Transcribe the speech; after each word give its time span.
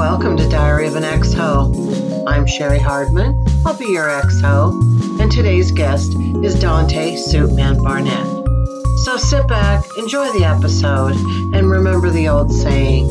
Welcome 0.00 0.38
to 0.38 0.48
Diary 0.48 0.86
of 0.86 0.96
an 0.96 1.04
Ex 1.04 1.34
Ho. 1.34 2.24
I'm 2.26 2.46
Cheri 2.46 2.78
Hardman. 2.78 3.44
I'll 3.66 3.76
be 3.76 3.84
your 3.84 4.08
ex 4.08 4.40
ho. 4.40 4.70
And 5.20 5.30
today's 5.30 5.70
guest 5.72 6.14
is 6.42 6.56
Duante 6.56 7.18
Suitman 7.18 7.82
Barnett. 7.82 8.24
So 9.04 9.18
sit 9.18 9.46
back, 9.46 9.84
enjoy 9.98 10.32
the 10.32 10.46
episode, 10.46 11.16
and 11.54 11.70
remember 11.70 12.08
the 12.08 12.28
old 12.28 12.50
saying 12.50 13.10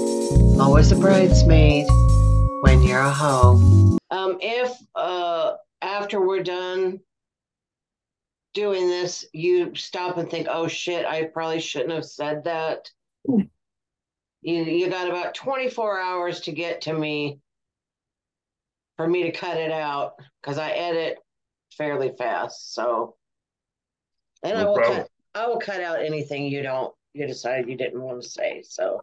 always 0.59 0.91
a 0.91 0.95
bridesmaid 0.95 1.85
when 2.61 2.81
you're 2.81 3.01
a 3.01 3.11
hoe. 3.11 3.97
Um, 4.09 4.39
if 4.41 4.75
uh, 4.95 5.57
after 5.83 6.19
we're 6.19 6.41
done 6.41 7.01
doing 8.55 8.87
this, 8.87 9.27
you 9.31 9.75
stop 9.75 10.17
and 10.17 10.27
think, 10.27 10.47
oh 10.49 10.67
shit, 10.67 11.05
I 11.05 11.25
probably 11.25 11.59
shouldn't 11.59 11.91
have 11.91 12.05
said 12.05 12.45
that. 12.45 12.89
You, 14.41 14.63
you 14.63 14.89
got 14.89 15.09
about 15.09 15.35
24 15.35 15.99
hours 15.99 16.41
to 16.41 16.51
get 16.51 16.81
to 16.81 16.93
me 16.93 17.39
for 18.95 19.07
me 19.07 19.23
to 19.23 19.31
cut 19.31 19.57
it 19.57 19.71
out 19.71 20.13
because 20.41 20.57
I 20.57 20.71
edit 20.71 21.17
fairly 21.77 22.11
fast. 22.17 22.73
So, 22.73 23.15
and 24.43 24.57
I 24.57 24.65
will 24.65 24.75
problem. 24.75 24.99
cut, 25.01 25.09
I 25.35 25.47
will 25.47 25.59
cut 25.59 25.81
out 25.81 26.03
anything 26.03 26.45
you 26.45 26.61
don't, 26.61 26.93
you 27.13 27.27
decided 27.27 27.69
you 27.69 27.77
didn't 27.77 28.01
want 28.01 28.21
to 28.21 28.29
say. 28.29 28.63
So, 28.67 29.01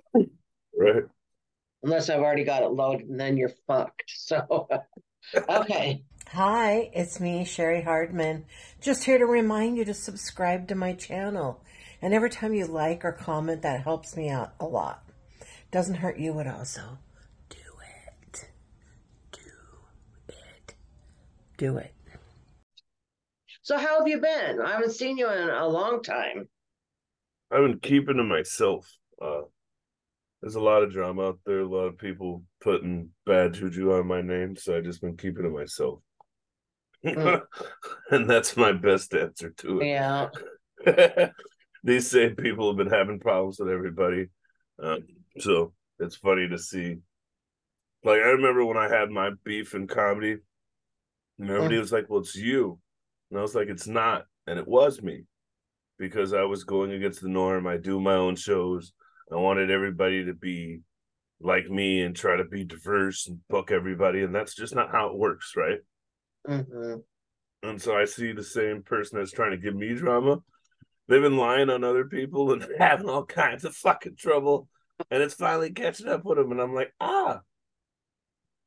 Right. 0.79 1.05
unless 1.83 2.11
I've 2.11 2.21
already 2.21 2.45
got 2.45 2.63
it 2.63 2.71
loaded, 2.73 3.09
and 3.09 3.19
then 3.19 3.37
you're 3.37 3.53
fucked. 3.66 4.05
So, 4.19 4.69
okay. 5.49 6.03
Hi, 6.33 6.91
it's 6.93 7.21
me, 7.21 7.45
Cheri 7.45 7.83
Hardman. 7.85 8.45
Just 8.80 9.05
here 9.05 9.19
to 9.19 9.27
remind 9.27 9.77
you 9.79 9.85
to 9.85 9.95
subscribe 9.95 10.69
to 10.69 10.75
my 10.75 10.93
channel. 10.93 11.63
And 12.03 12.13
every 12.13 12.30
time 12.30 12.55
you 12.55 12.66
like 12.66 13.05
or 13.05 13.13
comment, 13.13 13.63
that 13.63 13.83
helps 13.83 14.16
me 14.16 14.29
out 14.29 14.55
a 14.61 14.66
lot. 14.66 15.05
Doesn't 15.77 15.97
hurt 15.97 16.19
you 16.19 16.41
at 16.41 16.47
all, 16.47 16.65
so 16.65 16.80
do 17.51 17.59
it. 18.30 18.48
Do 19.30 19.41
it. 20.27 20.74
Do 21.59 21.77
it. 21.77 21.93
So, 23.60 23.77
how 23.77 23.99
have 23.99 24.09
you 24.09 24.19
been? 24.19 24.59
I 24.59 24.71
haven't 24.71 24.93
seen 24.93 25.19
you 25.19 25.30
in 25.30 25.51
a 25.51 25.69
long 25.69 26.02
time. 26.02 26.49
I've 27.51 27.60
been 27.60 27.79
keeping 27.79 28.16
to 28.16 28.24
myself. 28.24 28.91
Uh, 29.21 29.43
there's 30.41 30.54
a 30.54 30.63
lot 30.63 30.82
of 30.82 30.95
drama 30.95 31.27
out 31.27 31.41
there, 31.45 31.60
a 31.60 31.69
lot 31.69 31.88
of 31.88 31.99
people 31.99 32.43
putting 32.63 33.10
bad 33.27 33.52
juju 33.52 33.93
on 33.93 34.07
my 34.07 34.23
name, 34.23 34.57
so 34.57 34.79
I've 34.79 34.85
just 34.85 35.02
been 35.02 35.19
keeping 35.19 35.43
to 35.43 35.51
myself. 35.51 36.01
Mm. 37.04 37.43
and 38.13 38.30
that's 38.30 38.57
my 38.57 38.73
best 38.73 39.13
answer 39.13 39.51
to 39.59 39.80
it. 39.80 39.88
Yeah. 39.88 40.29
These 41.85 42.10
same 42.10 42.35
people 42.35 42.71
have 42.71 42.79
been 42.79 42.99
having 42.99 43.21
problems 43.21 43.59
with 43.59 43.69
everybody. 43.69 44.29
Um, 44.82 45.07
so 45.38 45.73
it's 45.98 46.16
funny 46.16 46.48
to 46.48 46.59
see. 46.59 46.98
Like, 48.04 48.20
I 48.20 48.29
remember 48.30 48.65
when 48.65 48.76
I 48.76 48.88
had 48.88 49.10
my 49.10 49.30
beef 49.45 49.74
in 49.74 49.87
comedy, 49.87 50.38
and 51.38 51.51
everybody 51.51 51.79
was 51.79 51.92
like, 51.92 52.09
Well, 52.09 52.20
it's 52.20 52.37
you. 52.37 52.79
And 53.30 53.38
I 53.38 53.42
was 53.42 53.54
like, 53.54 53.68
It's 53.68 53.87
not. 53.87 54.26
And 54.46 54.59
it 54.59 54.68
was 54.68 55.02
me 55.02 55.24
because 55.98 56.32
I 56.34 56.45
was 56.45 56.64
going 56.64 56.92
against 56.92 57.23
the 57.23 57.29
norm. 57.29 57.66
I 57.66 57.76
do 57.79 58.01
my 58.01 58.14
own 58.14 58.37
shows. 58.37 58.92
I 59.32 59.37
wanted 59.37 59.70
everybody 59.70 60.24
to 60.26 60.34
be 60.34 60.80
like 61.40 61.68
me 61.68 62.02
and 62.02 62.16
try 62.16 62.37
to 62.37 62.45
be 62.45 62.64
diverse 62.64 63.29
and 63.29 63.40
book 63.48 63.73
everybody. 63.73 64.22
And 64.22 64.34
that's 64.34 64.54
just 64.54 64.75
not 64.75 64.92
how 64.92 65.09
it 65.09 65.19
works, 65.19 65.54
right? 65.56 65.81
hmm 66.47 66.97
And 67.62 67.81
so 67.81 67.97
I 67.97 68.04
see 68.04 68.32
the 68.32 68.44
same 68.44 68.82
person 68.82 69.19
that's 69.19 69.32
trying 69.32 69.53
to 69.53 69.56
give 69.56 69.75
me 69.75 69.94
drama. 69.94 70.38
They've 71.09 71.22
been 71.22 71.37
lying 71.37 71.70
on 71.70 71.84
other 71.84 72.04
people 72.04 72.53
and 72.53 72.66
having 72.78 73.09
all 73.09 73.25
kinds 73.26 73.64
of 73.64 73.75
fucking 73.76 74.16
trouble. 74.16 74.69
And 75.11 75.22
it's 75.22 75.34
finally 75.34 75.71
catching 75.71 76.09
up 76.09 76.25
with 76.25 76.39
him. 76.39 76.53
And 76.53 76.61
I'm 76.61 76.75
like, 76.75 76.93
ah, 77.00 77.41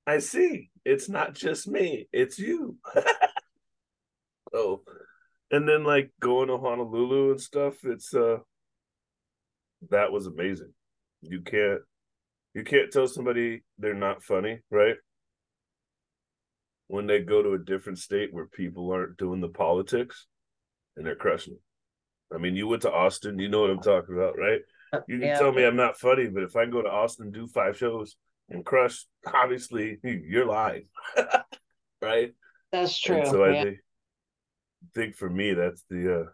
I 0.05 0.19
see. 0.19 0.69
It's 0.86 1.09
not 1.09 1.36
just 1.36 1.67
me, 1.67 2.08
it's 2.11 2.39
you. 2.39 2.77
oh, 4.53 4.81
and 5.52 5.67
then 5.67 5.83
like 5.83 6.11
going 6.20 6.48
to 6.48 6.58
Honolulu 6.58 7.31
and 7.31 7.42
stuff, 7.42 7.76
it's 7.83 8.14
uh 8.14 8.37
that 9.92 10.11
was 10.11 10.26
amazing. 10.26 10.73
You 11.21 11.42
can't 11.42 11.81
you 12.53 12.64
can't 12.64 12.92
tell 12.92 13.08
somebody 13.08 13.61
they're 13.77 13.93
not 13.93 14.23
funny, 14.23 14.59
right? 14.71 14.95
When 16.87 17.05
they 17.05 17.20
go 17.21 17.43
to 17.43 17.53
a 17.53 17.59
different 17.59 17.99
state 17.99 18.33
where 18.33 18.48
people 18.48 18.92
aren't 18.92 19.17
doing 19.17 19.42
the 19.42 19.49
politics 19.49 20.26
and 20.98 21.05
they're 21.05 21.15
crushing 21.15 21.53
it. 21.53 22.36
I 22.36 22.39
mean, 22.39 22.55
you 22.55 22.67
went 22.67 22.82
to 22.83 22.92
Austin, 22.92 23.37
you 23.37 23.49
know 23.49 23.61
what 23.61 23.70
I'm 23.70 23.82
talking 23.82 24.15
about, 24.15 24.37
right? 24.37 24.61
You 25.08 25.20
can 25.20 25.27
Yeah. 25.27 25.39
tell 25.39 25.52
me 25.52 25.66
I'm 25.66 25.76
not 25.76 25.98
funny, 26.00 26.27
but 26.27 26.44
if 26.44 26.55
I 26.55 26.66
go 26.66 26.82
to 26.82 26.89
Austin 26.89 27.32
do 27.32 27.48
five 27.48 27.77
shows 27.77 28.16
and 28.50 28.66
crush, 28.66 29.05
obviously 29.26 30.00
you're 30.04 30.45
lying. 30.45 30.88
right? 32.02 32.33
That's 32.72 32.98
true. 33.00 33.17
And 33.17 33.27
so 33.27 33.44
I 33.44 33.64
think, 33.64 33.77
think 34.95 35.16
for 35.16 35.30
me 35.30 35.54
that's 35.54 35.83
the 35.89 36.22
uh 36.22 36.26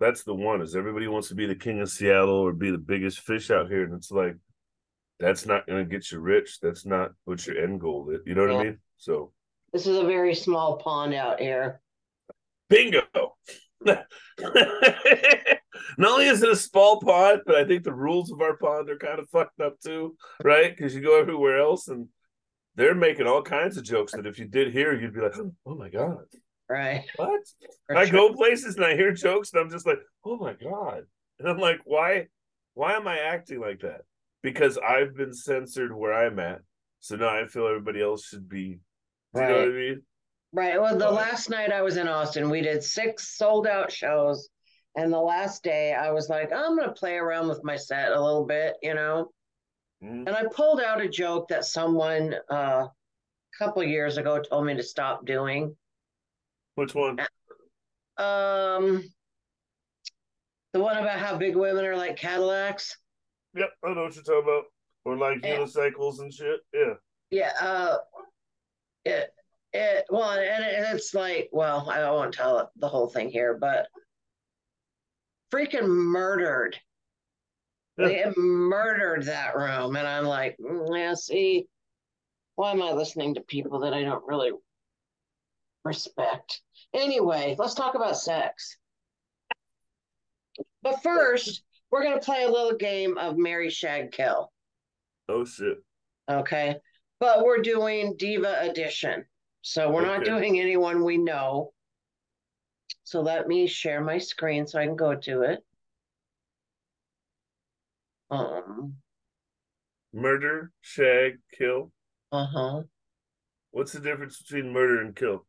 that's 0.00 0.22
the 0.22 0.34
one 0.34 0.62
is 0.62 0.76
everybody 0.76 1.08
wants 1.08 1.28
to 1.28 1.34
be 1.34 1.46
the 1.46 1.56
king 1.56 1.80
of 1.80 1.90
Seattle 1.90 2.30
or 2.36 2.52
be 2.52 2.70
the 2.70 2.78
biggest 2.78 3.18
fish 3.20 3.50
out 3.50 3.68
here, 3.68 3.82
and 3.84 3.92
it's 3.94 4.10
like 4.12 4.36
that's 5.18 5.44
not 5.44 5.66
gonna 5.66 5.84
get 5.84 6.12
you 6.12 6.20
rich. 6.20 6.60
That's 6.60 6.86
not 6.86 7.10
what 7.24 7.44
your 7.46 7.58
end 7.58 7.80
goal 7.80 8.08
is. 8.10 8.20
You 8.24 8.34
know 8.36 8.42
what 8.42 8.52
Yeah. 8.52 8.58
I 8.60 8.64
mean? 8.64 8.78
So 8.96 9.32
This 9.72 9.86
is 9.86 9.98
a 9.98 10.04
very 10.04 10.34
small 10.34 10.76
pond 10.78 11.14
out 11.14 11.40
here. 11.40 11.80
bingo. 12.70 13.02
Not 15.98 16.12
only 16.12 16.26
is 16.26 16.42
it 16.42 16.48
a 16.48 16.56
small 16.56 17.00
pond, 17.00 17.42
but 17.44 17.56
I 17.56 17.64
think 17.64 17.82
the 17.82 17.92
rules 17.92 18.30
of 18.30 18.40
our 18.40 18.56
pond 18.56 18.88
are 18.88 18.96
kind 18.96 19.18
of 19.18 19.28
fucked 19.30 19.60
up 19.60 19.78
too, 19.80 20.16
right? 20.44 20.74
Because 20.74 20.94
you 20.94 21.02
go 21.02 21.18
everywhere 21.20 21.58
else 21.58 21.88
and 21.88 22.08
they're 22.76 22.94
making 22.94 23.26
all 23.26 23.42
kinds 23.42 23.76
of 23.76 23.82
jokes 23.82 24.12
that 24.12 24.24
if 24.26 24.38
you 24.38 24.44
did 24.46 24.72
here, 24.72 24.98
you'd 24.98 25.12
be 25.12 25.20
like, 25.20 25.34
"Oh 25.66 25.74
my 25.74 25.88
god, 25.88 26.24
Right. 26.68 27.04
what?" 27.16 27.40
For 27.88 27.96
I 27.96 28.04
sure. 28.04 28.28
go 28.28 28.34
places 28.34 28.76
and 28.76 28.84
I 28.84 28.94
hear 28.94 29.12
jokes 29.12 29.52
and 29.52 29.60
I'm 29.60 29.70
just 29.70 29.86
like, 29.86 29.98
oh 30.24 30.36
my 30.36 30.52
God. 30.54 31.04
And 31.40 31.48
I'm 31.48 31.58
like, 31.58 31.80
why 31.84 32.26
why 32.74 32.92
am 32.92 33.08
I 33.08 33.18
acting 33.18 33.60
like 33.60 33.80
that? 33.80 34.02
Because 34.42 34.78
I've 34.78 35.16
been 35.16 35.34
censored 35.34 35.92
where 35.92 36.14
I'm 36.14 36.38
at. 36.38 36.60
So 37.00 37.16
now 37.16 37.28
I 37.28 37.46
feel 37.46 37.66
everybody 37.66 38.00
else 38.00 38.26
should 38.26 38.48
be 38.48 38.78
do 39.34 39.40
you 39.42 39.46
know 39.46 39.58
what 39.58 39.68
I 39.68 39.70
mean? 39.72 40.02
Right. 40.52 40.80
Well, 40.80 40.96
the 40.96 41.10
last 41.10 41.50
night 41.50 41.72
I 41.72 41.82
was 41.82 41.96
in 41.96 42.08
Austin, 42.08 42.48
we 42.48 42.60
did 42.60 42.82
six 42.82 43.36
sold 43.36 43.66
out 43.66 43.90
shows. 43.92 44.48
And 44.98 45.12
the 45.12 45.20
last 45.20 45.62
day 45.62 45.94
I 45.94 46.10
was 46.10 46.28
like, 46.28 46.52
I'm 46.52 46.74
going 46.74 46.88
to 46.88 46.92
play 46.92 47.14
around 47.14 47.46
with 47.46 47.62
my 47.62 47.76
set 47.76 48.10
a 48.10 48.20
little 48.20 48.44
bit, 48.44 48.74
you 48.82 48.94
know? 48.94 49.30
Mhm. 50.02 50.26
And 50.26 50.30
I 50.30 50.42
pulled 50.52 50.80
out 50.80 51.00
a 51.00 51.08
joke 51.08 51.46
that 51.48 51.64
someone 51.64 52.34
uh, 52.50 52.88
a 52.88 52.92
couple 53.56 53.84
years 53.84 54.16
ago 54.16 54.42
told 54.42 54.66
me 54.66 54.74
to 54.74 54.82
stop 54.82 55.24
doing. 55.24 55.76
Which 56.74 56.96
one? 56.96 57.20
Um, 58.16 59.04
the 60.72 60.80
one 60.80 60.96
about 60.96 61.20
how 61.20 61.36
big 61.36 61.54
women 61.54 61.84
are 61.84 61.96
like 61.96 62.16
Cadillacs. 62.16 62.96
Yep, 63.54 63.70
I 63.84 63.94
know 63.94 64.02
what 64.02 64.16
you're 64.16 64.24
talking 64.24 64.42
about. 64.42 64.64
Or 65.04 65.16
like 65.16 65.44
Yeah. 65.44 65.58
unicycles 65.58 66.18
and 66.18 66.34
shit. 66.34 66.58
Yeah. 66.74 66.94
Yeah. 67.30 67.52
Uh, 67.60 67.98
it, 69.04 69.32
it, 69.72 70.06
well, 70.10 70.32
and 70.32 70.64
it, 70.64 70.92
it's 70.92 71.14
like, 71.14 71.50
well, 71.52 71.88
I 71.88 71.98
don't 72.00 72.16
want 72.16 72.32
to 72.32 72.36
tell 72.36 72.72
the 72.74 72.88
whole 72.88 73.06
thing 73.08 73.30
here, 73.30 73.56
but 73.56 73.86
freaking 75.52 75.88
murdered. 75.88 76.78
They 77.96 78.18
had 78.18 78.36
murdered 78.36 79.24
that 79.24 79.56
room. 79.56 79.96
And 79.96 80.06
I'm 80.06 80.24
like, 80.24 80.56
mm, 80.58 80.96
yeah, 80.96 81.14
see, 81.14 81.66
why 82.54 82.70
am 82.70 82.82
I 82.82 82.92
listening 82.92 83.34
to 83.34 83.40
people 83.40 83.80
that 83.80 83.92
I 83.92 84.02
don't 84.02 84.24
really 84.26 84.52
respect? 85.84 86.60
Anyway, 86.94 87.56
let's 87.58 87.74
talk 87.74 87.96
about 87.96 88.16
sex. 88.16 88.76
But 90.82 91.02
first, 91.02 91.62
we're 91.90 92.02
going 92.02 92.18
to 92.18 92.24
play 92.24 92.44
a 92.44 92.50
little 92.50 92.76
game 92.76 93.18
of 93.18 93.36
Marry 93.36 93.70
Shag 93.70 94.12
Kill. 94.12 94.52
Oh 95.28 95.44
shit. 95.44 95.78
Okay. 96.30 96.76
But 97.20 97.44
we're 97.44 97.62
doing 97.62 98.14
Diva 98.16 98.60
Edition. 98.62 99.24
So 99.62 99.90
we're 99.90 100.06
not 100.06 100.24
doing 100.24 100.60
anyone 100.60 101.04
we 101.04 101.18
know. 101.18 101.72
So 103.08 103.22
let 103.22 103.48
me 103.48 103.66
share 103.66 104.04
my 104.04 104.18
screen 104.18 104.66
so 104.66 104.78
I 104.78 104.84
can 104.84 104.94
go 104.94 105.14
to 105.14 105.40
it. 105.40 105.60
Um, 108.30 108.96
Murder, 110.12 110.72
shag, 110.82 111.38
kill. 111.56 111.90
uh-huh. 112.32 112.82
What's 113.70 113.92
the 113.92 114.00
difference 114.00 114.42
between 114.42 114.74
murder 114.74 115.00
and 115.00 115.16
kill? 115.16 115.46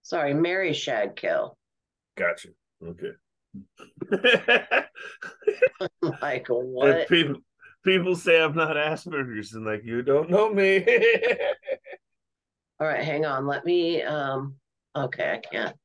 Sorry, 0.00 0.32
Marry 0.32 0.72
Shag 0.72 1.14
Kill. 1.16 1.58
Gotcha. 2.16 2.48
Okay. 2.82 3.12
Like 6.22 6.48
And 6.48 6.72
what? 6.72 7.08
people 7.08 7.36
people 7.84 8.16
say 8.16 8.40
I'm 8.42 8.56
not 8.56 8.76
Asperger's 8.76 9.52
and 9.52 9.66
like 9.66 9.82
you 9.84 10.00
don't 10.00 10.30
know 10.30 10.48
me. 10.50 10.86
All 12.80 12.86
right, 12.86 13.04
hang 13.04 13.24
on. 13.26 13.46
Let 13.46 13.64
me 13.64 14.02
um 14.02 14.54
okay, 14.94 15.32
I 15.32 15.38
can't. 15.38 15.76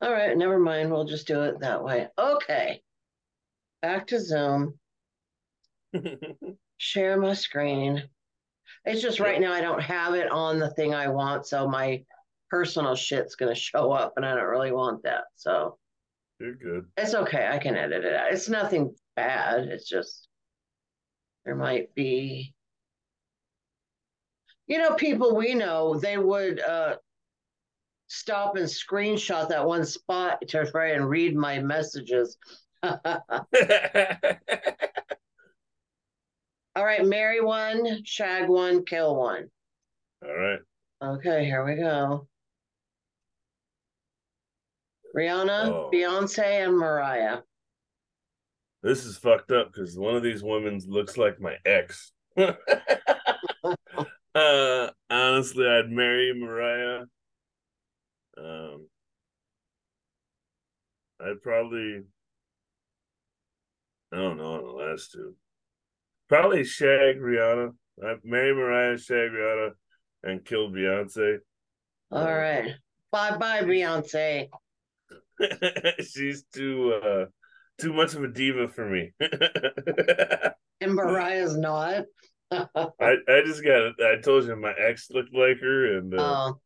All 0.00 0.12
right, 0.12 0.36
never 0.36 0.58
mind. 0.58 0.90
We'll 0.90 1.04
just 1.04 1.26
do 1.26 1.42
it 1.42 1.60
that 1.60 1.82
way. 1.82 2.08
Okay. 2.18 2.82
Back 3.82 4.06
to 4.08 4.20
Zoom. 4.20 4.78
Share 6.78 7.20
my 7.20 7.34
screen. 7.34 8.08
It's 8.84 9.00
just 9.02 9.20
right 9.20 9.40
now 9.40 9.52
I 9.52 9.60
don't 9.60 9.80
have 9.82 10.14
it 10.14 10.30
on 10.30 10.58
the 10.58 10.70
thing 10.70 10.94
I 10.94 11.08
want, 11.08 11.46
so 11.46 11.68
my 11.68 12.04
personal 12.50 12.94
shit's 12.94 13.34
gonna 13.34 13.54
show 13.54 13.92
up, 13.92 14.14
and 14.16 14.26
I 14.26 14.34
don't 14.34 14.44
really 14.44 14.72
want 14.72 15.02
that. 15.04 15.24
So 15.36 15.78
You're 16.38 16.54
good. 16.54 16.86
it's 16.96 17.14
okay. 17.14 17.48
I 17.50 17.58
can 17.58 17.76
edit 17.76 18.04
it 18.04 18.14
out. 18.14 18.32
It's 18.32 18.48
nothing 18.48 18.94
bad. 19.16 19.68
It's 19.68 19.88
just 19.88 20.28
there 21.44 21.56
might 21.56 21.94
be, 21.94 22.54
you 24.66 24.78
know, 24.78 24.94
people 24.94 25.34
we 25.36 25.54
know 25.54 25.98
they 25.98 26.18
would 26.18 26.60
uh 26.60 26.96
stop 28.06 28.56
and 28.56 28.66
screenshot 28.66 29.48
that 29.48 29.66
one 29.66 29.84
spot 29.84 30.38
to 30.48 30.70
try 30.70 30.92
and 30.92 31.08
read 31.08 31.34
my 31.36 31.58
messages. 31.58 32.36
All 36.76 36.84
right, 36.84 37.04
marry 37.04 37.40
one, 37.40 38.04
shag 38.04 38.48
one, 38.48 38.84
kill 38.84 39.14
one. 39.16 39.48
All 40.24 40.34
right. 40.34 40.58
Okay, 41.02 41.44
here 41.44 41.64
we 41.64 41.76
go. 41.76 42.26
Rihanna, 45.16 45.68
Oh. 45.68 45.90
Beyonce, 45.92 46.66
and 46.66 46.76
Mariah. 46.76 47.42
This 48.82 49.04
is 49.04 49.16
fucked 49.16 49.52
up 49.52 49.72
because 49.72 49.96
one 49.96 50.16
of 50.16 50.22
these 50.22 50.42
women 50.42 50.80
looks 50.88 51.16
like 51.16 51.40
my 51.40 51.56
ex. 51.64 52.12
uh, 54.34 54.90
honestly, 55.10 55.66
I'd 55.66 55.90
marry 55.90 56.32
Mariah. 56.34 57.04
Um, 58.36 58.88
I'd 61.20 61.42
probably, 61.42 62.02
I 64.12 64.16
don't 64.16 64.38
know 64.38 64.54
on 64.54 64.62
the 64.62 64.70
last 64.70 65.12
two. 65.12 65.34
Probably 66.28 66.64
shag 66.64 67.16
Rihanna. 67.16 67.70
I'd 68.04 68.24
marry 68.24 68.54
Mariah, 68.54 68.98
shag 68.98 69.30
Rihanna, 69.30 69.70
and 70.24 70.44
kill 70.44 70.70
Beyonce. 70.70 71.38
All 72.10 72.34
right. 72.34 72.74
Bye 73.12 73.36
bye, 73.36 73.62
Beyonce. 73.62 74.48
She's 76.00 76.44
too 76.52 77.00
uh 77.04 77.24
too 77.78 77.92
much 77.92 78.14
of 78.14 78.22
a 78.22 78.28
diva 78.28 78.68
for 78.68 78.88
me. 78.88 79.12
And 80.80 80.94
Mariah's 80.94 81.56
not. 81.56 82.04
I 83.00 83.16
I 83.28 83.42
just 83.44 83.64
got 83.64 83.92
I 84.00 84.16
told 84.22 84.44
you 84.44 84.56
my 84.56 84.72
ex 84.78 85.10
looked 85.10 85.34
like 85.34 85.58
her, 85.60 85.98
and 85.98 86.14
uh, 86.14 86.18
Oh, 86.18 86.60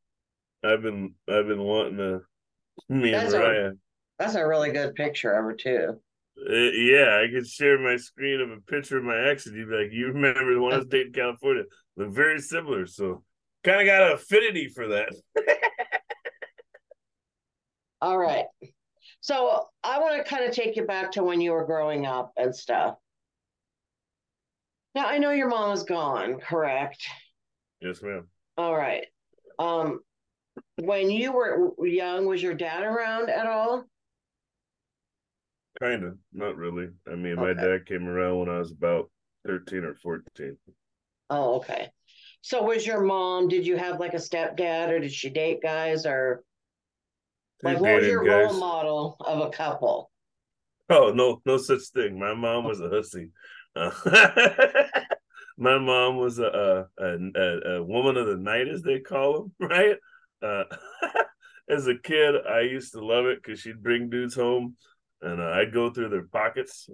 I've 0.68 0.82
been 0.82 1.14
I've 1.28 1.46
been 1.46 1.62
wanting 1.62 1.96
to 1.98 2.20
me 2.88 3.12
and 3.12 3.22
That's 3.22 3.34
a- 3.34 3.38
Mariah. 3.38 3.72
that's 4.18 4.34
a 4.34 4.46
really 4.46 4.72
good 4.72 4.94
picture 4.94 5.32
of 5.32 5.44
her, 5.44 5.54
too. 5.54 6.00
Uh, 6.38 6.52
yeah, 6.54 7.20
I 7.22 7.26
could 7.32 7.46
share 7.48 7.78
my 7.78 7.96
screen 7.96 8.40
of 8.40 8.50
a 8.50 8.60
picture 8.60 8.98
of 8.98 9.04
my 9.04 9.18
ex, 9.28 9.46
and 9.46 9.56
you'd 9.56 9.68
be 9.68 9.74
like, 9.74 9.92
"You 9.92 10.08
remember 10.08 10.54
the 10.54 10.60
one 10.60 10.72
I 10.72 10.76
was 10.78 10.86
dating 10.86 11.08
in 11.08 11.12
California? 11.14 11.64
Look 11.96 12.10
very 12.10 12.38
similar." 12.40 12.86
So, 12.86 13.24
kind 13.64 13.80
of 13.80 13.86
got 13.86 14.02
an 14.02 14.12
affinity 14.12 14.68
for 14.68 14.86
that. 14.88 15.08
All 18.00 18.16
right. 18.18 18.44
So 19.20 19.64
I 19.82 19.98
want 19.98 20.16
to 20.24 20.28
kind 20.30 20.44
of 20.44 20.52
take 20.54 20.76
you 20.76 20.84
back 20.86 21.10
to 21.12 21.24
when 21.24 21.40
you 21.40 21.50
were 21.52 21.64
growing 21.64 22.06
up 22.06 22.32
and 22.36 22.54
stuff. 22.54 22.94
Now, 24.98 25.06
I 25.06 25.18
know 25.18 25.30
your 25.30 25.46
mom 25.46 25.70
is 25.70 25.84
gone, 25.84 26.40
correct? 26.40 27.06
yes, 27.80 28.02
ma'am. 28.02 28.26
All 28.56 28.76
right. 28.76 29.04
Um, 29.60 30.00
when 30.74 31.08
you 31.08 31.30
were 31.30 31.70
young, 31.86 32.26
was 32.26 32.42
your 32.42 32.54
dad 32.54 32.82
around 32.82 33.30
at 33.30 33.46
all? 33.46 33.84
Kind 35.78 36.02
of, 36.02 36.18
not 36.32 36.56
really. 36.56 36.88
I 37.08 37.14
mean, 37.14 37.36
my 37.36 37.52
dad 37.52 37.86
came 37.86 38.08
around 38.08 38.40
when 38.40 38.48
I 38.48 38.58
was 38.58 38.72
about 38.72 39.08
thirteen 39.46 39.84
or 39.84 39.94
fourteen. 39.94 40.56
Oh, 41.30 41.58
okay. 41.58 41.90
So 42.40 42.64
was 42.64 42.84
your 42.84 43.00
mom, 43.00 43.46
did 43.46 43.64
you 43.64 43.76
have 43.76 44.00
like 44.00 44.14
a 44.14 44.16
stepdad 44.16 44.88
or 44.88 44.98
did 44.98 45.12
she 45.12 45.30
date 45.30 45.62
guys 45.62 46.06
or 46.06 46.42
They 47.62 47.74
like 47.74 47.80
what 47.80 48.00
was 48.00 48.08
your 48.08 48.24
guys. 48.24 48.50
role 48.50 48.58
model 48.58 49.16
of 49.20 49.46
a 49.46 49.50
couple? 49.50 50.10
Oh 50.90 51.12
no, 51.14 51.40
no 51.46 51.56
such 51.56 51.82
thing. 51.94 52.18
My 52.18 52.34
mom 52.34 52.64
was 52.64 52.80
a 52.80 52.88
hussy. 52.88 53.30
Uh, 53.78 53.90
my 55.58 55.78
mom 55.78 56.16
was 56.16 56.38
a 56.38 56.88
a, 56.98 57.04
a 57.04 57.76
a 57.76 57.82
woman 57.82 58.16
of 58.16 58.26
the 58.26 58.36
night, 58.36 58.68
as 58.68 58.82
they 58.82 58.98
call 59.00 59.42
them, 59.42 59.52
right? 59.70 59.96
Uh, 60.42 60.64
as 61.70 61.86
a 61.86 61.94
kid, 61.96 62.34
I 62.48 62.60
used 62.60 62.92
to 62.92 63.04
love 63.04 63.26
it 63.26 63.42
because 63.42 63.60
she'd 63.60 63.82
bring 63.82 64.10
dudes 64.10 64.34
home, 64.34 64.76
and 65.22 65.40
uh, 65.40 65.50
I'd 65.50 65.72
go 65.72 65.90
through 65.90 66.08
their 66.08 66.26
pockets 66.26 66.88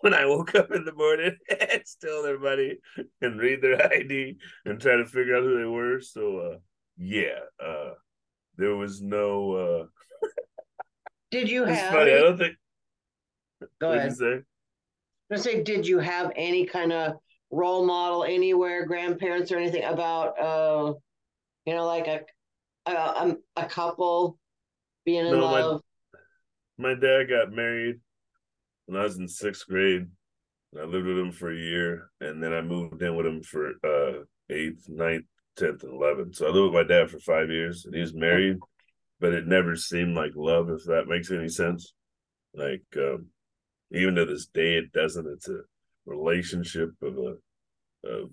when 0.00 0.14
I 0.14 0.26
woke 0.26 0.54
up 0.54 0.72
in 0.72 0.84
the 0.84 0.92
morning 0.92 1.36
and 1.48 1.82
steal 1.84 2.22
their 2.22 2.38
money 2.38 2.78
and 3.20 3.40
read 3.40 3.62
their 3.62 3.80
ID 3.92 4.36
and 4.64 4.80
try 4.80 4.96
to 4.96 5.06
figure 5.06 5.36
out 5.36 5.44
who 5.44 5.58
they 5.58 5.66
were. 5.66 6.00
So, 6.00 6.38
uh, 6.38 6.56
yeah, 6.98 7.38
uh, 7.64 7.90
there 8.56 8.74
was 8.74 9.00
no. 9.00 9.52
Uh, 9.52 10.28
Did 11.30 11.48
you 11.48 11.64
it's 11.64 11.78
have 11.78 11.92
funny. 11.92 12.12
I 12.12 12.18
don't 12.18 12.38
think. 12.38 12.56
go 13.78 13.92
ahead. 13.92 14.14
I 15.30 15.36
say, 15.36 15.62
did 15.62 15.86
you 15.86 15.98
have 15.98 16.32
any 16.36 16.66
kind 16.66 16.92
of 16.92 17.14
role 17.50 17.84
model 17.86 18.24
anywhere, 18.24 18.86
grandparents 18.86 19.50
or 19.52 19.58
anything 19.58 19.84
about 19.84 20.38
uh 20.40 20.94
you 21.66 21.74
know, 21.74 21.86
like 21.86 22.06
a 22.06 22.20
a 22.86 23.22
um, 23.22 23.38
a 23.56 23.64
couple 23.64 24.38
being 25.04 25.24
in 25.26 25.32
No, 25.32 25.40
my- 25.40 25.60
love? 25.60 25.80
my 26.76 26.94
dad 26.94 27.28
got 27.28 27.52
married 27.52 28.00
when 28.86 29.00
I 29.00 29.04
was 29.04 29.16
in 29.18 29.28
sixth 29.28 29.66
grade. 29.66 30.06
I 30.78 30.84
lived 30.84 31.06
with 31.06 31.18
him 31.18 31.30
for 31.32 31.52
a 31.52 31.56
year, 31.56 32.10
and 32.20 32.42
then 32.42 32.52
I 32.52 32.60
moved 32.60 33.00
in 33.00 33.16
with 33.16 33.26
him 33.26 33.42
for 33.42 33.74
uh 33.84 34.24
eighth, 34.50 34.88
ninth, 34.88 35.24
tenth, 35.56 35.84
and 35.84 35.92
eleventh. 35.94 36.34
So 36.36 36.46
I 36.46 36.50
lived 36.50 36.74
with 36.74 36.82
my 36.88 36.94
dad 36.94 37.10
for 37.10 37.20
five 37.20 37.48
years, 37.48 37.84
and 37.86 37.94
he 37.94 38.00
was 38.00 38.12
married, 38.14 38.58
but 39.20 39.32
it 39.32 39.46
never 39.46 39.76
seemed 39.76 40.16
like 40.16 40.32
love, 40.34 40.68
if 40.70 40.84
that 40.84 41.06
makes 41.08 41.30
any 41.30 41.48
sense. 41.48 41.94
Like 42.54 42.82
um, 42.98 43.28
even 43.94 44.14
to 44.16 44.24
this 44.24 44.46
day, 44.46 44.76
it 44.76 44.92
doesn't. 44.92 45.26
It's 45.26 45.48
a 45.48 45.60
relationship 46.06 46.90
of 47.02 47.18
a 47.18 47.36
of 48.08 48.30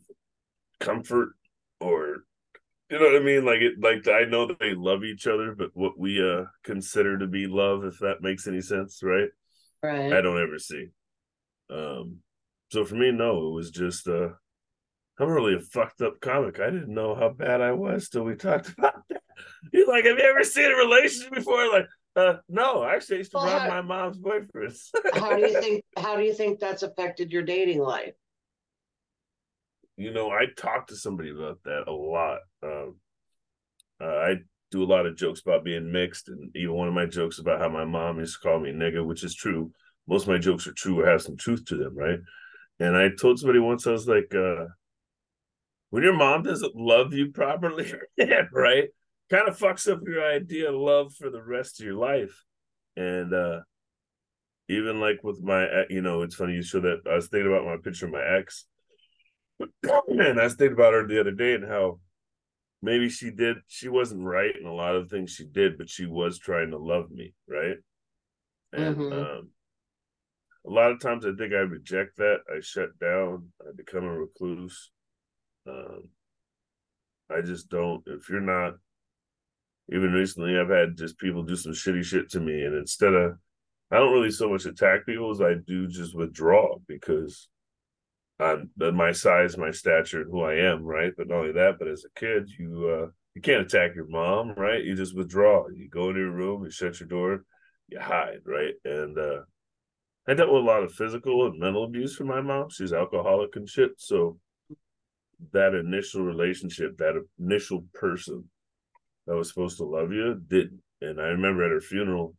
comfort, 0.79 1.29
or 1.79 2.23
you 2.89 2.99
know 2.99 3.05
what 3.05 3.21
I 3.21 3.23
mean. 3.23 3.45
Like 3.45 3.61
it, 3.61 3.73
like 3.79 4.07
I 4.07 4.25
know 4.25 4.47
that 4.47 4.59
they 4.59 4.73
love 4.73 5.03
each 5.03 5.27
other, 5.27 5.55
but 5.55 5.69
what 5.73 5.97
we 5.97 6.21
uh 6.21 6.45
consider 6.63 7.17
to 7.17 7.27
be 7.27 7.47
love, 7.47 7.85
if 7.85 7.99
that 7.99 8.21
makes 8.21 8.47
any 8.47 8.61
sense, 8.61 9.01
right? 9.03 9.29
Right. 9.83 10.13
I 10.13 10.21
don't 10.21 10.41
ever 10.41 10.59
see. 10.59 10.87
Um, 11.69 12.17
so 12.71 12.85
for 12.85 12.95
me, 12.95 13.11
no, 13.11 13.47
it 13.49 13.53
was 13.53 13.71
just 13.71 14.07
uh, 14.07 14.29
I'm 15.19 15.29
really 15.29 15.55
a 15.55 15.59
fucked 15.59 16.01
up 16.01 16.19
comic. 16.21 16.59
I 16.59 16.69
didn't 16.69 16.93
know 16.93 17.15
how 17.15 17.29
bad 17.29 17.61
I 17.61 17.71
was 17.73 18.09
till 18.09 18.23
we 18.23 18.35
talked 18.35 18.69
about 18.77 19.07
that. 19.09 19.21
You're 19.71 19.87
like, 19.87 20.05
have 20.05 20.17
you 20.17 20.23
ever 20.23 20.43
seen 20.43 20.71
a 20.71 20.75
relationship 20.75 21.33
before? 21.33 21.71
Like, 21.71 21.87
uh, 22.15 22.33
no, 22.49 22.81
I 22.81 22.95
actually, 22.95 23.17
I 23.17 23.19
used 23.19 23.31
to 23.31 23.37
Well, 23.37 23.45
rob 23.47 23.61
how- 23.63 23.69
my 23.69 23.81
mom's 23.81 24.17
boyfriends. 24.19 24.89
how 25.13 25.35
do 25.35 25.41
you 25.41 25.53
think 25.61 25.83
how 25.97 26.15
do 26.15 26.23
you 26.23 26.33
think 26.33 26.59
that's 26.59 26.83
affected 26.83 27.31
your 27.31 27.43
dating 27.43 27.79
life? 27.79 28.13
you 29.97 30.11
know, 30.11 30.31
I 30.31 30.45
talk 30.57 30.87
to 30.87 30.95
somebody 30.95 31.29
about 31.29 31.59
that 31.65 31.83
a 31.87 31.91
lot. 31.91 32.39
Um, 32.63 32.95
uh, 34.01 34.05
I 34.05 34.35
do 34.71 34.83
a 34.83 34.85
lot 34.85 35.05
of 35.05 35.15
jokes 35.15 35.41
about 35.41 35.63
being 35.63 35.91
mixed, 35.91 36.27
and 36.29 36.49
even 36.55 36.73
one 36.73 36.87
of 36.87 36.93
my 36.93 37.05
jokes 37.05 37.37
about 37.39 37.59
how 37.59 37.69
my 37.69 37.85
mom 37.85 38.17
used 38.17 38.41
to 38.41 38.47
call 38.47 38.59
me 38.59 38.71
nigga, 38.71 39.05
which 39.05 39.23
is 39.23 39.35
true. 39.35 39.71
Most 40.07 40.23
of 40.23 40.29
my 40.29 40.39
jokes 40.39 40.65
are 40.65 40.73
true 40.73 40.99
or 41.01 41.05
have 41.05 41.21
some 41.21 41.37
truth 41.37 41.65
to 41.65 41.77
them, 41.77 41.95
right? 41.95 42.17
And 42.79 42.97
I 42.97 43.09
told 43.09 43.37
somebody 43.37 43.59
once, 43.59 43.85
I 43.85 43.91
was 43.91 44.07
like, 44.07 44.33
uh, 44.33 44.65
when 45.91 46.01
your 46.03 46.15
mom 46.15 46.41
doesn't 46.43 46.75
love 46.75 47.13
you 47.13 47.31
properly, 47.31 47.93
right? 48.53 48.89
Kind 49.31 49.47
of 49.47 49.57
fucks 49.57 49.89
up 49.89 50.01
your 50.05 50.23
idea 50.29 50.69
of 50.69 50.75
love 50.75 51.13
for 51.13 51.29
the 51.29 51.41
rest 51.41 51.79
of 51.79 51.85
your 51.85 51.95
life. 51.95 52.43
And 52.97 53.33
uh 53.33 53.61
even 54.67 54.99
like 54.99 55.23
with 55.23 55.41
my, 55.41 55.65
uh, 55.65 55.83
you 55.89 56.01
know, 56.01 56.21
it's 56.21 56.35
funny 56.35 56.53
you 56.53 56.63
show 56.63 56.81
that. 56.81 57.01
I 57.09 57.15
was 57.15 57.27
thinking 57.27 57.51
about 57.51 57.65
my 57.65 57.77
picture 57.77 58.05
of 58.05 58.11
my 58.11 58.23
ex, 58.23 58.65
and 59.83 60.39
I 60.39 60.43
was 60.43 60.55
thinking 60.55 60.73
about 60.73 60.93
her 60.93 61.07
the 61.07 61.19
other 61.19 61.31
day 61.31 61.53
and 61.55 61.65
how 61.65 61.99
maybe 62.81 63.09
she 63.09 63.31
did, 63.31 63.57
she 63.67 63.89
wasn't 63.89 64.25
right 64.25 64.55
in 64.55 64.65
a 64.65 64.73
lot 64.73 64.95
of 64.95 65.09
things 65.09 65.31
she 65.31 65.45
did, 65.45 65.77
but 65.77 65.89
she 65.89 66.05
was 66.05 66.39
trying 66.39 66.71
to 66.71 66.77
love 66.77 67.09
me, 67.11 67.33
right? 67.47 67.77
And 68.73 68.97
Mhm. 68.97 69.13
um, 69.13 69.49
a 70.65 70.69
lot 70.69 70.91
of 70.91 70.99
times 70.99 71.25
I 71.25 71.33
think 71.37 71.53
I 71.53 71.57
reject 71.57 72.17
that. 72.17 72.39
I 72.53 72.59
shut 72.61 72.97
down. 72.99 73.51
I 73.61 73.71
become 73.75 74.03
a 74.03 74.17
recluse. 74.19 74.91
Um, 75.67 76.09
I 77.29 77.41
just 77.41 77.69
don't. 77.69 78.03
If 78.07 78.29
you're 78.29 78.41
not, 78.41 78.75
even 79.91 80.13
recently, 80.13 80.57
I've 80.57 80.69
had 80.69 80.97
just 80.97 81.17
people 81.17 81.43
do 81.43 81.55
some 81.55 81.73
shitty 81.73 82.03
shit 82.03 82.29
to 82.31 82.39
me, 82.39 82.63
and 82.63 82.75
instead 82.75 83.13
of, 83.13 83.33
I 83.91 83.97
don't 83.97 84.13
really 84.13 84.31
so 84.31 84.49
much 84.49 84.65
attack 84.65 85.05
people 85.05 85.31
as 85.31 85.41
I 85.41 85.55
do 85.67 85.87
just 85.87 86.15
withdraw 86.15 86.77
because 86.87 87.49
I'm 88.39 88.71
my 88.77 89.11
size, 89.11 89.57
my 89.57 89.71
stature, 89.71 90.21
and 90.21 90.31
who 90.31 90.41
I 90.41 90.55
am, 90.55 90.83
right? 90.83 91.11
But 91.15 91.27
not 91.27 91.39
only 91.39 91.51
that, 91.53 91.77
but 91.77 91.89
as 91.89 92.05
a 92.05 92.19
kid, 92.19 92.49
you 92.57 93.03
uh, 93.03 93.07
you 93.35 93.41
can't 93.41 93.61
attack 93.61 93.95
your 93.95 94.07
mom, 94.07 94.53
right? 94.55 94.83
You 94.83 94.95
just 94.95 95.15
withdraw. 95.15 95.67
You 95.67 95.89
go 95.89 96.09
into 96.09 96.21
your 96.21 96.31
room, 96.31 96.63
you 96.63 96.71
shut 96.71 96.99
your 96.99 97.07
door, 97.07 97.43
you 97.89 97.99
hide, 97.99 98.39
right? 98.45 98.73
And 98.85 99.17
uh, 99.17 99.41
I 100.27 100.33
dealt 100.33 100.51
with 100.51 100.63
a 100.63 100.65
lot 100.65 100.83
of 100.83 100.93
physical 100.93 101.47
and 101.47 101.59
mental 101.59 101.83
abuse 101.83 102.15
from 102.15 102.27
my 102.27 102.41
mom. 102.41 102.69
She's 102.69 102.93
alcoholic 102.93 103.55
and 103.55 103.67
shit. 103.67 103.91
So 103.97 104.37
that 105.51 105.73
initial 105.73 106.23
relationship, 106.23 106.97
that 106.97 107.21
initial 107.39 107.85
person 107.93 108.49
that 109.27 109.35
was 109.35 109.49
supposed 109.49 109.77
to 109.77 109.85
love 109.85 110.11
you 110.11 110.41
didn't. 110.47 110.81
And 111.01 111.19
I 111.19 111.25
remember 111.25 111.63
at 111.63 111.71
her 111.71 111.81
funeral, 111.81 112.35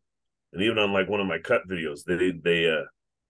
and 0.52 0.62
even 0.62 0.78
on 0.78 0.92
like 0.92 1.08
one 1.08 1.20
of 1.20 1.26
my 1.26 1.38
cut 1.38 1.62
videos, 1.68 2.04
they 2.04 2.32
they 2.32 2.70
uh 2.70 2.84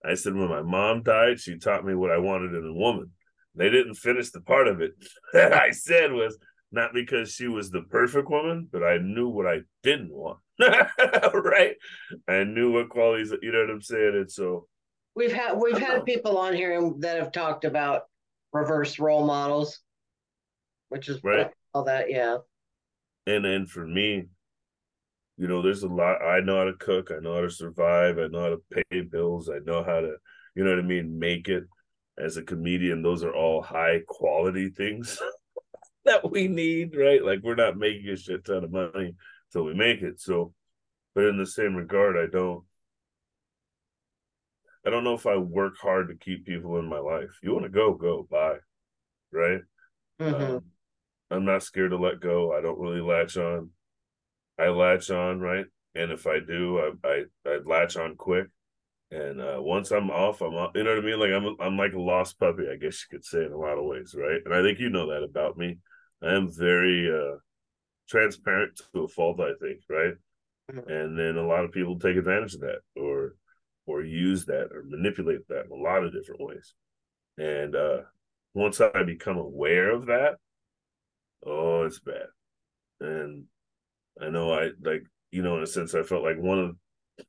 I 0.04 0.14
said 0.14 0.34
when 0.34 0.48
my 0.48 0.62
mom 0.62 1.02
died, 1.02 1.40
she 1.40 1.58
taught 1.58 1.84
me 1.84 1.94
what 1.94 2.10
I 2.10 2.18
wanted 2.18 2.54
in 2.54 2.66
a 2.66 2.74
woman. 2.74 3.10
They 3.54 3.70
didn't 3.70 3.94
finish 3.94 4.30
the 4.30 4.40
part 4.40 4.66
of 4.66 4.80
it 4.80 4.92
that 5.32 5.52
I 5.52 5.70
said 5.70 6.12
was 6.12 6.38
not 6.72 6.94
because 6.94 7.30
she 7.30 7.48
was 7.48 7.70
the 7.70 7.82
perfect 7.82 8.30
woman, 8.30 8.68
but 8.72 8.82
I 8.82 8.96
knew 8.98 9.28
what 9.28 9.46
I 9.46 9.60
didn't 9.82 10.10
want. 10.10 10.38
right? 10.58 11.74
I 12.28 12.44
knew 12.44 12.72
what 12.72 12.88
qualities, 12.88 13.32
you 13.42 13.52
know 13.52 13.60
what 13.60 13.70
I'm 13.70 13.82
saying? 13.82 14.12
And 14.14 14.30
so 14.30 14.66
we've 15.14 15.32
had 15.32 15.58
we've 15.58 15.78
had 15.78 16.04
people 16.06 16.38
on 16.38 16.54
here 16.54 16.80
that 16.98 17.18
have 17.18 17.32
talked 17.32 17.64
about 17.64 18.02
reverse 18.52 18.98
role 18.98 19.26
models, 19.26 19.80
which 20.88 21.08
is 21.08 21.22
right. 21.22 21.50
All 21.74 21.84
that, 21.84 22.10
yeah. 22.10 22.38
And 23.26 23.46
and 23.46 23.70
for 23.70 23.86
me, 23.86 24.24
you 25.36 25.48
know, 25.48 25.62
there's 25.62 25.82
a 25.82 25.88
lot. 25.88 26.22
I 26.22 26.40
know 26.40 26.58
how 26.58 26.64
to 26.64 26.74
cook. 26.74 27.10
I 27.10 27.20
know 27.20 27.34
how 27.34 27.40
to 27.40 27.50
survive. 27.50 28.18
I 28.18 28.26
know 28.28 28.42
how 28.42 28.50
to 28.50 28.84
pay 28.90 29.00
bills. 29.00 29.48
I 29.48 29.58
know 29.64 29.82
how 29.82 30.00
to, 30.00 30.14
you 30.54 30.64
know 30.64 30.70
what 30.70 30.78
I 30.78 30.82
mean, 30.82 31.18
make 31.18 31.48
it. 31.48 31.64
As 32.18 32.36
a 32.36 32.42
comedian, 32.42 33.02
those 33.02 33.24
are 33.24 33.34
all 33.34 33.62
high 33.62 34.00
quality 34.06 34.68
things 34.68 35.18
that 36.04 36.30
we 36.30 36.46
need, 36.46 36.94
right? 36.94 37.24
Like 37.24 37.40
we're 37.42 37.54
not 37.54 37.78
making 37.78 38.10
a 38.10 38.16
shit 38.16 38.44
ton 38.44 38.64
of 38.64 38.70
money 38.70 39.14
till 39.50 39.64
we 39.64 39.72
make 39.72 40.02
it. 40.02 40.20
So, 40.20 40.52
but 41.14 41.24
in 41.24 41.38
the 41.38 41.46
same 41.46 41.74
regard, 41.74 42.16
I 42.16 42.30
don't. 42.30 42.64
I 44.86 44.90
don't 44.90 45.04
know 45.04 45.14
if 45.14 45.26
I 45.26 45.36
work 45.36 45.74
hard 45.80 46.08
to 46.08 46.16
keep 46.16 46.44
people 46.44 46.78
in 46.78 46.86
my 46.86 46.98
life. 46.98 47.38
You 47.42 47.52
want 47.52 47.64
to 47.64 47.70
go, 47.70 47.94
go, 47.94 48.26
bye, 48.28 48.58
right? 49.32 49.60
Mm-hmm. 50.20 50.56
Um, 50.56 50.64
I'm 51.32 51.44
not 51.44 51.62
scared 51.62 51.90
to 51.90 51.96
let 51.96 52.20
go. 52.20 52.56
I 52.56 52.60
don't 52.60 52.78
really 52.78 53.00
latch 53.00 53.36
on. 53.36 53.70
I 54.58 54.68
latch 54.68 55.10
on, 55.10 55.40
right? 55.40 55.66
And 55.94 56.12
if 56.12 56.26
I 56.26 56.38
do, 56.46 56.78
I 56.78 57.08
I, 57.08 57.22
I 57.46 57.58
latch 57.64 57.96
on 57.96 58.16
quick. 58.16 58.46
And 59.10 59.40
uh, 59.40 59.58
once 59.58 59.90
I'm 59.90 60.10
off, 60.10 60.40
I'm 60.40 60.54
off, 60.54 60.72
you 60.74 60.84
know 60.84 60.94
what 60.94 61.04
I 61.04 61.06
mean. 61.06 61.20
Like 61.20 61.32
I'm 61.32 61.56
I'm 61.60 61.76
like 61.76 61.92
a 61.92 62.00
lost 62.00 62.38
puppy, 62.38 62.64
I 62.72 62.76
guess 62.76 63.04
you 63.04 63.18
could 63.18 63.24
say 63.24 63.44
in 63.44 63.52
a 63.52 63.58
lot 63.58 63.78
of 63.78 63.84
ways, 63.84 64.14
right? 64.16 64.40
And 64.44 64.54
I 64.54 64.62
think 64.62 64.78
you 64.78 64.88
know 64.88 65.10
that 65.10 65.22
about 65.22 65.58
me. 65.58 65.78
I 66.22 66.34
am 66.34 66.50
very 66.50 67.10
uh, 67.10 67.36
transparent 68.08 68.80
to 68.94 69.02
a 69.02 69.08
fault, 69.08 69.40
I 69.40 69.52
think, 69.60 69.80
right? 69.90 70.14
Mm-hmm. 70.70 70.90
And 70.90 71.18
then 71.18 71.36
a 71.36 71.46
lot 71.46 71.64
of 71.64 71.72
people 71.72 71.98
take 71.98 72.16
advantage 72.16 72.54
of 72.54 72.60
that, 72.60 72.80
or 72.96 73.34
or 73.86 74.02
use 74.02 74.46
that, 74.46 74.68
or 74.72 74.84
manipulate 74.86 75.46
that 75.48 75.66
in 75.66 75.72
a 75.72 75.82
lot 75.82 76.04
of 76.04 76.12
different 76.12 76.40
ways. 76.40 76.72
And 77.36 77.74
uh, 77.74 77.98
once 78.54 78.80
I 78.80 79.02
become 79.02 79.36
aware 79.36 79.90
of 79.90 80.06
that, 80.06 80.36
oh, 81.46 81.84
it's 81.84 82.00
bad. 82.00 82.26
And 83.00 83.44
I 84.20 84.28
know 84.28 84.52
I 84.52 84.70
like, 84.82 85.04
you 85.30 85.42
know, 85.42 85.56
in 85.56 85.62
a 85.62 85.66
sense, 85.66 85.94
I 85.94 86.02
felt 86.02 86.22
like 86.22 86.38
one 86.38 86.58
of 86.58 86.76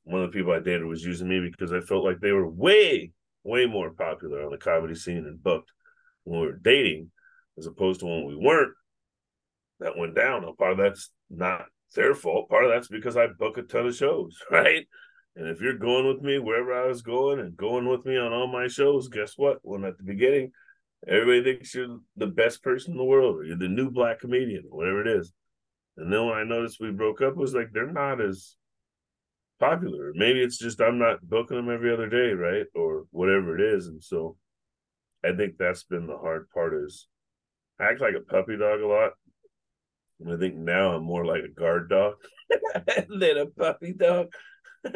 one 0.04 0.22
of 0.22 0.32
the 0.32 0.36
people 0.36 0.52
I 0.52 0.60
dated 0.60 0.84
was 0.84 1.04
using 1.04 1.28
me 1.28 1.40
because 1.40 1.72
I 1.72 1.80
felt 1.80 2.04
like 2.04 2.20
they 2.20 2.32
were 2.32 2.48
way, 2.48 3.12
way 3.42 3.66
more 3.66 3.90
popular 3.90 4.44
on 4.44 4.50
the 4.50 4.58
comedy 4.58 4.94
scene 4.94 5.18
and 5.18 5.42
booked 5.42 5.70
when 6.24 6.40
we 6.40 6.46
were 6.46 6.56
dating, 6.56 7.10
as 7.58 7.66
opposed 7.66 8.00
to 8.00 8.06
when 8.06 8.26
we 8.26 8.36
weren't 8.36 8.72
that 9.80 9.96
went 9.96 10.14
down. 10.14 10.42
Now, 10.42 10.54
part 10.58 10.72
of 10.72 10.78
that's 10.78 11.10
not 11.30 11.66
their 11.94 12.14
fault. 12.14 12.48
Part 12.48 12.64
of 12.64 12.70
that's 12.70 12.88
because 12.88 13.16
I 13.16 13.26
book 13.26 13.58
a 13.58 13.62
ton 13.62 13.86
of 13.86 13.94
shows, 13.94 14.36
right? 14.50 14.86
And 15.36 15.48
if 15.48 15.60
you're 15.60 15.78
going 15.78 16.06
with 16.06 16.22
me 16.22 16.38
wherever 16.38 16.72
I 16.72 16.86
was 16.86 17.02
going 17.02 17.40
and 17.40 17.56
going 17.56 17.88
with 17.88 18.04
me 18.04 18.16
on 18.16 18.32
all 18.32 18.46
my 18.46 18.68
shows, 18.68 19.08
guess 19.08 19.34
what? 19.36 19.58
When 19.62 19.84
at 19.84 19.98
the 19.98 20.04
beginning, 20.04 20.52
everybody 21.08 21.42
thinks 21.42 21.74
you're 21.74 21.98
the 22.16 22.26
best 22.26 22.62
person 22.62 22.92
in 22.92 22.98
the 22.98 23.04
world, 23.04 23.36
or 23.36 23.44
you're 23.44 23.56
the 23.56 23.68
new 23.68 23.90
black 23.90 24.20
comedian, 24.20 24.64
whatever 24.68 25.00
it 25.00 25.08
is. 25.08 25.32
And 25.96 26.12
then 26.12 26.26
when 26.26 26.36
I 26.36 26.44
noticed 26.44 26.80
we 26.80 26.90
broke 26.90 27.20
up, 27.20 27.32
it 27.32 27.36
was 27.36 27.54
like 27.54 27.68
they're 27.72 27.90
not 27.90 28.20
as 28.20 28.56
popular. 29.60 30.12
Maybe 30.14 30.42
it's 30.42 30.58
just 30.58 30.80
I'm 30.80 30.98
not 30.98 31.22
booking 31.22 31.56
them 31.56 31.70
every 31.70 31.92
other 31.92 32.08
day, 32.08 32.32
right? 32.32 32.66
Or 32.74 33.04
whatever 33.10 33.58
it 33.58 33.74
is. 33.74 33.86
And 33.86 34.02
so 34.02 34.36
I 35.24 35.32
think 35.32 35.56
that's 35.56 35.84
been 35.84 36.06
the 36.06 36.18
hard 36.18 36.48
part 36.50 36.74
is 36.74 37.06
I 37.80 37.84
act 37.84 38.00
like 38.00 38.14
a 38.14 38.20
puppy 38.20 38.56
dog 38.56 38.80
a 38.80 38.86
lot. 38.86 39.12
And 40.20 40.32
I 40.32 40.36
think 40.36 40.56
now 40.56 40.94
I'm 40.94 41.04
more 41.04 41.24
like 41.24 41.42
a 41.44 41.48
guard 41.48 41.88
dog 41.88 42.14
than 43.08 43.38
a 43.38 43.46
puppy 43.46 43.92
dog. 43.92 44.28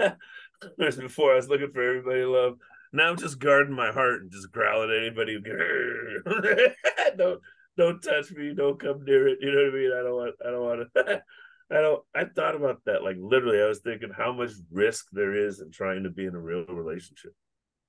Whereas 0.77 0.97
before 0.97 1.33
I 1.33 1.37
was 1.37 1.49
looking 1.49 1.71
for 1.73 1.83
everybody 1.83 2.21
to 2.21 2.31
love. 2.31 2.55
Now 2.93 3.11
I'm 3.11 3.17
just 3.17 3.39
guarding 3.39 3.75
my 3.75 3.93
heart 3.93 4.23
and 4.23 4.31
just 4.31 4.51
growling 4.51 4.91
at 4.91 5.03
anybody 5.03 5.35
who 5.35 6.69
don't 7.17 7.41
don't 7.77 8.03
touch 8.03 8.31
me, 8.33 8.55
don't 8.55 8.81
come 8.81 9.05
near 9.05 9.29
it. 9.29 9.39
You 9.41 9.53
know 9.53 9.65
what 9.65 9.75
I 9.75 9.77
mean? 9.77 9.93
I 9.93 10.03
don't 10.03 10.15
want 10.15 10.35
I 10.47 10.51
don't 10.51 10.65
want 10.65 10.89
to 10.95 11.23
I 11.71 11.81
don't 11.81 12.03
I 12.15 12.25
thought 12.25 12.57
about 12.57 12.81
that. 12.87 13.03
Like 13.03 13.17
literally 13.19 13.61
I 13.61 13.69
was 13.69 13.81
thinking 13.81 14.11
how 14.17 14.33
much 14.33 14.53
risk 14.71 15.07
there 15.13 15.35
is 15.35 15.61
in 15.61 15.71
trying 15.71 16.05
to 16.05 16.11
be 16.11 16.27
in 16.27 16.35
a 16.35 16.41
real 16.41 16.65
relationship. 16.67 17.33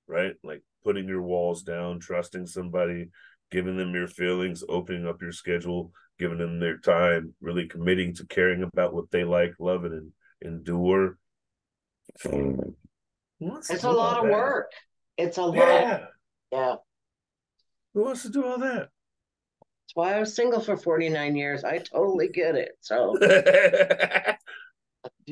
Right? 0.07 0.33
Like 0.43 0.63
putting 0.83 1.07
your 1.07 1.21
walls 1.21 1.63
down, 1.63 1.99
trusting 1.99 2.47
somebody, 2.47 3.09
giving 3.51 3.77
them 3.77 3.93
your 3.93 4.07
feelings, 4.07 4.63
opening 4.67 5.07
up 5.07 5.21
your 5.21 5.31
schedule, 5.31 5.91
giving 6.17 6.37
them 6.37 6.59
their 6.59 6.77
time, 6.77 7.33
really 7.41 7.67
committing 7.67 8.13
to 8.15 8.25
caring 8.25 8.63
about 8.63 8.93
what 8.93 9.11
they 9.11 9.23
like, 9.23 9.53
love, 9.59 9.85
and 9.85 10.11
endure. 10.41 11.17
It's 13.69 13.83
a 13.83 13.91
lot 13.91 14.19
of 14.19 14.25
that? 14.25 14.31
work. 14.33 14.71
It's 15.19 15.37
a 15.37 15.51
yeah. 15.53 15.91
lot. 15.91 16.09
Yeah. 16.51 16.75
Who 17.93 18.05
wants 18.05 18.23
to 18.23 18.29
do 18.29 18.45
all 18.45 18.57
that? 18.59 18.89
That's 19.59 19.95
why 19.95 20.15
I 20.15 20.19
was 20.19 20.33
single 20.33 20.61
for 20.61 20.77
49 20.77 21.35
years. 21.35 21.65
I 21.65 21.79
totally 21.79 22.29
get 22.29 22.55
it. 22.55 22.77
So, 22.79 23.17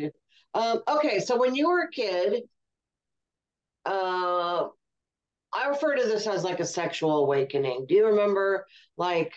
um, 0.53 0.81
okay. 0.89 1.21
So, 1.21 1.39
when 1.39 1.55
you 1.55 1.69
were 1.69 1.83
a 1.83 1.89
kid, 1.89 2.43
uh, 3.85 4.67
I 5.53 5.67
refer 5.69 5.95
to 5.95 6.03
this 6.03 6.27
as 6.27 6.43
like 6.43 6.59
a 6.59 6.65
sexual 6.65 7.23
awakening. 7.23 7.85
Do 7.87 7.95
you 7.95 8.07
remember, 8.07 8.65
like, 8.97 9.31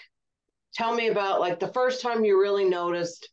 tell 0.75 0.93
me 0.93 1.07
about 1.09 1.39
like 1.39 1.61
the 1.61 1.73
first 1.73 2.03
time 2.03 2.25
you 2.25 2.41
really 2.41 2.65
noticed 2.65 3.29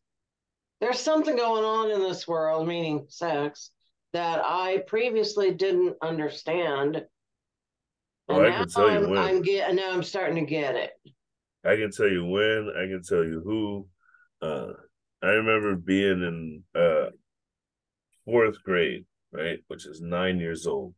there's 0.81 0.99
something 0.99 1.35
going 1.35 1.63
on 1.63 1.89
in 1.89 1.99
this 1.99 2.27
world, 2.27 2.67
meaning 2.67 3.07
sex, 3.09 3.71
that 4.13 4.41
I 4.43 4.83
previously 4.87 5.53
didn't 5.53 5.95
understand. 6.01 7.03
Oh, 8.29 8.45
I 8.45 8.51
can 8.51 8.67
tell 8.67 8.89
I'm, 8.89 9.03
you 9.03 9.09
when. 9.09 9.17
I'm 9.19 9.41
get, 9.41 9.73
now 9.73 9.91
I'm 9.91 10.03
starting 10.03 10.35
to 10.35 10.49
get 10.49 10.75
it. 10.75 10.91
I 11.65 11.75
can 11.75 11.91
tell 11.91 12.07
you 12.07 12.25
when. 12.25 12.71
I 12.75 12.87
can 12.87 13.01
tell 13.03 13.23
you 13.23 13.41
who. 13.43 13.87
Uh, 14.41 14.73
I 15.21 15.27
remember 15.27 15.75
being 15.75 16.21
in 16.21 16.63
uh, 16.75 17.09
fourth 18.25 18.61
grade, 18.63 19.05
right, 19.31 19.59
which 19.67 19.85
is 19.85 20.01
nine 20.01 20.39
years 20.39 20.67
old. 20.67 20.93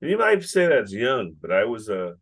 And 0.00 0.10
you 0.10 0.18
might 0.18 0.42
say 0.42 0.66
that's 0.66 0.92
young, 0.92 1.34
but 1.40 1.50
I 1.50 1.64
was 1.64 1.88
uh, 1.88 2.12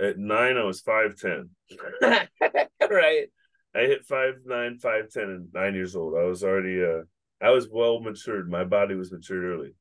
at 0.00 0.18
nine. 0.18 0.56
I 0.56 0.64
was 0.64 0.80
five 0.80 1.16
ten. 1.16 1.50
right. 2.02 3.26
I 3.74 3.80
hit 3.80 4.04
five 4.06 4.34
nine, 4.44 4.78
five 4.78 5.08
ten, 5.10 5.24
and 5.24 5.48
nine 5.54 5.74
years 5.74 5.96
old. 5.96 6.14
I 6.18 6.24
was 6.24 6.44
already 6.44 6.82
uh 6.82 7.02
I 7.40 7.50
was 7.50 7.68
well 7.68 8.00
matured. 8.00 8.50
My 8.50 8.64
body 8.64 8.94
was 8.94 9.12
matured 9.12 9.44
early. 9.44 9.74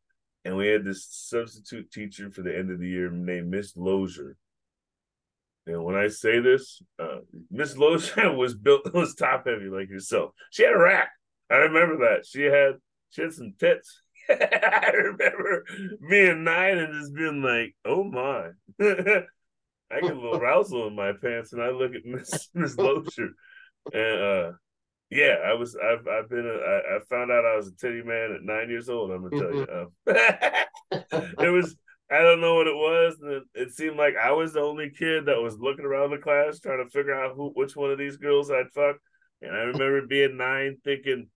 And 0.43 0.55
we 0.55 0.67
had 0.67 0.85
this 0.85 1.07
substitute 1.09 1.91
teacher 1.91 2.29
for 2.29 2.43
the 2.43 2.55
end 2.55 2.71
of 2.71 2.79
the 2.79 2.88
year 2.88 3.09
named 3.09 3.50
Miss 3.50 3.75
Lozier. 3.75 4.38
And 5.65 5.83
when 5.83 5.95
I 5.95 6.07
say 6.09 6.39
this, 6.39 6.81
uh, 7.00 7.19
Miss 7.50 7.75
Lozier 7.75 8.31
was 8.35 8.53
built 8.53 8.81
was 8.93 9.15
top 9.15 9.47
heavy 9.47 9.69
like 9.69 9.89
yourself. 9.89 10.31
She 10.51 10.63
had 10.63 10.74
a 10.74 10.77
rack. 10.77 11.09
I 11.50 11.55
remember 11.55 11.97
that. 12.09 12.25
She 12.25 12.43
had 12.43 12.75
she 13.09 13.24
had 13.24 13.33
some 13.33 13.53
tits. 13.59 14.01
I 14.29 14.91
remember 14.93 15.65
being 16.09 16.43
nine 16.43 16.77
and 16.77 16.93
just 16.93 17.15
being 17.15 17.41
like, 17.41 17.75
oh 17.85 18.03
my. 18.03 18.50
I 19.91 20.01
get 20.01 20.12
a 20.12 20.15
little 20.15 20.38
arousal 20.38 20.88
in 20.88 20.95
my 20.95 21.13
pants 21.21 21.53
and 21.53 21.62
I 21.62 21.69
look 21.69 21.93
at 21.95 22.05
Miss 22.05 22.50
Miss 22.53 22.77
Lozier. 22.77 23.29
And 23.93 24.21
uh 24.21 24.51
yeah, 25.15 25.36
I 25.45 25.53
was. 25.53 25.75
I've. 25.75 26.05
I've 26.07 26.29
been. 26.29 26.45
A, 26.45 26.51
I, 26.51 26.98
I 26.98 27.00
found 27.10 27.31
out 27.31 27.45
I 27.45 27.55
was 27.55 27.67
a 27.67 27.75
titty 27.75 28.03
man 28.03 28.34
at 28.34 28.43
nine 28.43 28.69
years 28.69 28.89
old. 28.89 29.12
I'm 29.12 29.29
gonna 29.29 29.41
tell 29.41 29.55
you. 29.55 29.67
Um, 29.72 31.36
it 31.39 31.51
was. 31.51 31.75
I 32.12 32.19
don't 32.19 32.41
know 32.41 32.55
what 32.55 32.67
it 32.67 32.75
was. 32.75 33.17
And 33.22 33.31
it, 33.31 33.43
it, 33.55 33.72
seemed 33.72 33.98
like 33.98 34.13
I 34.22 34.31
was 34.31 34.53
the 34.53 34.62
only 34.62 34.91
kid 34.91 35.25
that 35.25 35.41
was 35.41 35.57
looking 35.57 35.86
around 35.86 36.12
the 36.12 36.17
class 36.17 36.60
trying 36.60 36.84
to 36.84 36.89
figure 36.91 37.15
out 37.15 37.36
who, 37.36 37.50
which 37.55 37.75
one 37.75 37.89
of 37.89 37.98
these 37.98 38.17
girls 38.17 38.51
I'd 38.51 38.72
fuck. 38.75 38.98
And 39.41 39.51
I 39.51 39.62
remember 39.62 40.05
being 40.05 40.38
nine, 40.38 40.77
thinking 40.84 41.29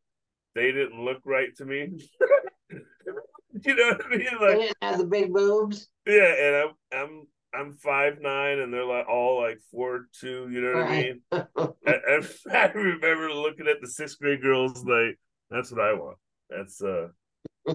they 0.54 0.72
didn't 0.72 1.04
look 1.04 1.22
right 1.26 1.50
to 1.58 1.66
me. 1.66 1.90
you 2.70 3.76
know 3.76 3.88
what 3.88 4.06
I 4.06 4.10
mean? 4.10 4.28
Like, 4.40 4.58
they 4.58 4.58
didn't 4.58 4.78
have 4.82 4.98
the 5.00 5.06
big 5.06 5.34
boobs. 5.34 5.88
Yeah, 6.06 6.34
and 6.40 6.56
I'm. 6.56 6.70
I'm 6.92 7.28
I'm 7.54 7.74
five 7.74 8.20
nine 8.22 8.60
and 8.60 8.72
they're 8.72 8.86
like 8.86 9.08
all 9.08 9.42
like 9.42 9.60
four 9.72 10.08
two. 10.20 10.48
You 10.52 10.62
know 10.62 10.74
what 10.74 10.86
right. 10.86 11.16
I 11.32 11.38
mean? 11.38 11.48
I, 11.88 12.58
I, 12.58 12.72
remember 12.72 13.34
looking 13.34 13.68
at 13.68 13.82
the 13.82 13.88
sixth 13.88 14.20
grade 14.20 14.42
girls 14.42 14.84
like 14.86 15.18
that's 15.50 15.72
what 15.72 15.82
I 15.82 15.94
want. 15.94 16.18
That's 16.50 16.82
uh 16.82 17.08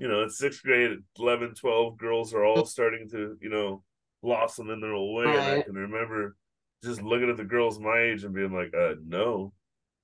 you 0.01 0.09
know, 0.09 0.23
in 0.23 0.31
sixth 0.31 0.63
grade, 0.63 0.99
11, 1.19 1.55
12 1.55 1.97
girls 1.99 2.35
are 2.35 2.45
all 2.45 2.65
starting 2.65 3.09
to, 3.11 3.37
you 3.41 3.49
know, 3.49 3.83
blossom 4.23 4.71
in 4.71 4.81
their 4.81 4.95
own 4.95 5.15
way. 5.15 5.25
Right. 5.25 5.37
And 5.37 5.61
I 5.61 5.63
can 5.63 5.75
remember 5.75 6.37
just 6.83 7.03
looking 7.03 7.31
at 7.31 7.37
the 7.37 7.45
girls 7.45 7.79
my 7.79 7.99
age 7.99 8.25
and 8.25 8.35
being 8.35 8.53
like, 8.53 8.73
uh, 8.75 8.95
no, 9.07 9.53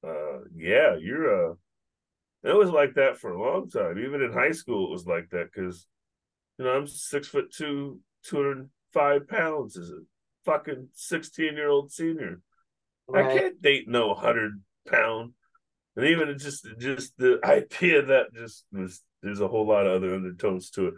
uh, 0.06 0.40
yeah, 0.54 0.96
you're, 0.98 1.50
uh, 1.50 1.54
it 2.42 2.56
was 2.56 2.70
like 2.70 2.94
that 2.94 3.18
for 3.18 3.32
a 3.32 3.42
long 3.42 3.68
time. 3.68 3.98
Even 3.98 4.22
in 4.22 4.32
high 4.32 4.52
school, 4.52 4.86
it 4.86 4.92
was 4.92 5.06
like 5.06 5.28
that 5.30 5.50
because, 5.52 5.86
you 6.58 6.64
know, 6.64 6.70
I'm 6.70 6.86
six 6.86 7.28
foot 7.28 7.52
two, 7.52 8.00
205 8.92 9.28
pounds 9.28 9.76
as 9.76 9.90
a 9.90 10.00
fucking 10.44 10.88
16 10.94 11.54
year 11.54 11.68
old 11.68 11.92
senior. 11.92 12.40
Right. 13.08 13.26
I 13.26 13.38
can't 13.38 13.62
date 13.62 13.88
no 13.88 14.08
100 14.08 14.62
pound. 14.88 15.32
And 15.96 16.06
even 16.06 16.38
just 16.38 16.66
just 16.78 17.16
the 17.18 17.40
idea 17.44 18.06
that 18.06 18.32
just 18.34 18.64
was 18.72 19.02
there's 19.22 19.40
a 19.40 19.48
whole 19.48 19.66
lot 19.66 19.86
of 19.86 19.92
other 19.92 20.14
undertones 20.14 20.70
to 20.70 20.88
it. 20.88 20.94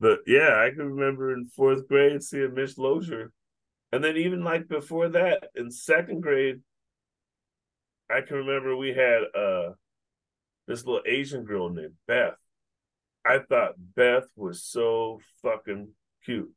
But 0.00 0.20
yeah, 0.26 0.62
I 0.64 0.70
can 0.70 0.94
remember 0.94 1.32
in 1.32 1.44
fourth 1.44 1.88
grade 1.88 2.22
seeing 2.22 2.54
Miss 2.54 2.78
Lozier. 2.78 3.32
And 3.90 4.04
then 4.04 4.16
even 4.16 4.44
like 4.44 4.68
before 4.68 5.08
that, 5.10 5.48
in 5.54 5.70
second 5.70 6.22
grade, 6.22 6.60
I 8.10 8.20
can 8.20 8.36
remember 8.36 8.76
we 8.76 8.90
had 8.90 9.22
uh 9.34 9.72
this 10.66 10.84
little 10.84 11.02
Asian 11.06 11.44
girl 11.44 11.70
named 11.70 11.94
Beth. 12.06 12.36
I 13.24 13.40
thought 13.40 13.74
Beth 13.96 14.26
was 14.36 14.62
so 14.62 15.20
fucking 15.42 15.88
cute. 16.24 16.52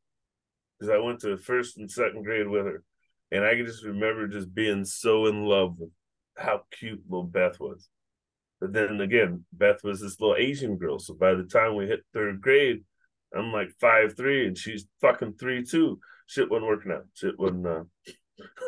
Because 0.82 0.96
I 0.96 0.98
went 0.98 1.20
to 1.20 1.38
first 1.38 1.78
and 1.78 1.92
second 1.92 2.24
grade 2.24 2.48
with 2.48 2.66
her. 2.66 2.84
And 3.32 3.46
I 3.46 3.54
can 3.54 3.68
just 3.68 3.86
remember 3.86 4.28
just 4.28 4.52
being 4.52 4.84
so 4.84 5.28
in 5.28 5.46
love 5.46 5.78
with 5.78 5.92
how 6.36 6.64
cute 6.72 7.04
little 7.08 7.24
Beth 7.24 7.60
was. 7.60 7.88
But 8.60 8.74
then 8.74 9.00
again, 9.00 9.46
Beth 9.54 9.84
was 9.84 10.02
this 10.02 10.20
little 10.20 10.36
Asian 10.36 10.78
girl. 10.78 10.98
So 10.98 11.14
by 11.14 11.36
the 11.36 11.44
time 11.44 11.76
we 11.76 11.86
hit 11.86 12.02
third 12.16 12.42
grade, 12.42 12.84
I'm 13.32 13.54
like 13.54 13.70
five 13.80 14.18
three 14.18 14.48
and 14.48 14.58
she's 14.58 14.88
fucking 15.02 15.34
three 15.34 15.64
two. 15.64 16.00
Shit 16.26 16.50
wasn't 16.50 16.68
working 16.68 16.94
out. 16.94 17.06
Shit 17.14 17.38
wasn't 17.38 17.68
uh 17.68 17.84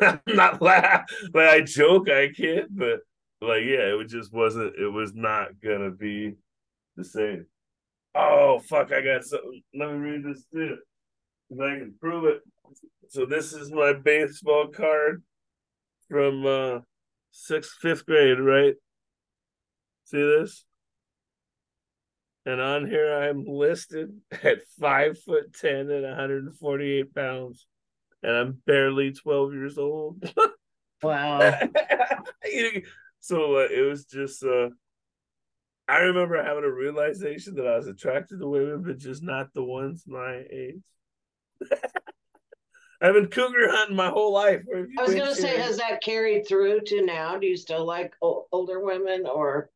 I'm 0.00 0.20
not 0.28 0.62
laugh 0.62 1.02
like 1.34 1.48
I 1.48 1.60
joke, 1.62 2.08
I 2.08 2.28
kid, 2.28 2.66
but 2.70 3.00
like 3.40 3.64
yeah, 3.64 3.98
it 4.00 4.08
just 4.08 4.32
wasn't 4.32 4.76
it 4.76 4.86
was 4.86 5.14
not 5.14 5.60
gonna 5.60 5.90
be 5.90 6.34
the 6.96 7.04
same. 7.04 7.46
Oh 8.14 8.60
fuck, 8.60 8.92
I 8.92 9.00
got 9.00 9.24
something. 9.24 9.62
Let 9.74 9.90
me 9.90 9.96
read 9.96 10.24
this 10.24 10.44
too. 10.52 10.76
If 11.50 11.60
I 11.60 11.78
can 11.78 11.94
prove 12.00 12.24
it. 12.24 12.40
So 13.08 13.26
this 13.26 13.52
is 13.52 13.70
my 13.70 13.92
baseball 13.92 14.68
card 14.68 15.22
from 16.08 16.46
uh 16.46 16.78
sixth, 17.30 17.76
fifth 17.80 18.06
grade, 18.06 18.40
right? 18.40 18.74
See 20.04 20.22
this? 20.22 20.64
And 22.46 22.60
on 22.60 22.86
here 22.86 23.14
I'm 23.14 23.44
listed 23.46 24.10
at 24.42 24.58
five 24.80 25.18
foot 25.20 25.54
ten 25.54 25.90
and 25.90 26.02
148 26.02 27.14
pounds. 27.14 27.66
And 28.22 28.32
I'm 28.32 28.62
barely 28.66 29.12
12 29.12 29.52
years 29.52 29.78
old. 29.78 30.24
wow. 31.02 31.40
so 33.20 33.56
uh, 33.56 33.68
it 33.70 33.86
was 33.88 34.06
just 34.06 34.42
uh 34.44 34.68
I 35.86 35.98
remember 35.98 36.42
having 36.42 36.64
a 36.64 36.72
realization 36.72 37.54
that 37.56 37.66
I 37.66 37.76
was 37.76 37.86
attracted 37.86 38.40
to 38.40 38.48
women, 38.48 38.82
but 38.82 38.96
just 38.96 39.22
not 39.22 39.52
the 39.52 39.62
ones 39.62 40.04
my 40.06 40.42
age. 40.50 40.80
I've 43.00 43.14
been 43.14 43.26
cougar 43.26 43.70
hunting 43.70 43.96
my 43.96 44.08
whole 44.08 44.32
life. 44.32 44.62
I 44.98 45.02
was 45.02 45.14
going 45.14 45.28
to 45.28 45.34
say, 45.34 45.58
has 45.58 45.76
that 45.76 46.02
carried 46.02 46.46
through 46.48 46.80
to 46.86 47.04
now? 47.04 47.36
Do 47.36 47.46
you 47.46 47.56
still 47.56 47.84
like 47.84 48.14
older 48.22 48.80
women, 48.80 49.26
or 49.26 49.68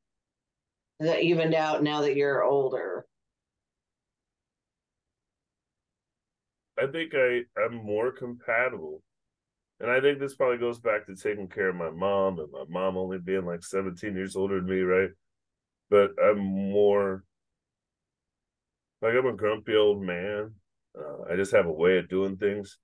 is 1.01 1.09
that 1.09 1.23
evened 1.23 1.55
out 1.55 1.83
now 1.83 2.01
that 2.01 2.17
you're 2.17 2.43
older? 2.43 3.05
I 6.79 6.87
think 6.87 7.13
I 7.15 7.43
I'm 7.61 7.75
more 7.75 8.13
compatible, 8.13 9.03
and 9.81 9.91
I 9.91 10.01
think 10.01 10.21
this 10.21 10.35
probably 10.35 10.59
goes 10.59 10.79
back 10.79 11.07
to 11.07 11.17
taking 11.17 11.49
care 11.49 11.69
of 11.69 11.77
my 11.77 11.91
mom 11.91 12.39
and 12.39 12.51
my 12.51 12.65
mom 12.69 12.97
only 12.97 13.19
being 13.19 13.45
like 13.45 13.63
17 13.63 14.15
years 14.15 14.37
older 14.37 14.61
than 14.61 14.71
me, 14.71 14.81
right? 14.81 15.11
But 15.91 16.13
I'm 16.23 16.39
more 16.39 17.25
like 19.03 19.15
I'm 19.15 19.27
a 19.27 19.33
grumpy 19.33 19.75
old 19.75 20.03
man. 20.03 20.55
Uh, 20.97 21.33
I 21.33 21.37
just 21.37 21.53
have 21.53 21.67
a 21.67 21.73
way 21.73 21.99
of 21.99 22.09
doing 22.09 22.37
things 22.37 22.79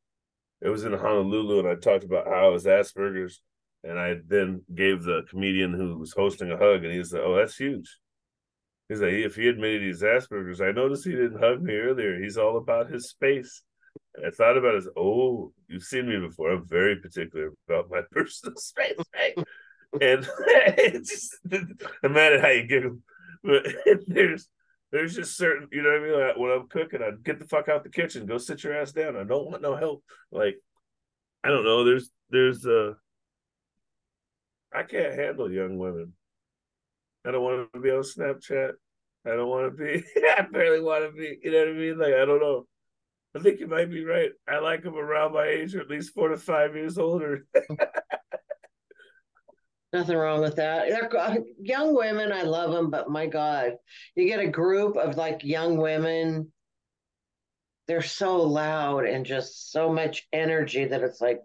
it 0.65 0.71
was 0.71 0.85
in 0.85 0.93
Honolulu, 0.93 1.59
and 1.61 1.69
I 1.69 1.75
talked 1.75 2.05
about 2.05 2.27
how 2.27 2.47
I 2.47 2.49
was 2.49 2.65
Asperger's, 2.65 3.43
and 3.85 3.99
I 3.99 4.17
then 4.27 4.63
gave 4.75 5.03
the 5.03 5.23
comedian 5.29 5.75
who 5.75 5.99
was 5.99 6.15
hosting 6.15 6.51
a 6.51 6.57
hug, 6.57 6.85
and 6.85 6.93
he 6.93 7.05
said, 7.05 7.21
"Oh, 7.23 7.37
that's 7.37 7.57
huge." 7.57 7.99
He's 8.89 9.01
like, 9.01 9.13
if 9.13 9.37
he 9.37 9.49
admitted 9.49 9.83
he's 9.83 10.03
Asperger's, 10.03 10.61
I 10.61 10.73
noticed 10.73 11.05
he 11.05 11.13
didn't 11.13 11.41
hug 11.41 11.63
me 11.63 11.75
earlier. 11.75 12.21
He's 12.21 12.37
all 12.37 12.59
about 12.59 12.91
his 12.91 13.09
space. 13.09 13.63
And 14.15 14.27
I 14.27 14.31
thought 14.31 14.59
about 14.59 14.75
as, 14.75 14.89
oh, 14.95 15.53
you've 15.69 15.83
seen 15.83 16.07
me 16.07 16.19
before. 16.19 16.51
I'm 16.51 16.67
very 16.67 16.97
particular 16.97 17.53
about 17.67 17.91
my 17.91 18.03
personal 18.11 18.57
space, 18.57 18.99
right? 19.15 19.35
and 20.03 20.29
it's 20.39 21.11
just, 21.11 21.37
I'm 22.03 22.15
how 22.15 22.49
you 22.49 22.67
giggle, 22.67 22.99
but 23.43 23.67
there's 24.07 24.49
there's 24.95 25.17
just 25.17 25.37
certain, 25.37 25.67
you 25.73 25.83
know 25.83 25.91
what 25.91 26.01
I 26.01 26.05
mean? 26.05 26.21
Like 26.21 26.37
when 26.37 26.51
I'm 26.53 26.69
cooking, 26.69 27.03
I 27.03 27.11
get 27.25 27.41
the 27.41 27.47
fuck 27.47 27.69
out 27.69 27.83
the 27.83 27.91
kitchen, 27.91 28.27
go 28.27 28.39
sit 28.39 28.63
your 28.63 28.81
ass 28.81 28.93
down. 28.93 29.17
I 29.17 29.25
don't 29.25 29.51
want 29.51 29.61
no 29.61 29.75
help. 29.75 30.05
Like, 30.31 30.55
I 31.43 31.49
don't 31.49 31.65
know. 31.65 31.85
There's, 31.85 32.13
there's, 32.31 32.65
uh, 32.65 32.93
I 34.73 34.85
can't 34.85 35.19
handle 35.19 35.51
young 35.51 35.79
women. 35.79 36.13
I 37.27 37.33
don't 37.33 37.43
want 37.43 37.73
to 37.73 37.81
be 37.81 37.91
on 37.91 38.03
Snapchat. 38.03 38.75
I 39.27 39.31
don't 39.31 39.49
want 39.49 39.77
to 39.77 39.85
be. 39.85 40.05
I 40.39 40.43
barely 40.43 40.81
want 40.81 41.05
to 41.05 41.11
be. 41.11 41.39
You 41.43 41.51
know 41.51 41.59
what 41.59 41.69
I 41.69 41.73
mean? 41.73 41.99
Like 41.99 42.15
I 42.15 42.25
don't 42.25 42.41
know. 42.41 42.67
I 43.35 43.41
think 43.41 43.59
you 43.59 43.67
might 43.67 43.91
be 43.91 44.05
right. 44.05 44.31
I 44.47 44.59
like 44.59 44.85
them 44.85 44.97
around 44.97 45.33
my 45.33 45.47
age, 45.47 45.75
or 45.75 45.81
at 45.81 45.89
least 45.89 46.15
four 46.15 46.29
to 46.29 46.37
five 46.37 46.77
years 46.77 46.99
older. 46.99 47.47
Nothing 49.95 50.17
wrong 50.17 50.41
with 50.41 50.57
that. 50.57 50.89
They're 50.89 51.17
uh, 51.17 51.37
young 51.63 51.95
women. 51.95 52.33
I 52.33 52.43
love 52.43 52.73
them, 52.73 52.91
but 52.91 53.09
my 53.09 53.27
God, 53.27 53.75
you 54.17 54.27
get 54.27 54.41
a 54.41 54.49
group 54.49 54.97
of 54.97 55.17
like 55.17 55.45
young 55.45 55.77
women. 55.77 56.51
They're 57.87 58.03
so 58.03 58.43
loud 58.43 59.05
and 59.05 59.25
just 59.25 59.71
so 59.71 59.93
much 59.93 60.27
energy 60.33 60.85
that 60.85 61.03
it's 61.03 61.21
like 61.21 61.39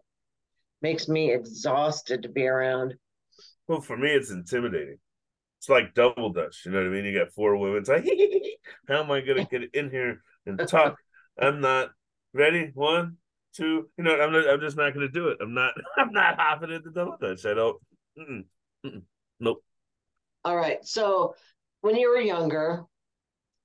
makes 0.82 1.08
me 1.08 1.32
exhausted 1.32 2.24
to 2.24 2.30
be 2.30 2.48
around. 2.48 2.96
Well, 3.68 3.82
for 3.82 3.96
me, 3.96 4.10
it's 4.10 4.32
intimidating. 4.32 4.98
It's 5.60 5.70
like 5.70 5.94
double 5.94 6.32
dutch. 6.32 6.64
You 6.66 6.72
know 6.72 6.80
what 6.80 6.88
I 6.88 6.90
mean? 6.90 7.06
You 7.06 7.20
got 7.20 7.32
four 7.34 7.56
women. 7.56 7.78
It's 7.78 7.90
like, 7.90 8.04
how 8.88 9.04
am 9.04 9.12
I 9.12 9.22
going 9.22 9.46
to 9.46 9.60
get 9.60 9.76
in 9.76 9.92
here 9.92 10.24
and 10.48 10.58
talk? 10.68 10.96
I'm 11.40 11.62
not 11.62 11.92
ready. 12.34 12.72
One, 12.74 13.18
two. 13.54 13.92
You 13.96 14.06
know, 14.06 14.20
I'm 14.20 14.32
not, 14.32 14.50
I'm 14.50 14.60
just 14.60 14.76
not 14.76 14.96
going 14.96 15.06
to 15.06 15.14
do 15.14 15.28
it. 15.28 15.38
I'm 15.40 15.54
not. 15.54 15.74
I'm 15.98 16.12
not 16.12 16.40
hopping 16.40 16.72
into 16.72 16.90
double 16.90 17.18
dutch. 17.22 17.46
I 17.46 17.54
don't. 17.54 17.80
Mm-mm. 18.18 18.46
Mm-mm. 18.86 19.04
Nope. 19.40 19.64
All 20.44 20.56
right. 20.56 20.84
So 20.86 21.36
when 21.82 21.96
you 21.96 22.10
were 22.10 22.20
younger, 22.22 22.84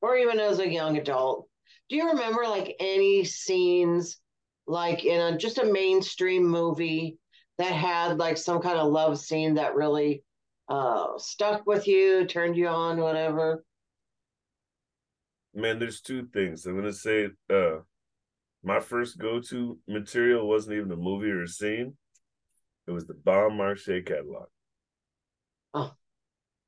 or 0.00 0.16
even 0.16 0.38
as 0.38 0.58
a 0.58 0.68
young 0.68 0.98
adult, 0.98 1.48
do 1.88 1.96
you 1.96 2.08
remember 2.10 2.42
like 2.44 2.76
any 2.78 3.24
scenes 3.24 4.18
like 4.66 5.04
in 5.04 5.20
a 5.20 5.38
just 5.38 5.58
a 5.58 5.64
mainstream 5.64 6.44
movie 6.44 7.18
that 7.58 7.72
had 7.72 8.18
like 8.18 8.36
some 8.36 8.60
kind 8.60 8.78
of 8.78 8.92
love 8.92 9.18
scene 9.18 9.54
that 9.54 9.74
really 9.74 10.22
uh 10.68 11.18
stuck 11.18 11.66
with 11.66 11.86
you, 11.86 12.26
turned 12.26 12.56
you 12.56 12.68
on, 12.68 12.98
whatever? 12.98 13.64
Man, 15.54 15.78
there's 15.78 16.00
two 16.00 16.26
things. 16.32 16.66
I'm 16.66 16.76
gonna 16.76 16.92
say 16.92 17.28
uh 17.50 17.78
my 18.62 18.80
first 18.80 19.18
go-to 19.18 19.78
material 19.86 20.48
wasn't 20.48 20.76
even 20.76 20.90
a 20.90 20.96
movie 20.96 21.30
or 21.30 21.42
a 21.42 21.48
scene. 21.48 21.96
It 22.86 22.92
was 22.92 23.06
the 23.06 23.14
Bon 23.14 23.52
Marché 23.52 24.06
catalog. 24.06 24.48
Oh. 25.72 25.92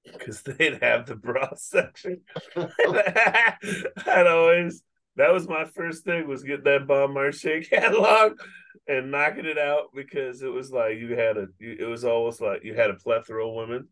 Because 0.05 0.43
they'd 0.43 0.83
have 0.83 1.07
the 1.07 1.17
bra 1.17 1.51
section. 1.57 2.23
I'd 2.57 4.27
always 4.27 4.83
that 5.17 5.33
was 5.33 5.49
my 5.49 5.65
first 5.65 6.05
thing 6.05 6.29
was 6.29 6.43
get 6.43 6.65
that 6.65 6.87
Bon 6.87 7.11
Marché 7.11 7.69
catalog 7.69 8.39
and 8.87 9.11
knocking 9.11 9.47
it 9.47 9.59
out 9.59 9.87
because 9.95 10.43
it 10.43 10.53
was 10.53 10.71
like 10.71 10.99
you 10.99 11.17
had 11.17 11.37
a 11.37 11.47
it 11.59 11.89
was 11.89 12.05
almost 12.05 12.41
like 12.41 12.65
you 12.65 12.75
had 12.75 12.91
a 12.91 12.95
plethora 12.95 13.47
of 13.47 13.55
women. 13.55 13.89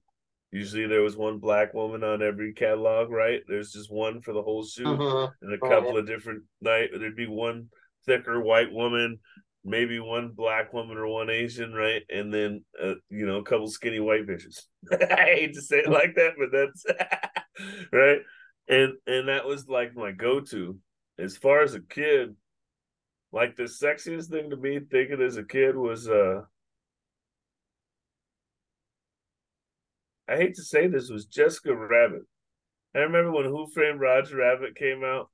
Usually 0.53 0.87
there 0.87 1.03
was 1.03 1.17
one 1.17 1.39
black 1.39 1.75
woman 1.75 2.05
on 2.05 2.23
every 2.23 2.53
catalog, 2.53 3.11
right? 3.11 3.43
There's 3.49 3.73
just 3.73 3.91
one 3.91 4.21
for 4.21 4.33
the 4.33 4.43
whole 4.43 4.65
shoot 4.65 4.87
uh-huh. 4.87 5.31
and 5.43 5.53
a 5.53 5.59
couple 5.59 5.91
oh, 5.91 5.93
yeah. 5.95 5.99
of 6.01 6.07
different 6.07 6.45
night. 6.61 6.91
There'd 6.97 7.17
be 7.17 7.27
one 7.27 7.71
thicker 8.07 8.41
white 8.41 8.73
woman 8.73 9.19
maybe 9.65 9.99
one 9.99 10.33
black 10.35 10.73
woman 10.73 10.97
or 10.97 11.09
one 11.09 11.31
Asian, 11.31 11.73
right? 11.73 12.03
And 12.11 12.33
then 12.33 12.65
uh, 12.83 12.95
you 13.11 13.27
know 13.27 13.39
a 13.39 13.45
couple 13.45 13.69
skinny 13.69 14.01
white 14.01 14.27
bitches. 14.27 14.63
I 14.93 15.25
hate 15.37 15.55
to 15.55 15.63
say 15.63 15.79
it 15.79 15.91
like 15.91 16.15
that, 16.17 16.35
but 16.39 16.51
that's 16.53 16.85
right. 17.93 18.21
And 18.69 18.95
and 19.07 19.29
that 19.29 19.47
was 19.47 19.69
like 19.69 19.95
my 19.95 20.13
go-to 20.13 20.79
as 21.19 21.37
far 21.37 21.63
as 21.63 21.75
a 21.75 21.81
kid. 21.81 22.37
Like 23.33 23.57
the 23.57 23.65
sexiest 23.65 24.31
thing 24.31 24.51
to 24.51 24.57
me 24.57 24.79
thinking 24.79 25.21
as 25.21 25.37
a 25.37 25.45
kid 25.45 25.77
was 25.77 26.09
uh 26.09 26.43
I 30.29 30.37
hate 30.37 30.55
to 30.55 30.63
say 30.63 30.87
this 30.87 31.11
was 31.11 31.27
Jessica 31.27 31.75
Rabbit. 31.75 32.23
I 32.95 33.01
remember 33.01 33.33
when 33.33 33.45
Who 33.45 33.67
Framed 33.67 34.01
Roger 34.01 34.37
Rabbit 34.37 34.77
came 34.77 35.03
out, 35.05 35.31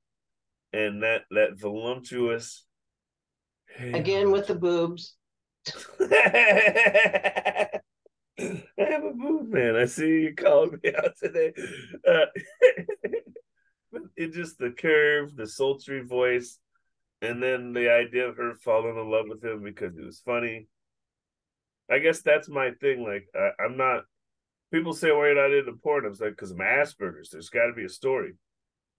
and 0.73 1.03
that 1.03 1.23
that 1.31 1.59
voluptuous. 1.59 2.65
Again 3.79 4.31
with 4.31 4.47
the 4.47 4.55
boobs. 4.55 5.15
I 8.79 8.83
have 8.83 9.03
a 9.03 9.11
boob, 9.13 9.49
man. 9.49 9.75
I 9.75 9.85
see 9.85 10.21
you 10.21 10.35
called 10.35 10.73
me 10.83 10.93
out 10.97 11.17
today. 11.21 11.53
Uh, 12.07 12.25
it 14.15 14.33
just 14.33 14.57
the 14.57 14.71
curve, 14.71 15.35
the 15.35 15.47
sultry 15.47 16.01
voice, 16.01 16.59
and 17.21 17.41
then 17.41 17.73
the 17.73 17.91
idea 17.91 18.27
of 18.27 18.37
her 18.37 18.55
falling 18.55 18.97
in 18.97 19.11
love 19.11 19.25
with 19.27 19.43
him 19.43 19.63
because 19.63 19.97
it 19.97 20.05
was 20.05 20.21
funny. 20.25 20.67
I 21.89 21.99
guess 21.99 22.21
that's 22.21 22.49
my 22.49 22.71
thing. 22.79 23.03
Like 23.03 23.27
I, 23.35 23.65
am 23.65 23.77
not. 23.77 24.03
People 24.73 24.93
say, 24.93 25.11
"Why 25.11 25.27
you're 25.27 25.35
not 25.35 25.55
into 25.55 25.73
porn?" 25.73 26.05
I 26.05 26.09
was 26.09 26.21
like, 26.21 26.31
"Because 26.31 26.51
I'm 26.51 26.59
Asperger's. 26.59 27.29
There's 27.29 27.49
got 27.49 27.67
to 27.67 27.73
be 27.73 27.85
a 27.85 27.89
story." 27.89 28.33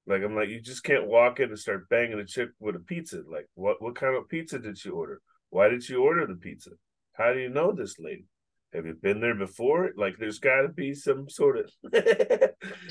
Like 0.06 0.22
I'm 0.22 0.34
like, 0.34 0.48
you 0.48 0.60
just 0.60 0.82
can't 0.82 1.06
walk 1.06 1.40
in 1.40 1.50
and 1.50 1.58
start 1.58 1.88
banging 1.88 2.18
a 2.18 2.24
chick 2.24 2.50
with 2.58 2.76
a 2.76 2.80
pizza. 2.80 3.22
Like, 3.28 3.46
what 3.54 3.80
what 3.80 3.94
kind 3.94 4.16
of 4.16 4.28
pizza 4.28 4.58
did 4.58 4.84
you 4.84 4.92
order? 4.92 5.20
Why 5.50 5.68
did 5.68 5.88
you 5.88 6.02
order 6.02 6.26
the 6.26 6.34
pizza? 6.34 6.70
How 7.12 7.32
do 7.32 7.38
you 7.38 7.50
know 7.50 7.72
this 7.72 7.98
lady? 7.98 8.26
Have 8.72 8.86
you 8.86 8.94
been 8.94 9.20
there 9.20 9.34
before? 9.34 9.90
Like, 9.96 10.16
there's 10.18 10.38
got 10.38 10.62
to 10.62 10.68
be 10.68 10.94
some 10.94 11.28
sort 11.28 11.58
of 11.58 11.70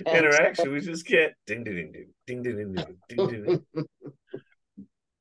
interaction. 0.06 0.72
We 0.72 0.80
just 0.80 1.08
can't 1.08 1.34
ding 1.48 1.64
ding 1.64 1.92
ding 1.92 2.10
ding 2.28 2.44
ding 2.44 2.56
ding 2.56 2.98
ding 3.10 3.28
ding 3.28 3.44
ding. 3.44 3.86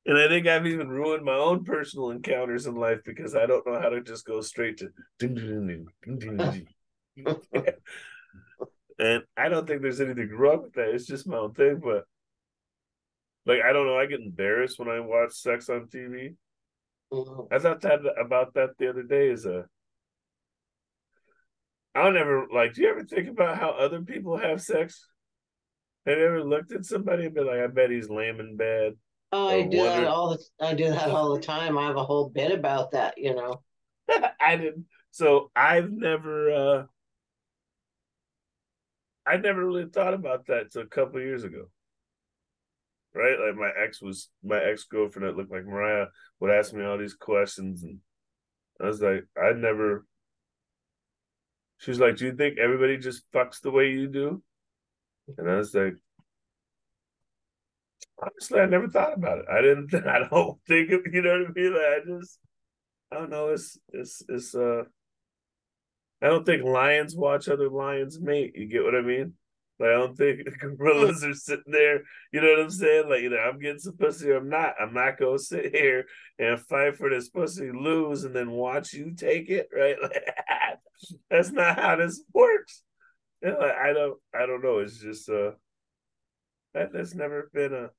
And 0.05 0.17
I 0.17 0.27
think 0.27 0.47
I've 0.47 0.67
even 0.67 0.89
ruined 0.89 1.23
my 1.25 1.35
own 1.35 1.63
personal 1.63 2.11
encounters 2.11 2.65
in 2.67 2.75
life 2.75 2.99
because 3.05 3.35
I 3.35 3.45
don't 3.45 3.65
know 3.65 3.79
how 3.79 3.89
to 3.89 4.01
just 4.01 4.25
go 4.25 4.41
straight 4.41 4.77
to 4.77 4.89
ding 5.19 5.35
ding 5.35 5.67
ding 5.67 5.87
ding 6.19 6.37
ding 6.37 6.51
ding. 6.51 6.67
And 9.01 9.23
I 9.35 9.49
don't 9.49 9.67
think 9.67 9.81
there's 9.81 9.99
anything 9.99 10.29
wrong 10.29 10.61
with 10.61 10.73
that. 10.73 10.93
It's 10.93 11.07
just 11.07 11.27
my 11.27 11.37
own 11.37 11.53
thing, 11.53 11.81
but 11.83 12.05
like 13.47 13.61
I 13.67 13.73
don't 13.73 13.87
know, 13.87 13.97
I 13.97 14.05
get 14.05 14.19
embarrassed 14.19 14.77
when 14.77 14.89
I 14.89 14.99
watch 14.99 15.33
sex 15.33 15.69
on 15.69 15.87
TV. 15.87 16.35
Mm-hmm. 17.11 17.53
I 17.53 17.57
thought 17.59 17.81
that 17.81 18.01
about 18.19 18.53
that 18.53 18.77
the 18.77 18.89
other 18.89 19.03
day 19.03 19.29
is 19.29 19.45
a 19.45 19.65
I'll 21.95 22.11
never 22.11 22.45
like 22.53 22.73
do 22.73 22.83
you 22.83 22.89
ever 22.89 23.03
think 23.03 23.27
about 23.27 23.57
how 23.57 23.71
other 23.71 24.01
people 24.01 24.37
have 24.37 24.61
sex? 24.61 25.07
Have 26.05 26.19
you 26.19 26.25
ever 26.25 26.43
looked 26.43 26.71
at 26.71 26.85
somebody 26.85 27.25
and 27.25 27.33
been 27.33 27.47
like, 27.47 27.59
I 27.59 27.67
bet 27.67 27.89
he's 27.89 28.09
lame 28.09 28.39
in 28.39 28.55
bed? 28.55 28.93
Oh, 29.31 29.47
I 29.47 29.63
do 29.63 29.77
that 29.83 30.05
all 30.05 30.29
the 30.29 30.65
I 30.65 30.75
do 30.75 30.89
that 30.89 31.09
all 31.09 31.33
the 31.33 31.41
time. 31.41 31.75
I 31.75 31.87
have 31.87 31.97
a 31.97 32.05
whole 32.05 32.29
bit 32.29 32.51
about 32.51 32.91
that, 32.91 33.15
you 33.17 33.33
know. 33.33 33.63
I 34.39 34.57
didn't 34.57 34.85
so 35.09 35.49
I've 35.55 35.91
never 35.91 36.51
uh 36.51 36.83
I 39.31 39.37
never 39.37 39.65
really 39.65 39.85
thought 39.85 40.13
about 40.13 40.47
that 40.47 40.63
until 40.63 40.81
a 40.81 40.87
couple 40.87 41.21
years 41.21 41.43
ago. 41.43 41.65
Right? 43.13 43.37
Like 43.39 43.55
my 43.55 43.71
ex 43.83 44.01
was 44.01 44.29
my 44.43 44.61
ex 44.61 44.83
girlfriend 44.85 45.27
that 45.27 45.37
looked 45.37 45.51
like 45.51 45.65
Mariah 45.65 46.07
would 46.39 46.51
ask 46.51 46.73
me 46.73 46.85
all 46.85 46.97
these 46.97 47.13
questions 47.13 47.83
and 47.83 47.99
I 48.81 48.85
was 48.87 49.01
like, 49.01 49.25
I 49.37 49.53
never 49.53 50.05
She's 51.81 51.99
like, 51.99 52.17
Do 52.17 52.25
you 52.25 52.35
think 52.35 52.59
everybody 52.59 52.97
just 52.97 53.23
fucks 53.31 53.59
the 53.59 53.71
way 53.71 53.89
you 53.89 54.07
do? 54.07 54.43
And 55.37 55.49
I 55.49 55.55
was 55.55 55.73
like, 55.73 55.95
honestly, 58.21 58.59
I 58.59 58.67
never 58.67 58.87
thought 58.87 59.17
about 59.17 59.39
it. 59.39 59.45
I 59.51 59.61
didn't. 59.61 59.93
I 60.07 60.27
don't 60.29 60.59
think 60.67 60.91
of. 60.91 61.01
You 61.11 61.23
know 61.23 61.39
what 61.39 61.49
I 61.49 61.53
mean? 61.59 61.73
Like, 61.73 61.83
I 61.83 62.19
just. 62.19 62.39
I 63.11 63.15
don't 63.15 63.31
know. 63.31 63.49
It's 63.49 63.79
it's 63.93 64.21
it's 64.29 64.53
uh. 64.53 64.83
I 66.21 66.27
don't 66.27 66.45
think 66.45 66.63
lions 66.63 67.15
watch 67.15 67.49
other 67.49 67.69
lions 67.69 68.19
mate. 68.19 68.53
You 68.55 68.67
get 68.67 68.83
what 68.83 68.95
I 68.95 69.01
mean? 69.01 69.33
Like 69.79 69.89
I 69.89 69.93
don't 69.93 70.15
think 70.15 70.41
gorillas 70.77 71.23
are 71.23 71.33
sitting 71.33 71.71
there. 71.71 72.03
You 72.31 72.41
know 72.41 72.51
what 72.51 72.59
I'm 72.59 72.69
saying? 72.69 73.09
Like 73.09 73.21
either 73.21 73.39
I'm 73.39 73.59
getting 73.59 73.79
some 73.79 73.97
pussy 73.97 74.29
or 74.29 74.37
I'm 74.37 74.49
not. 74.49 74.75
I'm 74.79 74.93
not 74.93 75.17
gonna 75.17 75.39
sit 75.39 75.73
here 75.73 76.05
and 76.37 76.59
fight 76.59 76.97
for 76.97 77.09
this 77.09 77.29
pussy, 77.29 77.71
lose, 77.71 78.23
and 78.23 78.35
then 78.35 78.51
watch 78.51 78.93
you 78.93 79.13
take 79.15 79.49
it. 79.49 79.69
Right? 79.75 79.95
Like, 80.01 80.23
that's 81.29 81.51
not 81.51 81.79
how 81.79 81.95
this 81.95 82.23
works. 82.33 82.83
like, 83.41 83.55
I 83.55 83.93
don't. 83.93 84.19
I 84.33 84.45
don't 84.45 84.63
know. 84.63 84.79
It's 84.79 84.99
just 84.99 85.29
uh. 85.29 85.51
That, 86.73 86.93
that's 86.93 87.13
never 87.13 87.49
been 87.53 87.73
a 87.73 87.89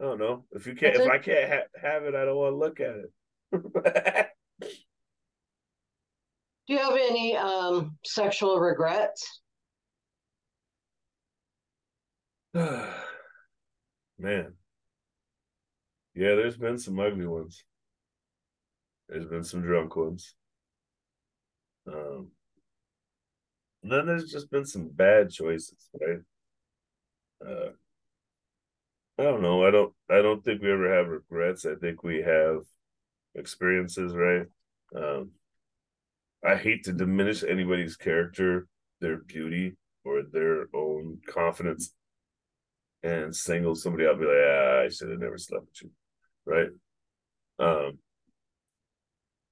I 0.00 0.04
don't 0.04 0.18
know. 0.18 0.44
If 0.52 0.66
you 0.66 0.74
can't, 0.74 0.96
if 0.96 1.08
I 1.08 1.18
can't 1.18 1.52
ha- 1.52 1.80
have 1.80 2.04
it, 2.04 2.14
I 2.14 2.24
don't 2.24 2.36
want 2.36 2.52
to 2.52 2.56
look 2.56 2.80
at 2.80 2.96
it. 2.96 4.23
Do 6.66 6.74
you 6.74 6.78
have 6.78 6.96
any 6.96 7.36
um, 7.36 7.98
sexual 8.04 8.58
regrets? 8.58 9.40
Man, 12.54 14.54
yeah, 16.14 16.36
there's 16.36 16.56
been 16.56 16.78
some 16.78 16.98
ugly 17.00 17.26
ones. 17.26 17.64
There's 19.08 19.26
been 19.26 19.44
some 19.44 19.62
drunk 19.62 19.96
ones. 19.96 20.34
Um, 21.86 22.30
and 23.82 23.92
then 23.92 24.06
there's 24.06 24.30
just 24.30 24.50
been 24.50 24.64
some 24.64 24.88
bad 24.88 25.30
choices, 25.30 25.90
right? 26.00 26.20
Uh, 27.46 27.70
I 29.18 29.24
don't 29.24 29.42
know. 29.42 29.66
I 29.66 29.70
don't. 29.70 29.92
I 30.10 30.22
don't 30.22 30.42
think 30.42 30.62
we 30.62 30.72
ever 30.72 30.92
have 30.96 31.08
regrets. 31.08 31.66
I 31.66 31.74
think 31.74 32.02
we 32.02 32.22
have 32.22 32.62
experiences, 33.34 34.14
right? 34.14 34.46
Um, 34.96 35.32
I 36.44 36.56
hate 36.56 36.84
to 36.84 36.92
diminish 36.92 37.42
anybody's 37.42 37.96
character, 37.96 38.66
their 39.00 39.16
beauty, 39.16 39.76
or 40.04 40.22
their 40.22 40.66
own 40.74 41.18
confidence, 41.26 41.94
and 43.02 43.34
single 43.34 43.74
somebody 43.74 44.06
out, 44.06 44.18
be 44.18 44.26
like, 44.26 44.36
ah, 44.36 44.80
I 44.84 44.88
should 44.88 45.10
have 45.10 45.20
never 45.20 45.38
slept 45.38 45.66
with 45.66 45.82
you, 45.82 45.90
right? 46.44 46.68
Um, 47.58 47.98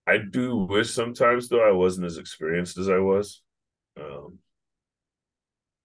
I 0.06 0.18
do 0.18 0.56
wish 0.56 0.90
sometimes 0.90 1.48
though 1.48 1.66
I 1.66 1.72
wasn't 1.72 2.06
as 2.06 2.18
experienced 2.18 2.76
as 2.78 2.88
I 2.88 2.98
was. 2.98 3.42
Um, 3.98 4.38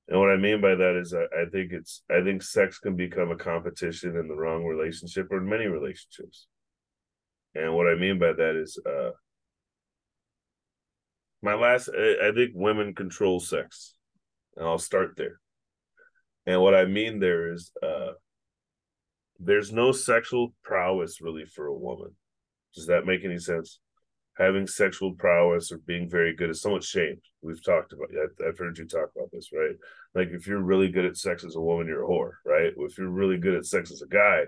and 0.07 0.19
what 0.19 0.31
I 0.31 0.37
mean 0.37 0.61
by 0.61 0.75
that 0.75 0.99
is 0.99 1.13
I, 1.13 1.23
I 1.41 1.45
think 1.51 1.71
it's 1.71 2.03
I 2.09 2.23
think 2.23 2.41
sex 2.41 2.79
can 2.79 2.95
become 2.95 3.31
a 3.31 3.35
competition 3.35 4.15
in 4.15 4.27
the 4.27 4.35
wrong 4.35 4.63
relationship 4.63 5.27
or 5.29 5.37
in 5.37 5.49
many 5.49 5.67
relationships. 5.67 6.47
And 7.55 7.75
what 7.75 7.87
I 7.87 7.95
mean 7.95 8.17
by 8.17 8.33
that 8.33 8.55
is 8.55 8.79
uh 8.85 9.11
my 11.47 11.55
last 11.55 11.89
I, 11.89 12.31
think 12.33 12.51
women 12.53 12.93
control 12.93 13.39
sex. 13.39 13.95
And 14.55 14.65
I'll 14.67 14.77
start 14.77 15.15
there. 15.17 15.39
And 16.45 16.61
what 16.61 16.75
I 16.75 16.85
mean 16.85 17.19
there 17.19 17.53
is 17.53 17.71
uh 17.81 18.13
there's 19.39 19.71
no 19.71 19.91
sexual 19.91 20.53
prowess 20.63 21.21
really 21.21 21.45
for 21.45 21.67
a 21.67 21.77
woman. 21.77 22.15
Does 22.75 22.87
that 22.87 23.05
make 23.05 23.23
any 23.23 23.39
sense? 23.39 23.79
having 24.37 24.67
sexual 24.67 25.13
prowess 25.13 25.71
or 25.71 25.79
being 25.79 26.09
very 26.09 26.33
good 26.33 26.49
is 26.49 26.61
somewhat 26.61 26.83
shamed. 26.83 27.21
We've 27.41 27.63
talked 27.63 27.93
about 27.93 28.09
I've 28.47 28.57
heard 28.57 28.77
you 28.77 28.85
talk 28.85 29.09
about 29.15 29.31
this, 29.31 29.49
right? 29.51 29.75
Like 30.13 30.29
if 30.29 30.47
you're 30.47 30.61
really 30.61 30.89
good 30.89 31.05
at 31.05 31.17
sex 31.17 31.43
as 31.43 31.55
a 31.55 31.61
woman, 31.61 31.87
you're 31.87 32.03
a 32.03 32.07
whore, 32.07 32.33
right? 32.45 32.73
If 32.77 32.97
you're 32.97 33.09
really 33.09 33.37
good 33.37 33.55
at 33.55 33.65
sex 33.65 33.91
as 33.91 34.01
a 34.01 34.07
guy, 34.07 34.43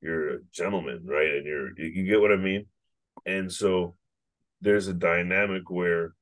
you're 0.00 0.36
a 0.36 0.38
gentleman, 0.52 1.04
right? 1.06 1.30
And 1.34 1.46
you're 1.46 1.78
you 1.78 2.06
get 2.06 2.20
what 2.20 2.32
I 2.32 2.36
mean? 2.36 2.66
And 3.26 3.52
so 3.52 3.96
there's 4.60 4.88
a 4.88 4.94
dynamic 4.94 5.68
where 5.68 6.14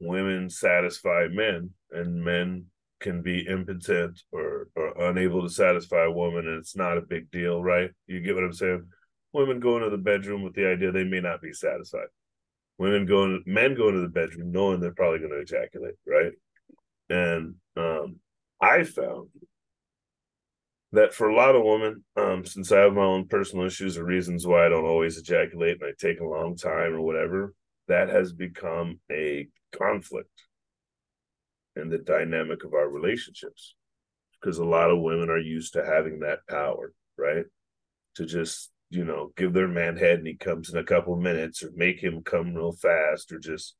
women 0.00 0.50
satisfy 0.50 1.28
men 1.30 1.70
and 1.92 2.24
men 2.24 2.66
can 3.00 3.22
be 3.22 3.46
impotent 3.46 4.20
or, 4.32 4.68
or 4.76 5.08
unable 5.08 5.42
to 5.42 5.48
satisfy 5.48 6.04
a 6.04 6.10
woman 6.10 6.46
and 6.46 6.58
it's 6.58 6.76
not 6.76 6.98
a 6.98 7.02
big 7.02 7.30
deal, 7.30 7.62
right? 7.62 7.90
You 8.06 8.20
get 8.20 8.34
what 8.34 8.44
I'm 8.44 8.52
saying? 8.52 8.86
Women 9.32 9.60
go 9.60 9.76
into 9.76 9.90
the 9.90 9.98
bedroom 9.98 10.42
with 10.42 10.54
the 10.54 10.66
idea 10.68 10.92
they 10.92 11.04
may 11.04 11.20
not 11.20 11.40
be 11.40 11.52
satisfied 11.52 12.08
women 12.80 13.04
going 13.04 13.42
men 13.44 13.74
go 13.74 13.88
into 13.88 14.00
the 14.00 14.08
bedroom 14.08 14.50
knowing 14.50 14.80
they're 14.80 14.94
probably 14.94 15.18
going 15.18 15.30
to 15.30 15.38
ejaculate 15.38 15.96
right 16.06 16.32
and 17.10 17.54
um, 17.76 18.16
i 18.58 18.82
found 18.82 19.28
that 20.92 21.12
for 21.12 21.28
a 21.28 21.36
lot 21.36 21.54
of 21.54 21.62
women 21.62 22.02
um, 22.16 22.42
since 22.44 22.72
i 22.72 22.78
have 22.78 22.94
my 22.94 23.02
own 23.02 23.28
personal 23.28 23.66
issues 23.66 23.98
or 23.98 24.04
reasons 24.04 24.46
why 24.46 24.64
i 24.64 24.68
don't 24.70 24.86
always 24.86 25.18
ejaculate 25.18 25.76
and 25.78 25.90
i 25.90 25.92
take 25.98 26.20
a 26.20 26.24
long 26.24 26.56
time 26.56 26.94
or 26.94 27.02
whatever 27.02 27.54
that 27.86 28.08
has 28.08 28.32
become 28.32 28.98
a 29.12 29.46
conflict 29.72 30.30
and 31.76 31.90
the 31.90 31.98
dynamic 31.98 32.64
of 32.64 32.74
our 32.74 32.88
relationships 32.88 33.74
because 34.40 34.58
a 34.58 34.64
lot 34.64 34.90
of 34.90 35.00
women 35.00 35.30
are 35.30 35.38
used 35.38 35.72
to 35.72 35.84
having 35.84 36.20
that 36.20 36.40
power 36.48 36.92
right 37.16 37.44
to 38.16 38.26
just 38.26 38.70
you 38.90 39.04
know, 39.04 39.32
give 39.36 39.52
their 39.52 39.68
man 39.68 39.96
head 39.96 40.18
and 40.18 40.26
he 40.26 40.34
comes 40.34 40.68
in 40.68 40.76
a 40.78 40.84
couple 40.84 41.14
minutes 41.16 41.62
or 41.62 41.70
make 41.74 42.00
him 42.00 42.22
come 42.22 42.54
real 42.54 42.72
fast 42.72 43.30
or 43.32 43.38
just 43.38 43.76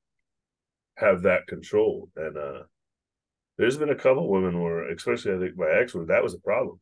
have 0.96 1.22
that 1.22 1.48
control. 1.48 2.09
And 2.16 2.38
uh 2.38 2.62
there's 3.59 3.76
been 3.76 3.90
a 3.90 3.94
couple 3.94 4.31
women 4.31 4.62
where, 4.62 4.88
especially 4.88 5.35
I 5.35 5.38
think 5.38 5.59
my 5.59 5.68
ex, 5.68 5.94
where 5.94 6.07
that 6.07 6.22
was 6.22 6.33
a 6.33 6.38
problem. 6.38 6.81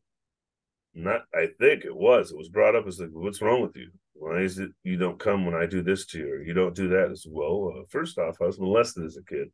Not, 0.93 1.23
I 1.33 1.47
think 1.59 1.83
it 1.83 1.95
was. 1.95 2.31
It 2.31 2.37
was 2.37 2.47
brought 2.47 2.75
up 2.75 2.87
as 2.87 2.99
like, 2.99 3.09
"What's 3.11 3.41
wrong 3.41 3.61
with 3.61 3.75
you? 3.75 3.89
Why 4.19 4.41
is 4.41 4.59
it 4.59 4.71
you 4.83 4.97
don't 4.97 5.19
come 5.19 5.45
when 5.45 5.55
I 5.55 5.65
do 5.65 5.81
this 5.81 6.05
to 6.07 6.19
you, 6.19 6.33
or 6.33 6.43
you 6.43 6.53
don't 6.53 6.75
do 6.75 6.89
that?" 6.89 7.11
As 7.11 7.25
well, 7.27 7.73
uh, 7.75 7.83
first 7.89 8.17
off, 8.17 8.37
I 8.41 8.45
was 8.45 8.59
molested 8.59 9.05
as 9.05 9.17
a 9.17 9.23
kid, 9.23 9.49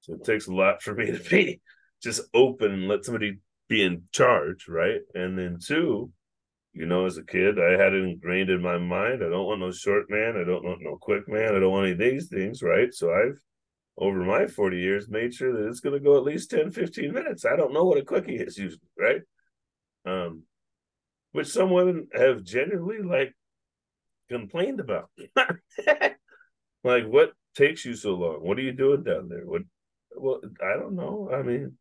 so 0.00 0.14
it 0.14 0.24
takes 0.24 0.46
a 0.46 0.54
lot 0.54 0.82
for 0.82 0.94
me 1.00 1.12
to 1.12 1.30
be 1.30 1.60
just 2.02 2.22
open 2.34 2.72
and 2.72 2.88
let 2.88 3.04
somebody 3.04 3.38
be 3.68 3.82
in 3.82 4.04
charge, 4.12 4.66
right? 4.68 5.00
And 5.14 5.38
then 5.38 5.58
two, 5.64 6.12
you 6.72 6.86
know, 6.86 7.06
as 7.06 7.16
a 7.16 7.24
kid, 7.24 7.58
I 7.58 7.72
had 7.82 7.94
it 7.94 8.04
ingrained 8.04 8.50
in 8.50 8.60
my 8.60 8.78
mind. 8.78 9.22
I 9.24 9.30
don't 9.30 9.46
want 9.46 9.60
no 9.60 9.70
short 9.70 10.10
man. 10.10 10.36
I 10.36 10.44
don't 10.44 10.64
want 10.64 10.82
no 10.82 10.98
quick 11.00 11.28
man. 11.28 11.54
I 11.54 11.60
don't 11.60 11.72
want 11.72 11.86
any 11.86 11.92
of 11.92 11.98
these 11.98 12.28
things, 12.28 12.62
right? 12.62 12.92
So 12.92 13.10
I've 13.10 13.40
over 13.96 14.24
my 14.24 14.46
40 14.46 14.78
years 14.78 15.08
made 15.08 15.32
sure 15.32 15.52
that 15.52 15.68
it's 15.68 15.80
going 15.80 15.92
to 15.92 16.04
go 16.04 16.16
at 16.16 16.24
least 16.24 16.50
10 16.50 16.70
15 16.70 17.12
minutes 17.12 17.44
i 17.44 17.56
don't 17.56 17.72
know 17.72 17.84
what 17.84 17.98
a 17.98 18.04
quickie 18.04 18.36
is 18.36 18.58
usually 18.58 18.80
right 18.98 19.20
um 20.04 20.42
which 21.32 21.48
some 21.48 21.70
women 21.70 22.08
have 22.12 22.42
genuinely 22.42 23.02
like 23.02 23.34
complained 24.28 24.80
about. 24.80 25.10
Like 26.84 27.06
what 27.06 27.32
takes 27.56 27.84
you 27.84 27.94
so 27.94 28.10
long? 28.10 28.36
What 28.42 28.58
are 28.58 28.62
you 28.62 28.72
doing 28.72 29.02
down 29.02 29.28
there? 29.28 29.46
What 29.46 29.62
well 30.16 30.40
i 30.62 30.78
don't 30.78 30.94
know. 30.94 31.30
I 31.32 31.42
mean 31.42 31.76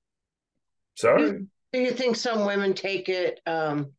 sorry. 0.96 1.46
Do 1.74 1.80
you 1.80 1.92
think 1.92 2.16
some 2.16 2.46
women 2.46 2.74
take 2.74 3.10
it 3.10 3.42
um 3.46 3.92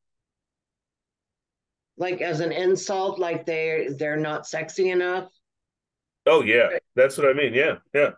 like 1.97 2.21
as 2.21 2.41
an 2.41 2.51
insult 2.51 3.19
like 3.19 3.47
they're 3.47 3.93
they're 3.95 4.17
not 4.17 4.47
sexy 4.47 4.91
enough? 4.91 5.31
Oh 6.27 6.43
yeah, 6.43 6.79
that's 6.97 7.19
what 7.19 7.29
I 7.29 7.35
mean. 7.35 7.53
Yeah, 7.53 7.77
yeah. 7.93 8.13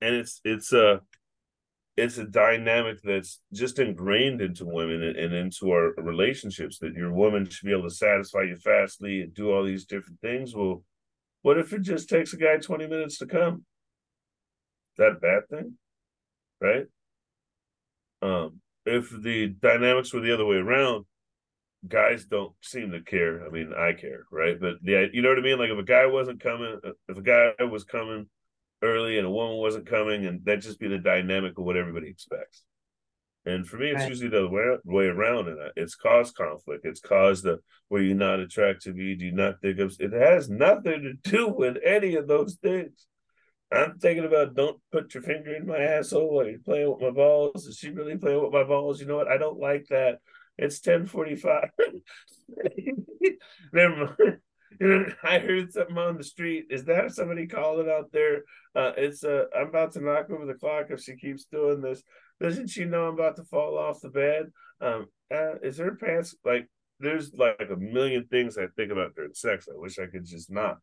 And 0.00 0.14
it's 0.14 0.40
it's 0.44 0.72
a 0.72 1.02
it's 1.98 2.16
a 2.16 2.24
dynamic 2.24 2.98
that's 3.02 3.40
just 3.52 3.80
ingrained 3.80 4.40
into 4.40 4.64
women 4.64 5.02
and, 5.02 5.16
and 5.16 5.34
into 5.34 5.72
our 5.72 5.92
relationships 5.96 6.78
that 6.78 6.94
your 6.94 7.12
woman 7.12 7.48
should 7.50 7.66
be 7.66 7.72
able 7.72 7.88
to 7.88 7.94
satisfy 7.94 8.42
you 8.42 8.54
fastly 8.54 9.22
and 9.22 9.34
do 9.34 9.50
all 9.50 9.64
these 9.64 9.84
different 9.84 10.20
things. 10.20 10.54
Well, 10.54 10.84
what 11.42 11.58
if 11.58 11.72
it 11.72 11.82
just 11.82 12.08
takes 12.08 12.32
a 12.32 12.36
guy 12.36 12.56
20 12.56 12.86
minutes 12.86 13.18
to 13.18 13.26
come? 13.26 13.64
Is 14.92 14.98
that 14.98 15.16
a 15.16 15.20
bad 15.20 15.48
thing? 15.50 15.74
Right? 16.60 16.86
Um, 18.22 18.60
if 18.86 19.10
the 19.10 19.48
dynamics 19.48 20.12
were 20.12 20.20
the 20.20 20.32
other 20.34 20.46
way 20.46 20.56
around, 20.56 21.04
guys 21.86 22.26
don't 22.26 22.52
seem 22.62 22.92
to 22.92 23.00
care. 23.00 23.44
I 23.44 23.50
mean, 23.50 23.72
I 23.76 23.92
care, 23.92 24.22
right? 24.30 24.58
But 24.60 24.76
yeah, 24.84 25.06
you 25.12 25.20
know 25.20 25.30
what 25.30 25.38
I 25.38 25.42
mean. 25.42 25.58
Like 25.58 25.70
if 25.70 25.78
a 25.78 25.82
guy 25.82 26.06
wasn't 26.06 26.40
coming, 26.40 26.78
if 27.08 27.18
a 27.18 27.22
guy 27.22 27.64
was 27.64 27.82
coming 27.82 28.28
early 28.82 29.18
and 29.18 29.26
a 29.26 29.30
woman 29.30 29.56
wasn't 29.56 29.86
coming, 29.86 30.26
and 30.26 30.44
that 30.44 30.60
just 30.60 30.80
be 30.80 30.88
the 30.88 30.98
dynamic 30.98 31.58
of 31.58 31.64
what 31.64 31.76
everybody 31.76 32.08
expects. 32.08 32.62
And 33.44 33.66
for 33.66 33.76
me, 33.76 33.90
it's 33.90 34.00
right. 34.00 34.08
usually 34.08 34.28
the 34.28 34.48
way, 34.48 34.76
way 34.84 35.06
around, 35.06 35.48
and 35.48 35.58
uh, 35.58 35.70
it's 35.76 35.94
caused 35.94 36.36
conflict. 36.36 36.84
It's 36.84 37.00
caused 37.00 37.44
the 37.44 37.60
where 37.88 38.02
you're 38.02 38.14
not 38.14 38.40
attractive? 38.40 38.96
You 38.96 39.16
do 39.16 39.32
not 39.32 39.60
think 39.60 39.78
of 39.78 39.96
it 39.98 40.12
has 40.12 40.48
nothing 40.48 41.18
to 41.24 41.30
do 41.30 41.48
with 41.48 41.78
any 41.84 42.14
of 42.14 42.28
those 42.28 42.56
things. 42.62 43.06
I'm 43.72 43.98
thinking 43.98 44.24
about 44.24 44.54
don't 44.54 44.80
put 44.92 45.12
your 45.14 45.22
finger 45.22 45.54
in 45.54 45.66
my 45.66 45.78
asshole 45.78 46.34
while 46.34 46.46
you're 46.46 46.58
playing 46.58 46.90
with 46.90 47.00
my 47.00 47.10
balls. 47.10 47.66
Is 47.66 47.78
she 47.78 47.90
really 47.90 48.16
playing 48.16 48.42
with 48.42 48.52
my 48.52 48.64
balls? 48.64 49.00
You 49.00 49.06
know 49.06 49.16
what? 49.16 49.28
I 49.28 49.36
don't 49.36 49.58
like 49.58 49.86
that. 49.90 50.18
It's 50.56 50.84
1045. 50.84 51.70
Never 53.72 54.14
mind. 54.18 54.38
I 55.22 55.38
heard 55.38 55.72
something 55.72 55.98
on 55.98 56.16
the 56.16 56.24
street. 56.24 56.66
Is 56.70 56.84
that 56.84 57.12
somebody 57.12 57.46
calling 57.46 57.90
out 57.90 58.12
there? 58.12 58.44
Uh, 58.76 58.92
it's 58.96 59.24
uh, 59.24 59.44
I'm 59.56 59.68
about 59.68 59.92
to 59.92 60.00
knock 60.00 60.30
over 60.30 60.46
the 60.46 60.54
clock 60.54 60.86
if 60.90 61.00
she 61.00 61.16
keeps 61.16 61.44
doing 61.44 61.80
this. 61.80 62.02
Doesn't 62.40 62.68
she 62.68 62.84
know 62.84 63.08
I'm 63.08 63.14
about 63.14 63.36
to 63.36 63.44
fall 63.44 63.76
off 63.76 64.00
the 64.00 64.10
bed? 64.10 64.52
Um, 64.80 65.06
uh, 65.34 65.58
is 65.62 65.78
her 65.78 65.96
pants 65.96 66.36
like? 66.44 66.68
There's 67.00 67.32
like 67.32 67.68
a 67.70 67.76
million 67.76 68.26
things 68.26 68.58
I 68.58 68.66
think 68.76 68.90
about 68.90 69.14
during 69.14 69.34
sex. 69.34 69.68
I 69.68 69.78
wish 69.78 69.98
I 69.98 70.06
could 70.06 70.24
just 70.24 70.50
not. 70.50 70.78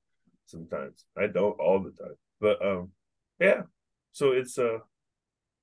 Sometimes 0.45 1.05
I 1.17 1.27
don't 1.27 1.60
all 1.60 1.81
the 1.81 1.91
time, 1.91 2.15
but 2.39 2.65
um, 2.65 2.91
yeah. 3.39 3.63
So 4.12 4.31
it's 4.31 4.58
uh, 4.58 4.79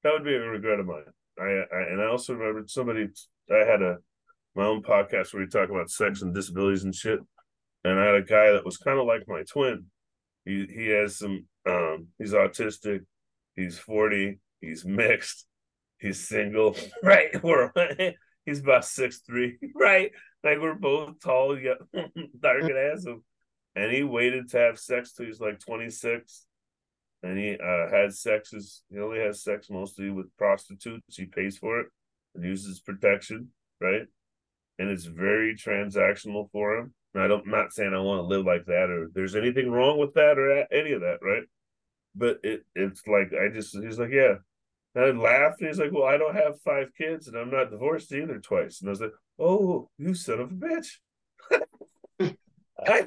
that 0.02 0.12
would 0.12 0.24
be 0.24 0.34
a 0.34 0.40
regret 0.40 0.80
of 0.80 0.86
mine. 0.86 1.04
I, 1.38 1.64
I 1.74 1.82
and 1.90 2.00
I 2.00 2.06
also 2.06 2.34
remember 2.34 2.66
somebody 2.66 3.08
I 3.50 3.58
had 3.58 3.82
a 3.82 3.98
my 4.54 4.64
own 4.64 4.82
podcast 4.82 5.32
where 5.32 5.42
we 5.42 5.48
talk 5.48 5.70
about 5.70 5.90
sex 5.90 6.22
and 6.22 6.34
disabilities 6.34 6.84
and 6.84 6.94
shit. 6.94 7.20
And 7.84 7.98
I 7.98 8.06
had 8.06 8.14
a 8.14 8.22
guy 8.22 8.52
that 8.52 8.64
was 8.64 8.76
kind 8.76 8.98
of 8.98 9.06
like 9.06 9.26
my 9.26 9.42
twin. 9.42 9.86
He 10.44 10.66
he 10.72 10.88
has 10.88 11.18
some 11.18 11.46
um 11.68 12.08
he's 12.18 12.32
autistic, 12.32 13.00
he's 13.54 13.78
40, 13.78 14.38
he's 14.60 14.84
mixed, 14.84 15.46
he's 15.98 16.26
single, 16.28 16.76
right? 17.02 17.42
We're 17.42 17.72
he's 18.44 18.60
about 18.60 18.84
six 18.84 19.20
three, 19.26 19.58
right? 19.74 20.10
Like 20.44 20.58
we're 20.60 20.74
both 20.74 21.20
tall, 21.20 21.58
yeah, 21.58 21.74
dark 22.40 22.62
and 22.62 22.76
handsome. 22.76 23.24
And 23.74 23.90
he 23.90 24.02
waited 24.02 24.50
to 24.50 24.58
have 24.58 24.78
sex 24.78 25.12
till 25.12 25.26
he's 25.26 25.40
like 25.40 25.58
26. 25.60 26.46
And 27.22 27.38
he 27.38 27.56
uh, 27.56 27.88
had 27.90 28.12
sexes, 28.12 28.82
he 28.90 28.98
only 28.98 29.20
has 29.20 29.44
sex 29.44 29.70
mostly 29.70 30.10
with 30.10 30.36
prostitutes. 30.36 31.16
He 31.16 31.26
pays 31.26 31.56
for 31.56 31.80
it 31.80 31.86
and 32.34 32.44
uses 32.44 32.80
protection, 32.80 33.50
right? 33.80 34.02
And 34.78 34.90
it's 34.90 35.04
very 35.04 35.54
transactional 35.54 36.50
for 36.50 36.76
him. 36.76 36.94
And 37.14 37.22
I 37.22 37.28
don't, 37.28 37.44
I'm 37.44 37.50
not 37.50 37.72
saying 37.72 37.92
I 37.94 38.00
want 38.00 38.20
to 38.20 38.26
live 38.26 38.46
like 38.46 38.64
that 38.66 38.90
or 38.90 39.08
there's 39.14 39.36
anything 39.36 39.70
wrong 39.70 39.98
with 39.98 40.14
that 40.14 40.38
or 40.38 40.66
any 40.72 40.92
of 40.92 41.02
that, 41.02 41.18
right? 41.22 41.44
But 42.14 42.40
it 42.42 42.64
it's 42.74 43.02
like 43.06 43.32
I 43.32 43.48
just 43.52 43.76
he's 43.76 43.98
like, 43.98 44.12
yeah. 44.12 44.36
And 44.94 45.04
I 45.04 45.10
laughed 45.10 45.60
and 45.60 45.68
he's 45.68 45.78
like, 45.78 45.92
Well, 45.92 46.04
I 46.04 46.18
don't 46.18 46.34
have 46.34 46.60
five 46.60 46.88
kids 46.96 47.28
and 47.28 47.36
I'm 47.36 47.50
not 47.50 47.70
divorced 47.70 48.12
either 48.12 48.38
twice. 48.38 48.80
And 48.80 48.88
I 48.88 48.90
was 48.90 49.00
like, 49.00 49.12
Oh, 49.38 49.90
you 49.98 50.14
son 50.14 50.40
of 50.40 50.50
a 50.50 50.54
bitch. 50.54 50.98
I 52.86 53.06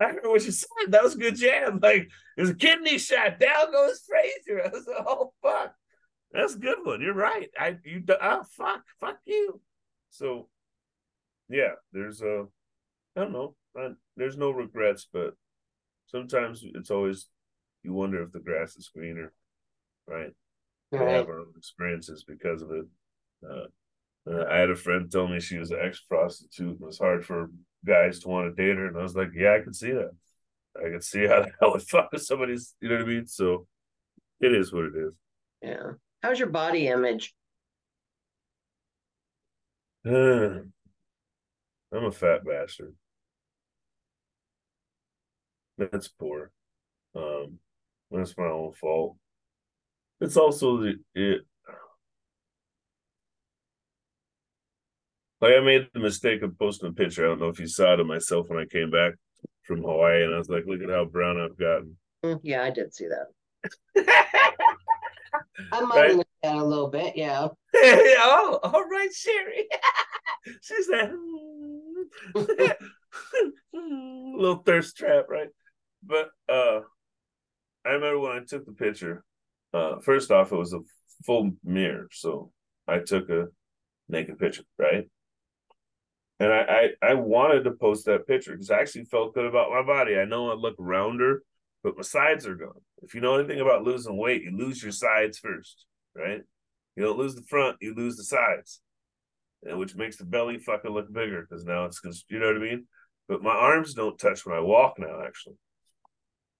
I 0.00 0.04
heard 0.04 0.24
what 0.24 0.44
you 0.44 0.52
said. 0.52 0.68
That 0.88 1.02
was 1.02 1.14
a 1.14 1.18
good 1.18 1.36
jam. 1.36 1.80
Like 1.82 2.08
there's 2.36 2.50
a 2.50 2.54
kidney 2.54 2.98
shot. 2.98 3.38
Down 3.38 3.72
goes 3.72 4.02
Frazier. 4.06 4.64
I 4.64 4.68
was 4.68 4.86
like, 4.86 5.06
oh 5.06 5.32
fuck. 5.42 5.74
That's 6.32 6.54
a 6.54 6.58
good 6.58 6.78
one. 6.82 7.00
You're 7.00 7.14
right. 7.14 7.50
I 7.58 7.78
you 7.84 8.02
oh 8.08 8.42
fuck 8.56 8.82
fuck 9.00 9.18
you. 9.24 9.60
So 10.10 10.48
yeah, 11.48 11.72
there's 11.92 12.22
a 12.22 12.46
I 13.16 13.20
don't 13.20 13.32
know. 13.32 13.54
I, 13.76 13.90
there's 14.16 14.36
no 14.36 14.50
regrets, 14.50 15.06
but 15.12 15.34
sometimes 16.06 16.64
it's 16.74 16.90
always 16.90 17.28
you 17.82 17.92
wonder 17.92 18.22
if 18.22 18.32
the 18.32 18.40
grass 18.40 18.76
is 18.76 18.90
greener, 18.94 19.32
right? 20.06 20.32
right. 20.90 21.06
We 21.06 21.12
have 21.12 21.28
our 21.28 21.40
own 21.40 21.52
experiences 21.56 22.24
because 22.24 22.62
of 22.62 22.70
it. 22.70 22.86
Uh, 23.48 23.66
uh, 24.30 24.44
I 24.50 24.56
had 24.56 24.70
a 24.70 24.76
friend 24.76 25.10
tell 25.10 25.28
me 25.28 25.38
she 25.38 25.58
was 25.58 25.70
an 25.70 25.80
ex 25.82 26.00
prostitute. 26.00 26.80
It 26.80 26.80
was 26.80 26.98
hard 26.98 27.26
for 27.26 27.50
guys 27.86 28.20
to 28.20 28.28
want 28.28 28.56
to 28.56 28.62
date 28.62 28.76
her, 28.76 28.86
and 28.86 28.96
I 28.96 29.02
was 29.02 29.14
like, 29.14 29.30
yeah, 29.34 29.54
I 29.54 29.62
can 29.62 29.74
see 29.74 29.92
that. 29.92 30.10
I 30.76 30.88
can 30.90 31.02
see 31.02 31.26
how 31.26 31.42
that 31.42 31.52
would 31.60 31.82
fuck 31.82 32.10
with 32.10 32.22
somebody's. 32.22 32.74
You 32.80 32.88
know 32.88 32.96
what 32.96 33.04
I 33.04 33.08
mean? 33.08 33.26
So 33.26 33.66
it 34.40 34.54
is 34.54 34.72
what 34.72 34.86
it 34.86 34.94
is. 34.96 35.12
Yeah. 35.62 35.92
How's 36.22 36.38
your 36.38 36.48
body 36.48 36.88
image? 36.88 37.34
Uh, 40.06 40.58
I'm 41.94 42.04
a 42.04 42.10
fat 42.10 42.44
bastard. 42.44 42.94
That's 45.78 46.08
poor. 46.08 46.50
Um, 47.14 47.58
that's 48.10 48.36
my 48.36 48.44
own 48.44 48.72
fault. 48.72 49.16
It's 50.20 50.36
also 50.36 50.78
the 50.78 50.94
it. 51.14 51.42
Like 55.40 55.54
I 55.54 55.60
made 55.60 55.88
the 55.92 56.00
mistake 56.00 56.42
of 56.42 56.58
posting 56.58 56.88
a 56.88 56.92
picture. 56.92 57.24
I 57.24 57.28
don't 57.28 57.40
know 57.40 57.48
if 57.48 57.60
you 57.60 57.66
saw 57.66 57.94
it 57.94 58.00
of 58.00 58.06
myself 58.06 58.48
when 58.48 58.58
I 58.58 58.64
came 58.64 58.90
back 58.90 59.14
from 59.62 59.82
Hawaii, 59.82 60.24
and 60.24 60.34
I 60.34 60.38
was 60.38 60.48
like, 60.48 60.64
"Look 60.66 60.82
at 60.82 60.90
how 60.90 61.04
brown 61.04 61.40
I've 61.40 61.58
gotten." 61.58 61.96
Mm, 62.24 62.40
yeah, 62.42 62.62
I 62.62 62.70
did 62.70 62.94
see 62.94 63.06
that. 63.08 63.26
I'm 65.72 65.90
right? 65.90 66.24
that 66.42 66.56
a 66.56 66.64
little 66.64 66.88
bit, 66.88 67.16
yeah. 67.16 67.48
oh, 67.74 68.60
all 68.62 68.84
right, 68.88 69.10
Cheri. 69.12 69.66
she 70.62 70.82
said, 70.82 71.12
little 73.72 74.62
thirst 74.64 74.96
trap, 74.96 75.26
right? 75.28 75.48
But 76.02 76.30
uh 76.48 76.80
I 77.84 77.90
remember 77.90 78.20
when 78.20 78.32
I 78.32 78.40
took 78.44 78.64
the 78.64 78.72
picture. 78.72 79.24
Uh, 79.72 79.98
first 80.00 80.30
off, 80.30 80.52
it 80.52 80.56
was 80.56 80.72
a 80.72 80.80
full 81.26 81.52
mirror, 81.62 82.08
so 82.12 82.50
I 82.88 83.00
took 83.00 83.28
a 83.28 83.46
naked 84.08 84.38
picture, 84.38 84.62
right? 84.78 85.08
And 86.40 86.52
I, 86.52 86.90
I, 87.02 87.10
I 87.10 87.14
wanted 87.14 87.64
to 87.64 87.72
post 87.72 88.06
that 88.06 88.26
picture 88.26 88.52
because 88.52 88.70
I 88.70 88.80
actually 88.80 89.04
felt 89.04 89.34
good 89.34 89.46
about 89.46 89.70
my 89.70 89.82
body. 89.82 90.16
I 90.16 90.24
know 90.24 90.50
I 90.50 90.54
look 90.54 90.74
rounder, 90.78 91.42
but 91.82 91.96
my 91.96 92.02
sides 92.02 92.46
are 92.46 92.56
gone. 92.56 92.80
If 93.02 93.14
you 93.14 93.20
know 93.20 93.36
anything 93.36 93.60
about 93.60 93.84
losing 93.84 94.16
weight, 94.16 94.42
you 94.42 94.56
lose 94.56 94.82
your 94.82 94.92
sides 94.92 95.38
first, 95.38 95.86
right? 96.14 96.40
You 96.96 97.04
don't 97.04 97.18
lose 97.18 97.34
the 97.34 97.42
front, 97.42 97.76
you 97.80 97.94
lose 97.94 98.16
the 98.16 98.24
sides, 98.24 98.80
which 99.72 99.96
makes 99.96 100.16
the 100.16 100.24
belly 100.24 100.58
fucking 100.58 100.90
look 100.90 101.12
bigger 101.12 101.42
because 101.42 101.64
now 101.64 101.84
it's 101.84 102.00
because 102.00 102.24
you 102.28 102.38
know 102.38 102.46
what 102.46 102.56
I 102.56 102.60
mean. 102.60 102.86
But 103.28 103.42
my 103.42 103.54
arms 103.54 103.94
don't 103.94 104.18
touch 104.18 104.44
when 104.44 104.56
I 104.56 104.60
walk 104.60 104.98
now, 104.98 105.22
actually, 105.24 105.56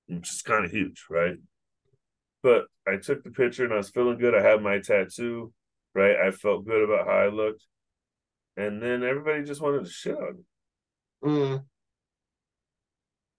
which 0.07 0.31
is 0.33 0.43
kind 0.43 0.65
of 0.65 0.71
huge, 0.71 1.05
right? 1.11 1.37
But 2.43 2.67
I 2.87 2.97
took 2.97 3.23
the 3.23 3.31
picture 3.31 3.65
and 3.65 3.73
I 3.73 3.77
was 3.77 3.91
feeling 3.91 4.19
good. 4.19 4.35
I 4.35 4.43
had 4.43 4.63
my 4.63 4.79
tattoo, 4.79 5.53
right? 5.95 6.17
I 6.17 6.31
felt 6.31 6.67
good 6.67 6.83
about 6.83 7.07
how 7.07 7.13
I 7.13 7.29
looked, 7.29 7.65
and 8.57 8.83
then 8.83 9.03
everybody 9.03 9.45
just 9.45 9.61
wanted 9.61 9.85
to 9.85 9.91
shit 9.91 10.17
on 10.17 10.37
me. 10.37 11.31
Mm. 11.31 11.65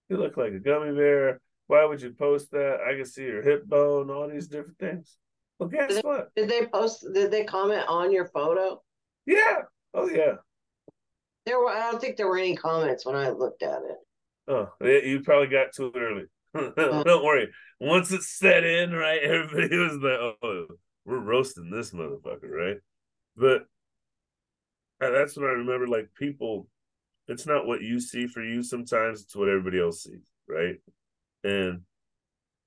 You 0.09 0.17
look 0.17 0.37
like 0.37 0.53
a 0.53 0.59
gummy 0.59 0.95
bear 0.95 1.39
why 1.67 1.85
would 1.85 2.01
you 2.01 2.11
post 2.11 2.51
that? 2.51 2.79
I 2.87 2.95
can 2.95 3.05
see 3.05 3.23
your 3.23 3.41
hip 3.41 3.65
bone, 3.65 4.09
all 4.11 4.29
these 4.29 4.47
different 4.47 4.77
things. 4.77 5.17
Well, 5.57 5.69
guess 5.69 5.89
Did 5.89 5.97
they- 5.97 6.07
what? 6.07 6.35
Did 6.35 6.49
they 6.49 6.67
post? 6.67 7.05
Did 7.13 7.31
they 7.31 7.43
comment 7.43 7.85
on 7.87 8.11
your 8.11 8.25
photo? 8.25 8.81
Yeah. 9.25 9.61
Oh 9.93 10.09
yeah. 10.09 10.33
There 11.45 11.59
were. 11.59 11.69
I 11.69 11.91
don't 11.91 12.01
think 12.01 12.17
there 12.17 12.27
were 12.27 12.37
any 12.37 12.55
comments 12.55 13.05
when 13.05 13.15
I 13.15 13.29
looked 13.29 13.63
at 13.63 13.81
it. 13.83 13.97
Oh, 14.47 14.69
yeah, 14.81 14.99
you 14.99 15.21
probably 15.21 15.47
got 15.47 15.73
to 15.75 15.87
it 15.87 15.95
early. 15.95 16.25
Uh-huh. 16.55 17.03
Don't 17.03 17.25
worry. 17.25 17.49
Once 17.81 18.13
it's 18.13 18.29
set 18.29 18.63
in, 18.63 18.93
right, 18.93 19.21
everybody 19.23 19.77
was 19.77 19.97
like, 19.97 20.37
"Oh, 20.41 20.67
we're 21.03 21.19
roasting 21.19 21.69
this 21.69 21.91
motherfucker," 21.91 22.49
right? 22.49 22.77
But 23.35 23.63
that's 25.01 25.35
what 25.35 25.47
I 25.47 25.49
remember. 25.49 25.85
Like 25.85 26.07
people, 26.17 26.69
it's 27.27 27.45
not 27.45 27.67
what 27.67 27.81
you 27.81 27.99
see 27.99 28.27
for 28.27 28.41
you. 28.41 28.63
Sometimes 28.63 29.23
it's 29.23 29.35
what 29.35 29.49
everybody 29.49 29.81
else 29.81 30.03
sees, 30.03 30.31
right? 30.47 30.75
And 31.43 31.81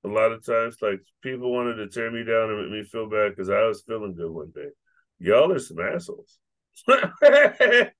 a 0.04 0.08
lot 0.08 0.32
of 0.32 0.44
times, 0.44 0.76
like 0.82 1.00
people 1.22 1.50
wanted 1.50 1.76
to 1.76 1.88
tear 1.88 2.10
me 2.10 2.24
down 2.24 2.50
and 2.50 2.70
make 2.70 2.70
me 2.70 2.84
feel 2.84 3.08
bad 3.08 3.30
because 3.30 3.48
I 3.48 3.62
was 3.62 3.82
feeling 3.86 4.14
good 4.14 4.30
one 4.30 4.52
day. 4.54 4.68
Y'all 5.18 5.50
are 5.50 5.58
some 5.58 5.80
assholes, 5.80 6.38
right? 6.88 7.92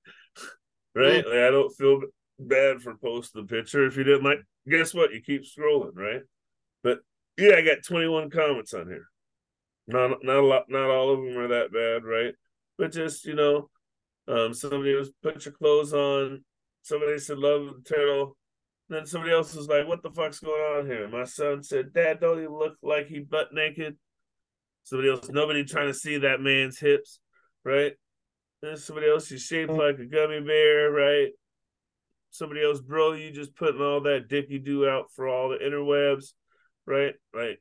Like 0.94 1.26
I 1.26 1.50
don't 1.50 1.74
feel 1.76 2.00
bad 2.38 2.80
for 2.80 2.96
posting 2.96 3.42
the 3.42 3.48
picture 3.48 3.86
if 3.86 3.96
you 3.96 4.04
didn't 4.04 4.24
like. 4.24 4.40
Guess 4.68 4.94
what? 4.94 5.12
You 5.12 5.20
keep 5.22 5.42
scrolling, 5.44 5.96
right? 5.96 6.22
But 6.82 7.00
yeah, 7.36 7.54
I 7.56 7.62
got 7.62 7.78
21 7.86 8.30
comments 8.30 8.74
on 8.74 8.88
here. 8.88 9.06
Not 9.86 10.22
not 10.22 10.36
a 10.36 10.46
lot, 10.46 10.64
not 10.68 10.90
all 10.90 11.12
of 11.12 11.20
them 11.20 11.36
are 11.38 11.48
that 11.48 11.72
bad, 11.72 12.04
right? 12.04 12.34
But 12.76 12.92
just 12.92 13.24
you 13.24 13.34
know, 13.34 13.70
um, 14.28 14.52
somebody 14.52 14.94
was 14.94 15.10
put 15.22 15.44
your 15.44 15.54
clothes 15.54 15.94
on. 15.94 16.44
Somebody 16.82 17.18
said 17.18 17.38
love 17.38 17.66
the 17.66 17.88
turtle. 17.88 18.36
Then 18.90 19.06
somebody 19.06 19.32
else 19.32 19.54
was 19.54 19.68
like, 19.68 19.88
"What 19.88 20.02
the 20.02 20.10
fuck's 20.10 20.40
going 20.40 20.60
on 20.60 20.86
here?" 20.86 21.08
My 21.08 21.24
son 21.24 21.62
said, 21.62 21.92
"Dad, 21.94 22.20
don't 22.20 22.40
he 22.40 22.46
look 22.46 22.76
like 22.82 23.06
he 23.06 23.20
butt 23.20 23.52
naked?" 23.52 23.96
Somebody 24.84 25.10
else, 25.10 25.28
nobody 25.28 25.64
trying 25.64 25.88
to 25.88 25.94
see 25.94 26.18
that 26.18 26.40
man's 26.40 26.78
hips, 26.78 27.20
right? 27.64 27.94
Then 28.62 28.77
somebody 28.77 29.09
else, 29.09 29.31
you 29.31 29.38
shaped 29.38 29.71
like 29.71 29.99
a 29.99 30.05
gummy 30.05 30.40
bear, 30.40 30.90
right? 30.90 31.29
Somebody 32.31 32.64
else, 32.64 32.81
bro, 32.81 33.12
you 33.12 33.31
just 33.31 33.57
putting 33.57 33.81
all 33.81 34.01
that 34.03 34.29
dicky 34.29 34.59
do 34.59 34.88
out 34.88 35.11
for 35.14 35.29
all 35.29 35.49
the 35.49 35.59
interwebs, 35.59 36.33
right? 36.87 37.14
Like, 37.33 37.61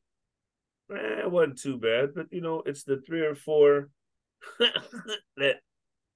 eh, 0.91 1.21
it 1.21 1.31
wasn't 1.31 1.59
too 1.59 1.77
bad, 1.77 2.09
but 2.15 2.27
you 2.31 2.41
know, 2.41 2.63
it's 2.65 2.83
the 2.83 3.01
three 3.05 3.21
or 3.21 3.35
four 3.35 3.89
that 5.37 5.57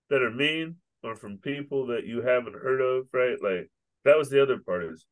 that 0.09 0.21
are 0.21 0.31
mean 0.31 0.75
or 1.03 1.15
from 1.15 1.37
people 1.37 1.87
that 1.87 2.05
you 2.05 2.21
haven't 2.21 2.53
heard 2.53 2.81
of, 2.81 3.07
right? 3.13 3.37
Like 3.41 3.69
that 4.03 4.17
was 4.17 4.29
the 4.29 4.41
other 4.41 4.57
part 4.57 4.83
is 4.83 5.05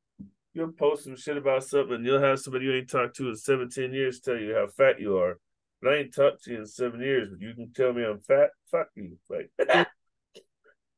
you'll 0.54 0.72
post 0.72 1.04
some 1.04 1.16
shit 1.16 1.38
about 1.38 1.64
something 1.64 1.96
and 1.96 2.06
you'll 2.06 2.22
have 2.22 2.40
somebody 2.40 2.66
you 2.66 2.74
ain't 2.74 2.90
talked 2.90 3.16
to 3.18 3.30
in 3.30 3.36
17 3.36 3.94
years 3.94 4.20
tell 4.20 4.38
you 4.38 4.56
how 4.56 4.68
fat 4.68 5.00
you 5.00 5.18
are. 5.18 5.40
But 5.82 5.94
I 5.94 5.98
ain't 5.98 6.13
talked 6.13 6.44
to 6.44 6.52
you 6.52 6.60
in 6.60 6.65
seven 6.65 7.02
years, 7.02 7.30
but 7.32 7.42
you 7.42 7.54
can 7.54 7.72
tell 7.74 7.94
me 7.94 8.04
I'm 8.04 8.20
fat. 8.20 8.50
Fuck 8.70 8.89
you. 8.96 9.18
Like 9.30 9.50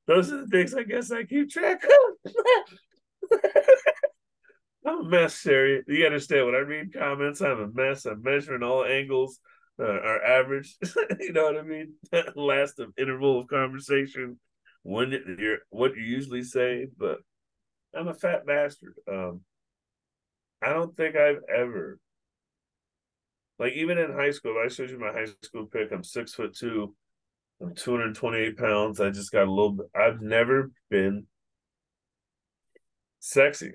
those 0.07 0.31
are 0.31 0.41
the 0.41 0.47
things 0.47 0.73
I 0.73 0.83
guess 0.83 1.11
I 1.11 1.23
keep 1.23 1.49
track 1.49 1.83
of. 1.83 2.33
I'm 4.85 5.05
a 5.05 5.09
mess, 5.09 5.41
Cheri. 5.43 5.83
You 5.87 6.05
understand 6.05 6.47
when 6.47 6.55
I 6.55 6.59
read 6.59 6.93
comments, 6.93 7.41
I'm 7.41 7.59
a 7.59 7.67
mess. 7.67 8.05
I'm 8.05 8.23
measuring 8.23 8.63
all 8.63 8.83
angles, 8.83 9.39
uh, 9.79 9.83
our 9.83 10.23
average. 10.23 10.75
you 11.19 11.33
know 11.33 11.43
what 11.43 11.57
I 11.57 11.61
mean? 11.61 11.93
Last 12.35 12.79
of 12.79 12.91
interval 12.97 13.39
of 13.39 13.47
conversation, 13.47 14.39
when 14.83 15.11
you're 15.37 15.59
what 15.69 15.95
you 15.95 16.01
usually 16.01 16.43
say, 16.43 16.87
but 16.97 17.19
I'm 17.93 18.07
a 18.07 18.13
fat 18.13 18.45
bastard. 18.45 18.95
Um, 19.07 19.41
I 20.63 20.73
don't 20.73 20.95
think 20.95 21.15
I've 21.15 21.41
ever, 21.53 21.99
like, 23.61 23.73
even 23.73 23.97
in 23.97 24.11
high 24.13 24.31
school. 24.31 24.61
I 24.63 24.67
showed 24.67 24.89
you 24.89 24.99
my 24.99 25.11
high 25.11 25.27
school 25.43 25.67
pick, 25.67 25.91
I'm 25.91 26.03
six 26.03 26.33
foot 26.33 26.55
two. 26.55 26.95
I'm 27.61 27.75
228 27.75 28.57
pounds. 28.57 28.99
I 28.99 29.11
just 29.11 29.31
got 29.31 29.47
a 29.47 29.51
little 29.51 29.73
bit. 29.73 29.85
I've 29.95 30.19
never 30.19 30.71
been 30.89 31.27
sexy. 33.19 33.73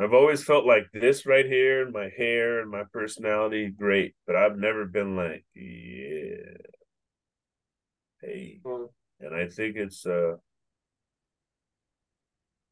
I've 0.00 0.14
always 0.14 0.42
felt 0.42 0.64
like 0.64 0.86
this 0.94 1.26
right 1.26 1.44
here, 1.44 1.82
and 1.82 1.92
my 1.92 2.08
hair 2.16 2.60
and 2.60 2.70
my 2.70 2.84
personality, 2.92 3.68
great. 3.68 4.14
But 4.26 4.36
I've 4.36 4.56
never 4.56 4.86
been 4.86 5.14
like, 5.16 5.44
yeah, 5.54 6.56
hey. 8.22 8.60
Mm. 8.64 8.88
And 9.20 9.34
I 9.34 9.48
think 9.48 9.76
it's 9.76 10.06
uh, 10.06 10.36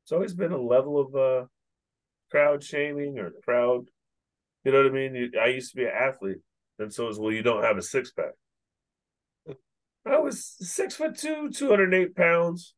it's 0.04 0.12
always 0.12 0.32
been 0.32 0.52
a 0.52 0.60
level 0.60 1.00
of 1.00 1.16
uh, 1.16 1.46
crowd 2.30 2.62
shaming 2.62 3.18
or 3.18 3.32
crowd. 3.44 3.88
You 4.66 4.72
know 4.72 4.78
what 4.82 4.90
I 4.90 4.94
mean? 4.94 5.30
I 5.40 5.46
used 5.46 5.70
to 5.70 5.76
be 5.76 5.84
an 5.84 5.92
athlete, 5.96 6.38
and 6.80 6.92
so 6.92 7.06
it's 7.06 7.20
well, 7.20 7.30
you 7.30 7.44
don't 7.44 7.62
have 7.62 7.78
a 7.78 7.82
six 7.82 8.10
pack. 8.10 8.32
I 10.04 10.18
was 10.18 10.44
six 10.44 10.96
foot 10.96 11.16
two, 11.16 11.50
208 11.50 12.16
pounds, 12.16 12.74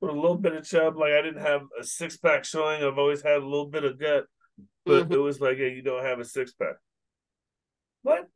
with 0.00 0.10
a 0.10 0.14
little 0.14 0.36
bit 0.36 0.54
of 0.54 0.64
chub. 0.64 0.96
Like 0.96 1.12
I 1.12 1.22
didn't 1.22 1.42
have 1.42 1.62
a 1.80 1.84
six 1.84 2.16
pack 2.16 2.44
showing. 2.44 2.82
I've 2.82 2.98
always 2.98 3.22
had 3.22 3.36
a 3.36 3.46
little 3.46 3.68
bit 3.68 3.84
of 3.84 4.00
gut, 4.00 4.24
but 4.84 5.08
Mhm. 5.08 5.12
it 5.12 5.18
was 5.18 5.40
like, 5.40 5.58
hey, 5.58 5.74
you 5.74 5.82
don't 5.82 6.04
have 6.04 6.18
a 6.18 6.24
six 6.24 6.52
pack. 6.54 6.74
What? 8.02 8.28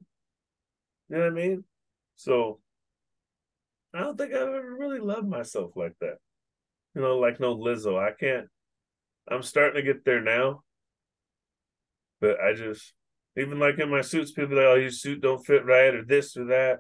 You 1.09 1.17
know 1.17 1.23
what 1.23 1.27
I 1.27 1.31
mean? 1.31 1.65
So 2.15 2.61
I 3.93 3.99
don't 3.99 4.17
think 4.17 4.33
I've 4.33 4.43
ever 4.43 4.77
really 4.79 5.01
loved 5.01 5.27
myself 5.27 5.73
like 5.75 5.99
that. 6.01 6.19
You 6.95 7.03
know, 7.03 7.19
like 7.19 7.41
no 7.41 7.57
Lizzo. 7.57 7.99
I 7.99 8.13
can't. 8.13 8.49
I'm 9.27 9.43
starting 9.43 9.85
to 9.85 9.93
get 9.93 10.05
there 10.05 10.21
now, 10.21 10.63
but 12.23 12.41
I 12.41 12.55
just 12.55 12.95
even 13.37 13.59
like 13.59 13.79
in 13.79 13.91
my 13.91 14.01
suits, 14.01 14.33
people 14.33 14.59
are 14.59 14.65
like, 14.65 14.77
"Oh, 14.77 14.81
your 14.81 14.91
suit 14.91 15.21
don't 15.21 15.45
fit 15.45 15.67
right," 15.67 15.95
or 15.95 16.05
this 16.05 16.37
or 16.37 16.47
that, 16.47 16.79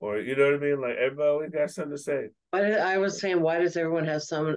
or 0.00 0.18
you 0.18 0.34
know 0.34 0.46
what 0.46 0.54
I 0.54 0.58
mean. 0.58 0.80
Like 0.80 0.96
everybody 0.96 1.50
got 1.50 1.70
something 1.70 1.92
to 1.92 1.98
say. 1.98 2.28
I 2.52 2.98
was 2.98 3.20
saying? 3.20 3.40
Why 3.40 3.58
does 3.58 3.76
everyone 3.76 4.06
have 4.06 4.22
some? 4.22 4.56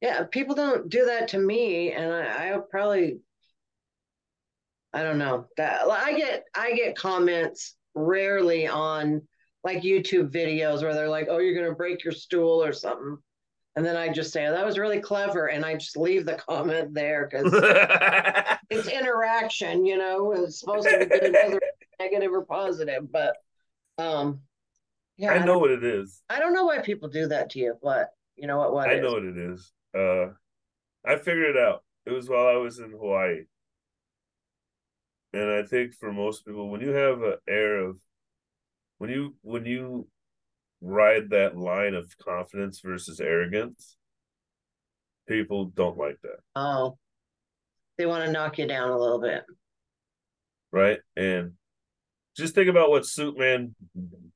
Yeah, 0.00 0.24
people 0.30 0.54
don't 0.54 0.88
do 0.88 1.06
that 1.06 1.28
to 1.28 1.38
me, 1.38 1.92
and 1.92 2.10
I, 2.10 2.54
I 2.54 2.58
probably. 2.70 3.18
I 4.92 5.02
don't 5.02 5.18
know 5.18 5.48
that 5.56 5.80
I 5.90 6.12
get 6.12 6.44
I 6.54 6.72
get 6.72 6.96
comments 6.96 7.74
rarely 7.96 8.68
on 8.68 9.22
like 9.64 9.82
YouTube 9.82 10.30
videos 10.30 10.82
where 10.82 10.94
they're 10.94 11.08
like, 11.08 11.26
"Oh, 11.28 11.38
you're 11.38 11.60
gonna 11.60 11.74
break 11.74 12.04
your 12.04 12.12
stool" 12.12 12.62
or 12.62 12.72
something, 12.72 13.18
and 13.76 13.84
then 13.84 13.96
I 13.96 14.08
just 14.08 14.32
say, 14.32 14.46
oh, 14.46 14.52
"That 14.52 14.64
was 14.64 14.78
really 14.78 15.00
clever," 15.00 15.46
and 15.46 15.64
I 15.64 15.74
just 15.74 15.96
leave 15.96 16.26
the 16.26 16.36
comment 16.36 16.94
there 16.94 17.28
because 17.28 17.52
it's 18.70 18.88
interaction, 18.88 19.84
you 19.84 19.98
know. 19.98 20.32
It's 20.32 20.60
supposed 20.60 20.88
to 20.88 20.98
be 20.98 21.30
whether 21.30 21.60
negative 21.98 22.32
or 22.32 22.44
positive, 22.44 23.10
but 23.10 23.36
um, 23.98 24.40
yeah, 25.16 25.32
I 25.32 25.36
I, 25.36 25.44
know 25.44 25.58
what 25.58 25.70
it 25.70 25.82
is. 25.82 26.22
I 26.28 26.38
don't 26.38 26.54
know 26.54 26.66
why 26.66 26.80
people 26.80 27.08
do 27.08 27.26
that 27.28 27.50
to 27.50 27.58
you. 27.58 27.74
but 27.82 28.10
you 28.36 28.46
know? 28.46 28.58
What 28.58 28.72
what 28.72 28.90
I 28.90 29.00
know 29.00 29.12
what 29.12 29.24
it 29.24 29.36
is. 29.36 29.72
Uh, 29.96 30.26
I 31.04 31.16
figured 31.16 31.56
it 31.56 31.58
out. 31.58 31.82
It 32.06 32.12
was 32.12 32.28
while 32.28 32.46
I 32.46 32.56
was 32.56 32.78
in 32.78 32.90
Hawaii, 32.90 33.44
and 35.32 35.50
I 35.50 35.62
think 35.62 35.94
for 35.94 36.12
most 36.12 36.46
people, 36.46 36.70
when 36.70 36.80
you 36.80 36.90
have 36.90 37.22
an 37.22 37.36
air 37.48 37.78
of 37.78 37.98
when 38.98 39.10
you 39.10 39.34
when 39.42 39.66
you 39.66 40.06
ride 40.86 41.30
that 41.30 41.56
line 41.56 41.94
of 41.94 42.14
confidence 42.18 42.80
versus 42.80 43.18
arrogance, 43.20 43.96
people 45.26 45.66
don't 45.66 45.96
like 45.96 46.18
that, 46.22 46.38
Oh, 46.54 46.98
they 47.96 48.06
want 48.06 48.24
to 48.26 48.32
knock 48.32 48.58
you 48.58 48.66
down 48.66 48.90
a 48.90 48.98
little 48.98 49.20
bit. 49.20 49.44
right? 50.72 50.98
And 51.16 51.52
just 52.36 52.54
think 52.54 52.68
about 52.68 52.90
what 52.90 53.06
suit 53.06 53.38
man 53.38 53.74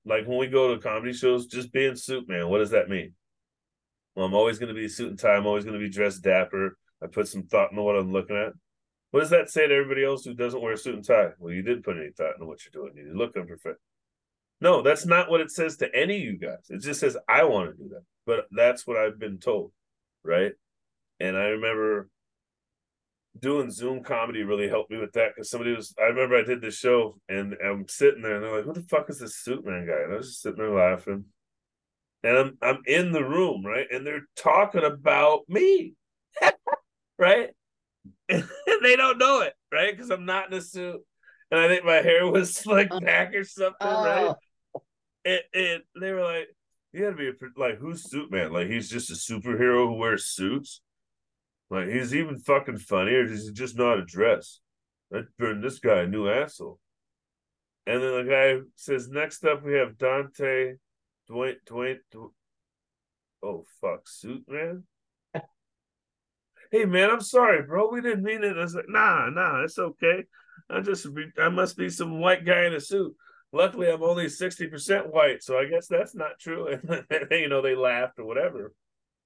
like 0.04 0.26
when 0.26 0.38
we 0.38 0.46
go 0.46 0.74
to 0.74 0.80
comedy 0.80 1.12
shows, 1.12 1.46
just 1.46 1.72
being 1.72 1.96
suit 1.96 2.28
man, 2.28 2.48
what 2.48 2.58
does 2.58 2.70
that 2.70 2.88
mean? 2.88 3.12
Well, 4.14 4.24
I'm 4.26 4.34
always 4.34 4.58
going 4.58 4.74
to 4.74 4.80
be 4.80 4.88
suit 4.88 5.10
and 5.10 5.18
tie. 5.18 5.34
I'm 5.36 5.46
always 5.46 5.64
going 5.64 5.78
to 5.78 5.84
be 5.84 5.90
dressed 5.90 6.22
dapper. 6.22 6.76
I 7.02 7.06
put 7.06 7.28
some 7.28 7.44
thought 7.44 7.70
into 7.70 7.82
what 7.82 7.96
I'm 7.96 8.12
looking 8.12 8.36
at. 8.36 8.52
What 9.10 9.20
does 9.20 9.30
that 9.30 9.50
say 9.50 9.66
to 9.66 9.74
everybody 9.74 10.04
else 10.04 10.24
who 10.24 10.34
doesn't 10.34 10.60
wear 10.60 10.72
a 10.72 10.76
suit 10.76 10.94
and 10.96 11.04
tie? 11.04 11.30
Well, 11.38 11.52
you 11.52 11.62
didn't 11.62 11.84
put 11.84 11.96
any 11.96 12.10
thought 12.16 12.34
into 12.34 12.46
what 12.46 12.58
you're 12.64 12.82
doing. 12.84 12.96
You 12.96 13.16
look 13.16 13.36
unprofessional. 13.36 13.76
No, 14.60 14.82
that's 14.82 15.06
not 15.06 15.30
what 15.30 15.40
it 15.40 15.50
says 15.50 15.76
to 15.78 15.94
any 15.94 16.16
of 16.16 16.22
you 16.22 16.38
guys. 16.38 16.66
It 16.68 16.82
just 16.82 17.00
says 17.00 17.16
I 17.28 17.44
want 17.44 17.70
to 17.70 17.82
do 17.82 17.88
that. 17.90 18.02
But 18.26 18.46
that's 18.50 18.86
what 18.86 18.96
I've 18.96 19.18
been 19.18 19.38
told, 19.38 19.72
right? 20.22 20.52
And 21.20 21.36
I 21.36 21.48
remember 21.48 22.08
doing 23.38 23.70
Zoom 23.70 24.02
comedy 24.02 24.42
really 24.42 24.68
helped 24.68 24.90
me 24.90 24.98
with 24.98 25.12
that 25.12 25.34
because 25.34 25.50
somebody 25.50 25.74
was. 25.74 25.94
I 25.98 26.04
remember 26.04 26.36
I 26.36 26.42
did 26.42 26.60
this 26.60 26.76
show 26.76 27.18
and 27.28 27.54
I'm 27.64 27.86
sitting 27.88 28.22
there 28.22 28.36
and 28.36 28.44
they're 28.44 28.56
like, 28.56 28.64
"Who 28.64 28.72
the 28.72 28.82
fuck 28.82 29.08
is 29.10 29.18
this 29.18 29.36
suit 29.36 29.64
man 29.64 29.86
guy?" 29.86 30.02
And 30.02 30.12
I 30.12 30.16
was 30.16 30.28
just 30.28 30.42
sitting 30.42 30.58
there 30.58 30.70
laughing, 30.70 31.24
and 32.22 32.36
I'm 32.36 32.58
I'm 32.62 32.82
in 32.86 33.12
the 33.12 33.24
room, 33.24 33.64
right? 33.64 33.86
And 33.90 34.06
they're 34.06 34.26
talking 34.36 34.84
about 34.84 35.48
me, 35.48 35.94
right? 37.18 37.50
And 38.28 38.48
they 38.82 38.96
don't 38.96 39.18
know 39.18 39.40
it, 39.42 39.54
right? 39.72 39.92
Because 39.94 40.10
I'm 40.10 40.26
not 40.26 40.52
in 40.52 40.58
a 40.58 40.60
suit, 40.60 41.00
and 41.50 41.60
I 41.60 41.68
think 41.68 41.84
my 41.84 42.02
hair 42.02 42.26
was 42.26 42.54
slicked 42.54 42.92
oh, 42.92 43.00
back 43.00 43.34
or 43.34 43.44
something, 43.44 43.76
right? 43.80 44.26
Oh. 44.28 44.36
And, 45.28 45.40
and 45.54 45.82
they 46.00 46.12
were 46.12 46.24
like, 46.24 46.48
"You 46.92 47.02
gotta 47.04 47.16
be 47.16 47.28
a, 47.28 47.32
like, 47.60 47.78
who's 47.78 48.08
suit 48.10 48.30
man? 48.30 48.52
Like 48.52 48.68
he's 48.68 48.88
just 48.88 49.10
a 49.10 49.14
superhero 49.14 49.86
who 49.86 49.94
wears 49.94 50.26
suits." 50.26 50.80
Like 51.70 51.88
he's 51.88 52.14
even 52.14 52.38
fucking 52.38 52.78
funny, 52.78 53.12
or 53.12 53.26
does 53.26 53.46
he 53.46 53.52
just 53.52 53.76
not 53.76 53.98
a 53.98 54.00
to 54.00 54.06
dress? 54.06 54.60
That 55.10 55.26
turned 55.38 55.62
this 55.62 55.78
guy 55.78 56.00
a 56.00 56.06
new 56.06 56.28
asshole. 56.28 56.78
And 57.86 58.02
then 58.02 58.26
the 58.26 58.30
guy 58.30 58.66
says, 58.76 59.08
next 59.08 59.44
up 59.44 59.64
we 59.64 59.74
have 59.74 59.96
Dante 59.96 60.74
Dwayne. 61.30 61.56
Dwayne 61.66 61.98
oh 63.42 63.64
fuck, 63.80 64.06
suit 64.06 64.44
man. 64.46 64.84
hey 66.70 66.84
man, 66.84 67.10
I'm 67.10 67.20
sorry, 67.20 67.62
bro. 67.62 67.90
We 67.90 68.02
didn't 68.02 68.24
mean 68.24 68.44
it. 68.44 68.56
I 68.56 68.60
was 68.60 68.74
like, 68.74 68.88
nah, 68.88 69.30
nah, 69.30 69.64
it's 69.64 69.78
okay. 69.78 70.24
I 70.68 70.80
just 70.80 71.06
I 71.38 71.48
must 71.48 71.76
be 71.76 71.88
some 71.88 72.20
white 72.20 72.44
guy 72.44 72.66
in 72.66 72.74
a 72.74 72.80
suit. 72.80 73.14
Luckily, 73.52 73.88
I'm 73.90 74.02
only 74.02 74.28
sixty 74.28 74.66
percent 74.66 75.12
white, 75.12 75.42
so 75.42 75.58
I 75.58 75.66
guess 75.66 75.86
that's 75.86 76.14
not 76.14 76.38
true. 76.38 76.68
And 76.68 77.04
you 77.30 77.48
know, 77.48 77.62
they 77.62 77.74
laughed 77.74 78.18
or 78.18 78.24
whatever. 78.24 78.72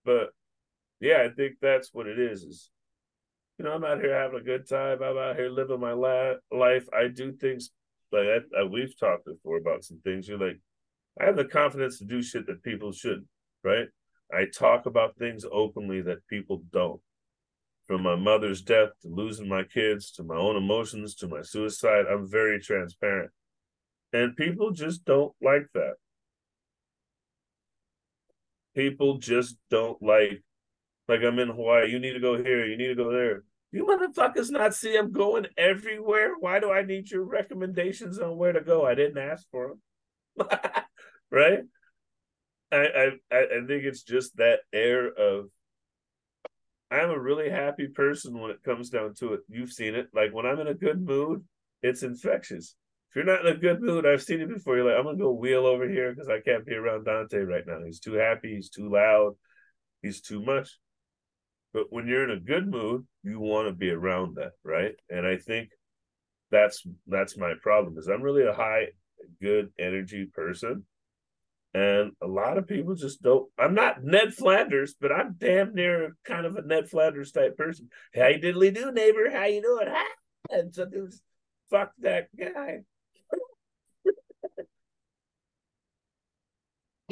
But 0.04 0.30
yeah, 1.00 1.22
I 1.24 1.28
think 1.28 1.56
that's 1.60 1.92
what 1.92 2.06
it 2.06 2.18
is. 2.18 2.42
Is 2.44 2.70
you 3.58 3.64
know, 3.64 3.72
I'm 3.72 3.84
out 3.84 4.00
here 4.00 4.14
having 4.14 4.40
a 4.40 4.44
good 4.44 4.68
time. 4.68 5.02
I'm 5.02 5.18
out 5.18 5.36
here 5.36 5.50
living 5.50 5.80
my 5.80 5.92
la- 5.92 6.34
life. 6.50 6.86
I 6.92 7.08
do 7.08 7.32
things 7.32 7.70
like 8.12 8.26
I, 8.26 8.60
I, 8.60 8.64
we've 8.64 8.98
talked 8.98 9.24
before 9.24 9.56
about 9.56 9.84
some 9.84 10.00
things. 10.04 10.28
You're 10.28 10.38
like, 10.38 10.60
I 11.20 11.24
have 11.26 11.36
the 11.36 11.44
confidence 11.44 11.98
to 11.98 12.04
do 12.04 12.22
shit 12.22 12.46
that 12.46 12.62
people 12.62 12.92
shouldn't, 12.92 13.26
right? 13.64 13.88
I 14.32 14.46
talk 14.46 14.86
about 14.86 15.16
things 15.16 15.44
openly 15.50 16.00
that 16.02 16.26
people 16.28 16.62
don't. 16.72 17.00
From 17.86 18.02
my 18.02 18.16
mother's 18.16 18.62
death 18.62 18.90
to 19.02 19.08
losing 19.08 19.48
my 19.48 19.64
kids 19.64 20.10
to 20.12 20.22
my 20.22 20.36
own 20.36 20.56
emotions 20.56 21.14
to 21.16 21.28
my 21.28 21.42
suicide, 21.42 22.06
I'm 22.10 22.30
very 22.30 22.60
transparent. 22.60 23.30
And 24.12 24.36
people 24.36 24.72
just 24.72 25.04
don't 25.04 25.32
like 25.42 25.66
that. 25.74 25.94
People 28.74 29.18
just 29.18 29.56
don't 29.70 30.00
like, 30.02 30.42
like 31.08 31.20
I'm 31.22 31.38
in 31.38 31.48
Hawaii, 31.48 31.90
you 31.90 31.98
need 31.98 32.12
to 32.12 32.20
go 32.20 32.36
here, 32.36 32.66
you 32.66 32.76
need 32.76 32.88
to 32.88 32.94
go 32.94 33.10
there. 33.10 33.44
You 33.70 33.86
motherfuckers 33.86 34.50
not 34.50 34.74
see 34.74 34.96
I'm 34.96 35.12
going 35.12 35.46
everywhere? 35.56 36.34
Why 36.38 36.60
do 36.60 36.70
I 36.70 36.82
need 36.82 37.10
your 37.10 37.24
recommendations 37.24 38.18
on 38.18 38.36
where 38.36 38.52
to 38.52 38.60
go? 38.60 38.84
I 38.86 38.94
didn't 38.94 39.18
ask 39.18 39.46
for 39.50 39.74
them. 40.36 40.48
right? 41.30 41.60
I, 42.70 43.12
I 43.30 43.36
I 43.36 43.66
think 43.66 43.84
it's 43.84 44.02
just 44.02 44.36
that 44.36 44.60
air 44.72 45.08
of 45.08 45.46
I'm 46.90 47.10
a 47.10 47.18
really 47.18 47.48
happy 47.48 47.88
person 47.88 48.38
when 48.38 48.50
it 48.50 48.62
comes 48.62 48.90
down 48.90 49.14
to 49.14 49.34
it. 49.34 49.40
You've 49.48 49.72
seen 49.72 49.94
it. 49.94 50.08
Like 50.14 50.34
when 50.34 50.44
I'm 50.44 50.60
in 50.60 50.68
a 50.68 50.74
good 50.74 51.00
mood, 51.00 51.44
it's 51.82 52.02
infectious. 52.02 52.74
If 53.12 53.16
you're 53.16 53.24
not 53.26 53.44
in 53.44 53.54
a 53.54 53.58
good 53.58 53.82
mood, 53.82 54.06
I've 54.06 54.22
seen 54.22 54.40
it 54.40 54.48
before. 54.48 54.74
You're 54.74 54.86
like, 54.86 54.96
I'm 54.96 55.04
gonna 55.04 55.18
go 55.18 55.32
wheel 55.32 55.66
over 55.66 55.86
here 55.86 56.14
because 56.14 56.30
I 56.30 56.40
can't 56.40 56.64
be 56.64 56.74
around 56.74 57.04
Duante 57.04 57.46
right 57.46 57.66
now. 57.66 57.80
He's 57.84 58.00
too 58.00 58.14
happy, 58.14 58.54
he's 58.54 58.70
too 58.70 58.90
loud, 58.90 59.34
he's 60.00 60.22
too 60.22 60.42
much. 60.42 60.78
But 61.74 61.88
when 61.90 62.06
you're 62.06 62.24
in 62.24 62.30
a 62.30 62.40
good 62.40 62.66
mood, 62.66 63.06
you 63.22 63.38
want 63.38 63.68
to 63.68 63.74
be 63.74 63.90
around 63.90 64.36
that, 64.36 64.52
right? 64.64 64.94
And 65.10 65.26
I 65.26 65.36
think 65.36 65.68
that's 66.50 66.82
that's 67.06 67.36
my 67.36 67.52
problem 67.62 67.98
is 67.98 68.08
I'm 68.08 68.22
really 68.22 68.46
a 68.46 68.54
high 68.54 68.86
good 69.42 69.72
energy 69.78 70.26
person 70.32 70.86
and 71.74 72.12
a 72.22 72.26
lot 72.26 72.58
of 72.58 72.66
people 72.66 72.94
just 72.94 73.22
don't. 73.22 73.50
I'm 73.58 73.74
not 73.74 74.02
Ned 74.02 74.34
Flanders, 74.34 74.94
but 74.98 75.12
I'm 75.12 75.36
damn 75.38 75.74
near 75.74 76.16
kind 76.24 76.44
of 76.44 76.56
a 76.56 76.62
Ned 76.62 76.88
Flanders 76.88 77.32
type 77.32 77.56
person. 77.56 77.88
Hey, 78.12 78.40
diddly 78.42 78.74
do, 78.74 78.92
neighbor. 78.92 79.30
How 79.30 79.44
you 79.44 79.62
doing? 79.62 79.88
Ha! 79.88 80.04
And 80.50 80.74
so 80.74 80.86
fuck 81.70 81.92
that 82.00 82.28
guy. 82.38 82.80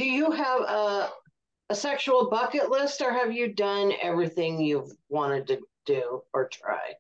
Do 0.01 0.07
you 0.07 0.31
have 0.31 0.63
a 0.63 1.11
a 1.69 1.75
sexual 1.75 2.31
bucket 2.31 2.71
list, 2.71 3.03
or 3.03 3.13
have 3.13 3.33
you 3.33 3.53
done 3.53 3.93
everything 4.03 4.59
you've 4.59 4.91
wanted 5.11 5.47
to 5.49 5.61
do 5.85 6.23
or 6.33 6.49
try? 6.49 6.95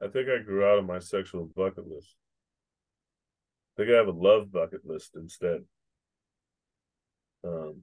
I 0.00 0.08
think 0.08 0.28
I 0.28 0.42
grew 0.44 0.62
out 0.66 0.78
of 0.78 0.84
my 0.84 0.98
sexual 0.98 1.48
bucket 1.56 1.88
list. 1.88 2.14
I 3.74 3.82
think 3.82 3.94
I 3.94 3.96
have 3.96 4.08
a 4.08 4.10
love 4.10 4.52
bucket 4.52 4.84
list 4.84 5.12
instead. 5.16 5.64
Um, 7.44 7.80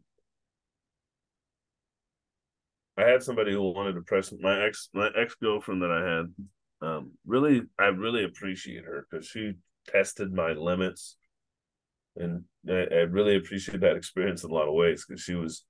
I 3.00 3.08
had 3.10 3.24
somebody 3.24 3.54
who 3.54 3.72
wanted 3.72 3.93
to 3.93 4.02
press 4.02 4.34
my 4.39 4.66
ex 4.66 4.89
my 4.93 5.10
ex 5.18 5.36
girlfriend 5.36 5.82
that 5.82 5.91
I 5.91 6.16
had. 6.16 6.88
Um, 6.88 7.12
really, 7.26 7.62
I 7.78 7.86
really 7.86 8.24
appreciate 8.24 8.86
her 8.86 9.06
because 9.10 9.28
she 9.28 9.54
tested 9.88 10.34
my 10.34 10.52
limits, 10.52 11.18
and 12.16 12.43
I, 12.70 12.88
I, 12.91 13.02
really 13.10 13.36
appreciate 13.36 13.82
that 13.82 13.97
experience 13.97 14.43
in 14.43 14.52
a 14.52 14.54
lot 14.54 14.68
of 14.68 14.74
ways 14.74 15.06
because 15.06 15.22
she 15.22 15.36
was, 15.36 15.66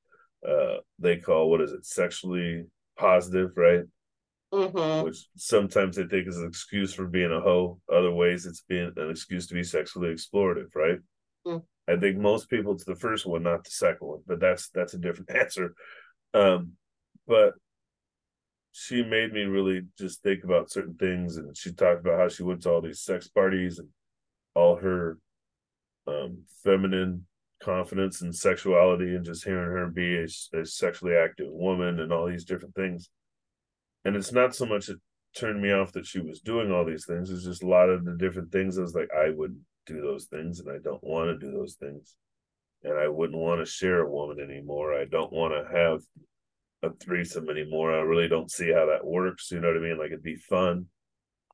uh, 0.48 0.78
they 1.00 1.18
call 1.18 1.50
what 1.50 1.62
is 1.62 1.72
it, 1.72 1.86
sexually 1.86 2.66
positive, 2.96 3.52
right? 3.56 3.86
mm-hmm. 4.54 5.06
which 5.06 5.28
sometimes 5.36 5.96
they 5.96 6.06
think 6.06 6.28
is 6.28 6.38
an 6.38 6.48
excuse 6.48 6.94
for 6.94 7.08
being 7.08 7.32
a 7.32 7.40
hoe. 7.40 7.80
Other 7.92 8.12
ways, 8.12 8.46
it's 8.46 8.64
being 8.68 8.92
an 8.96 9.10
excuse 9.10 9.48
to 9.48 9.54
be 9.54 9.64
sexually 9.64 10.10
explorative, 10.10 10.76
right? 10.76 11.00
Mm. 11.46 11.64
I 11.88 11.98
think 11.98 12.18
most 12.18 12.50
people 12.50 12.74
it's 12.74 12.86
the 12.86 12.96
first 12.96 13.26
one, 13.26 13.44
not 13.44 13.64
the 13.64 13.72
second 13.72 14.08
one, 14.08 14.20
but 14.28 14.40
that's 14.40 14.70
that's 14.70 14.94
a 14.94 15.00
different 15.00 15.32
answer. 15.36 15.74
Um, 16.34 16.74
but 17.30 17.54
she 18.74 19.04
made 19.04 19.32
me 19.32 19.44
really 19.44 19.84
just 19.98 20.22
think 20.22 20.44
about 20.44 20.70
certain 20.70 20.96
things, 20.96 21.38
and 21.38 21.56
she 21.56 21.72
talked 21.72 22.02
about 22.02 22.20
how 22.20 22.28
she 22.28 22.44
went 22.44 22.64
to 22.64 22.72
all 22.72 22.82
these 22.82 23.02
sex 23.02 23.30
parties 23.30 23.80
and 23.80 23.88
all 24.54 24.76
her 24.76 25.18
um, 26.08 26.40
feminine 26.64 27.26
confidence 27.64 28.22
and 28.22 28.36
sexuality, 28.36 29.16
and 29.16 29.24
just 29.24 29.46
hearing 29.46 29.72
her 29.72 29.88
be 29.88 30.18
a, 30.18 30.60
a 30.60 30.66
sexually 30.66 31.16
active 31.16 31.48
woman 31.50 32.02
and 32.02 32.12
all 32.12 32.28
these 32.28 32.46
different 32.46 32.76
things 32.76 33.10
and 34.06 34.16
it's 34.16 34.32
not 34.32 34.56
so 34.56 34.66
much 34.66 34.90
it 34.90 34.98
turned 35.36 35.62
me 35.62 35.72
off 35.72 35.92
that 35.94 36.06
she 36.06 36.20
was 36.20 36.40
doing 36.40 36.72
all 36.72 36.86
these 36.86 37.06
things. 37.06 37.30
It's 37.30 37.44
just 37.44 37.64
a 37.64 37.68
lot 37.68 37.90
of 37.90 38.06
the 38.06 38.16
different 38.18 38.52
things. 38.52 38.78
I 38.78 38.82
was 38.82 38.96
like, 38.96 39.10
I 39.16 39.30
wouldn't 39.30 39.60
do 39.86 40.02
those 40.02 40.26
things, 40.26 40.60
and 40.60 40.70
I 40.70 40.80
don't 40.84 41.04
want 41.04 41.30
to 41.30 41.46
do 41.46 41.52
those 41.52 41.76
things, 41.76 42.16
and 42.84 42.98
I 42.98 43.08
wouldn't 43.08 43.38
want 43.38 43.62
to 43.62 43.72
share 43.72 44.02
a 44.02 44.10
woman 44.10 44.40
anymore. 44.40 44.94
I 44.94 45.06
don't 45.06 45.32
want 45.32 45.54
to 45.54 45.78
have 45.78 46.02
a 46.84 46.90
threesome 46.92 47.50
anymore. 47.50 47.94
I 47.94 48.02
really 48.02 48.28
don't 48.28 48.52
see 48.52 48.72
how 48.72 48.86
that 48.88 49.06
works. 49.06 49.52
You 49.52 49.60
know 49.60 49.68
what 49.68 49.78
I 49.78 49.82
mean? 49.82 49.98
Like 49.98 50.08
it'd 50.08 50.24
be 50.24 50.36
fun 50.36 50.88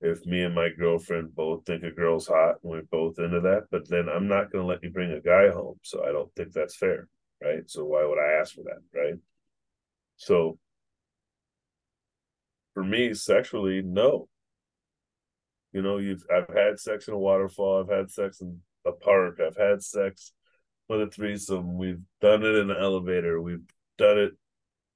if 0.01 0.25
me 0.25 0.43
and 0.43 0.53
my 0.53 0.69
girlfriend 0.69 1.35
both 1.35 1.65
think 1.65 1.83
a 1.83 1.91
girl's 1.91 2.27
hot 2.27 2.55
and 2.61 2.71
we're 2.71 2.83
both 2.91 3.17
into 3.17 3.39
that, 3.41 3.63
but 3.71 3.89
then 3.89 4.07
I'm 4.09 4.27
not 4.27 4.51
going 4.51 4.63
to 4.63 4.67
let 4.67 4.83
you 4.83 4.89
bring 4.89 5.11
a 5.11 5.21
guy 5.21 5.49
home. 5.49 5.79
So 5.83 6.03
I 6.03 6.11
don't 6.11 6.33
think 6.35 6.51
that's 6.51 6.75
fair. 6.75 7.07
Right. 7.41 7.69
So 7.69 7.85
why 7.85 8.05
would 8.05 8.19
I 8.19 8.39
ask 8.39 8.53
for 8.55 8.63
that? 8.63 8.79
Right. 8.93 9.15
So 10.17 10.57
for 12.73 12.83
me, 12.83 13.13
sexually, 13.13 13.81
no. 13.81 14.27
You 15.73 15.81
know, 15.81 15.97
you've 15.97 16.23
I've 16.33 16.53
had 16.55 16.79
sex 16.79 17.07
in 17.07 17.13
a 17.13 17.17
waterfall, 17.17 17.81
I've 17.81 17.97
had 17.97 18.09
sex 18.09 18.39
in 18.39 18.59
a 18.85 18.91
park, 18.91 19.39
I've 19.45 19.57
had 19.57 19.83
sex 19.83 20.31
with 20.87 21.01
a 21.01 21.07
threesome, 21.07 21.77
we've 21.77 22.01
done 22.21 22.43
it 22.43 22.55
in 22.55 22.69
an 22.69 22.77
elevator, 22.79 23.41
we've 23.41 23.63
done 23.97 24.17
it, 24.19 24.31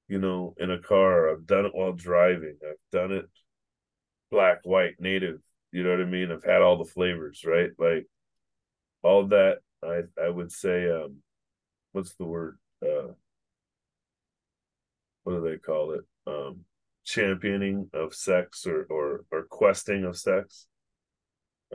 you 0.10 0.20
know, 0.20 0.56
in 0.60 0.72
a 0.72 0.80
car, 0.80 1.32
I've 1.32 1.48
done 1.48 1.66
it 1.66 1.76
while 1.76 1.94
driving, 1.94 2.58
I've 2.68 2.78
done 2.92 3.14
it 3.14 3.30
black, 4.32 4.60
white, 4.64 4.96
native, 5.00 5.40
you 5.72 5.84
know 5.84 5.92
what 5.92 6.02
I 6.02 6.06
mean? 6.06 6.32
I've 6.32 6.44
had 6.44 6.62
all 6.62 6.78
the 6.78 6.86
flavors, 6.92 7.44
right? 7.46 7.72
Like 7.78 8.08
all 9.04 9.28
that 9.28 9.60
I 9.84 10.02
I 10.22 10.30
would 10.30 10.52
say 10.52 10.90
um 10.90 11.18
what's 11.94 12.16
the 12.16 12.26
word? 12.26 12.58
Uh 12.84 13.14
what 15.24 15.34
do 15.34 15.42
they 15.42 15.58
call 15.58 15.92
it? 15.94 16.06
Um 16.28 16.66
championing 17.06 17.90
of 17.94 18.14
sex 18.14 18.66
or 18.68 18.86
or 18.90 19.26
or 19.32 19.44
questing 19.44 20.06
of 20.06 20.18
sex. 20.18 20.68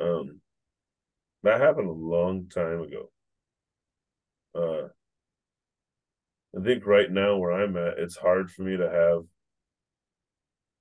Um, 0.01 0.41
that 1.43 1.61
happened 1.61 1.89
a 1.89 1.93
long 1.93 2.49
time 2.49 2.80
ago. 2.82 3.11
Uh, 4.55 4.89
I 6.57 6.63
think 6.63 6.87
right 6.87 7.11
now 7.11 7.37
where 7.37 7.53
I'm 7.53 7.77
at, 7.77 7.99
it's 7.99 8.17
hard 8.17 8.51
for 8.51 8.63
me 8.63 8.77
to 8.77 8.89
have 8.89 9.23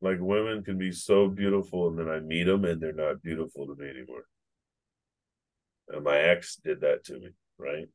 like 0.02 0.18
women 0.20 0.64
can 0.64 0.78
be 0.78 0.92
so 0.92 1.28
beautiful 1.30 1.88
and 1.88 1.98
then 1.98 2.10
I 2.10 2.20
meet 2.20 2.44
them 2.44 2.66
and 2.66 2.82
they're 2.82 2.94
not 2.94 3.24
beautiful 3.24 3.66
to 3.68 3.76
me 3.76 3.90
anymore. 3.90 4.26
And 5.90 6.04
my 6.04 6.18
ex 6.18 6.58
did 6.58 6.82
that 6.82 7.06
to 7.06 7.20
me, 7.20 7.30
right? 7.58 7.88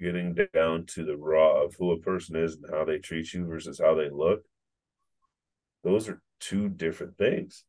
Getting 0.00 0.36
down 0.54 0.86
to 0.94 1.04
the 1.04 1.16
raw 1.16 1.62
of 1.62 1.74
who 1.78 1.90
a 1.92 1.98
person 1.98 2.36
is 2.36 2.56
and 2.56 2.72
how 2.72 2.84
they 2.84 2.98
treat 2.98 3.32
you 3.34 3.44
versus 3.44 3.80
how 3.82 3.94
they 3.94 4.08
look 4.10 4.42
those 5.82 6.08
are 6.08 6.20
two 6.40 6.68
different 6.68 7.16
things. 7.16 7.64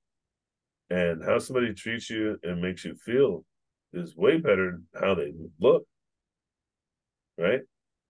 And 0.90 1.24
how 1.24 1.40
somebody 1.40 1.74
treats 1.74 2.10
you 2.10 2.38
and 2.44 2.62
makes 2.62 2.84
you 2.84 2.96
feel 2.96 3.46
is 3.94 4.16
way 4.16 4.38
better 4.38 4.72
than 4.72 5.02
how 5.02 5.16
they 5.16 5.34
look. 5.60 5.84
Right? 7.38 7.62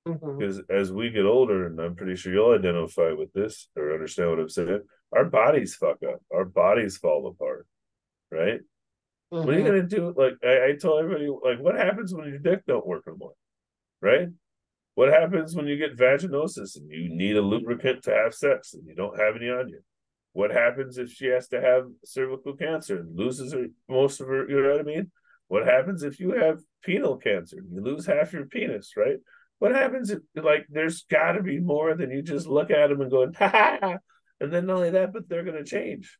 Mm-hmm. 0.07 0.39
Because 0.39 0.61
as 0.69 0.91
we 0.91 1.09
get 1.09 1.25
older, 1.25 1.67
and 1.67 1.79
I'm 1.79 1.95
pretty 1.95 2.15
sure 2.15 2.33
you'll 2.33 2.57
identify 2.57 3.11
with 3.11 3.31
this 3.33 3.67
or 3.75 3.93
understand 3.93 4.29
what 4.31 4.39
I'm 4.39 4.49
saying, 4.49 4.81
our 5.13 5.25
bodies 5.25 5.75
fuck 5.75 5.97
up, 6.07 6.21
our 6.33 6.45
bodies 6.45 6.97
fall 6.97 7.27
apart, 7.27 7.67
right? 8.31 8.61
Mm-hmm. 9.31 9.45
What 9.45 9.49
are 9.49 9.59
you 9.59 9.63
mm-hmm. 9.63 9.75
gonna 9.75 9.83
do? 9.83 10.13
Like 10.17 10.33
I, 10.43 10.69
I 10.69 10.75
told 10.75 11.03
everybody, 11.03 11.27
like 11.27 11.59
what 11.59 11.75
happens 11.75 12.13
when 12.13 12.27
your 12.27 12.39
dick 12.39 12.63
don't 12.67 12.85
work 12.85 13.03
anymore? 13.07 13.33
Right? 14.01 14.29
What 14.95 15.09
happens 15.09 15.55
when 15.55 15.67
you 15.67 15.77
get 15.77 15.97
vaginosis 15.97 16.75
and 16.75 16.89
you 16.89 17.09
need 17.09 17.37
a 17.37 17.41
lubricant 17.41 18.03
to 18.03 18.11
have 18.11 18.33
sex 18.33 18.73
and 18.73 18.85
you 18.85 18.95
don't 18.95 19.19
have 19.19 19.35
any 19.35 19.49
on 19.49 19.69
you? 19.69 19.79
What 20.33 20.51
happens 20.51 20.97
if 20.97 21.11
she 21.11 21.27
has 21.27 21.47
to 21.49 21.61
have 21.61 21.85
cervical 22.03 22.55
cancer 22.55 22.99
and 22.99 23.17
loses 23.17 23.53
her 23.53 23.67
most 23.87 24.19
of 24.19 24.27
her, 24.27 24.49
you 24.49 24.61
know 24.61 24.71
what 24.71 24.79
I 24.79 24.83
mean? 24.83 25.11
What 25.47 25.65
happens 25.65 26.03
if 26.03 26.19
you 26.19 26.31
have 26.31 26.59
penile 26.87 27.21
cancer 27.21 27.57
and 27.59 27.71
you 27.73 27.81
lose 27.81 28.05
half 28.05 28.33
your 28.33 28.45
penis, 28.45 28.93
right? 28.97 29.17
What 29.61 29.75
happens 29.75 30.09
if 30.09 30.21
like 30.35 30.65
there's 30.71 31.03
gotta 31.03 31.43
be 31.43 31.59
more 31.59 31.93
than 31.93 32.09
you 32.09 32.23
just 32.23 32.47
look 32.47 32.71
at 32.71 32.89
them 32.89 32.99
and 32.99 33.11
go, 33.11 33.31
ha 33.37 33.77
ha, 33.79 33.97
and 34.39 34.51
then 34.51 34.65
not 34.65 34.77
only 34.77 34.89
that, 34.89 35.13
but 35.13 35.29
they're 35.29 35.43
gonna 35.43 35.63
change. 35.63 36.17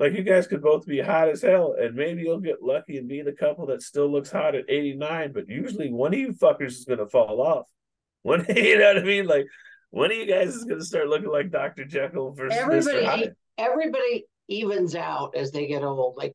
Like 0.00 0.12
you 0.14 0.24
guys 0.24 0.48
could 0.48 0.60
both 0.60 0.86
be 0.86 1.00
hot 1.00 1.28
as 1.28 1.40
hell, 1.40 1.76
and 1.80 1.94
maybe 1.94 2.22
you'll 2.22 2.40
get 2.40 2.64
lucky 2.64 2.98
and 2.98 3.06
be 3.06 3.22
the 3.22 3.30
couple 3.30 3.66
that 3.66 3.80
still 3.80 4.10
looks 4.10 4.32
hot 4.32 4.56
at 4.56 4.68
89, 4.68 5.34
but 5.34 5.48
usually 5.48 5.92
one 5.92 6.14
of 6.14 6.18
you 6.18 6.32
fuckers 6.32 6.72
is 6.72 6.84
gonna 6.84 7.06
fall 7.06 7.40
off. 7.40 7.68
One 8.22 8.44
you 8.48 8.76
know 8.76 8.94
what 8.94 8.98
I 8.98 9.04
mean? 9.04 9.28
Like 9.28 9.46
one 9.90 10.10
of 10.10 10.16
you 10.16 10.26
guys 10.26 10.52
is 10.52 10.64
gonna 10.64 10.82
start 10.82 11.06
looking 11.06 11.30
like 11.30 11.52
Dr. 11.52 11.84
Jekyll 11.84 12.32
versus 12.32 12.58
everybody. 12.58 13.30
Everybody 13.56 14.24
evens 14.48 14.96
out 14.96 15.36
as 15.36 15.52
they 15.52 15.68
get 15.68 15.84
old. 15.84 16.16
Like 16.16 16.34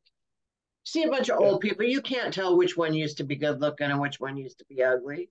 see 0.84 1.02
a 1.02 1.10
bunch 1.10 1.28
of 1.28 1.36
yeah. 1.38 1.46
old 1.48 1.60
people, 1.60 1.84
you 1.84 2.00
can't 2.00 2.32
tell 2.32 2.56
which 2.56 2.78
one 2.78 2.94
used 2.94 3.18
to 3.18 3.24
be 3.24 3.36
good 3.36 3.60
looking 3.60 3.90
and 3.90 4.00
which 4.00 4.18
one 4.20 4.38
used 4.38 4.58
to 4.60 4.64
be 4.70 4.82
ugly. 4.82 5.28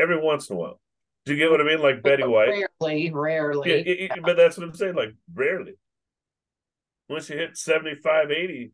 Every 0.00 0.20
once 0.20 0.48
in 0.48 0.56
a 0.56 0.58
while. 0.58 0.80
Do 1.26 1.34
you 1.34 1.38
get 1.38 1.50
what 1.50 1.60
I 1.60 1.64
mean? 1.64 1.80
Like 1.80 2.02
Betty 2.04 2.24
White. 2.24 2.66
Rarely, 2.80 3.10
rarely. 3.10 3.70
Yeah, 3.70 3.76
it, 4.16 4.22
but 4.22 4.36
that's 4.36 4.56
what 4.56 4.66
I'm 4.66 4.74
saying. 4.74 4.94
Like 4.94 5.14
rarely 5.34 5.74
once 7.10 7.28
you 7.28 7.36
hit 7.36 7.58
75, 7.58 8.30
80, 8.30 8.70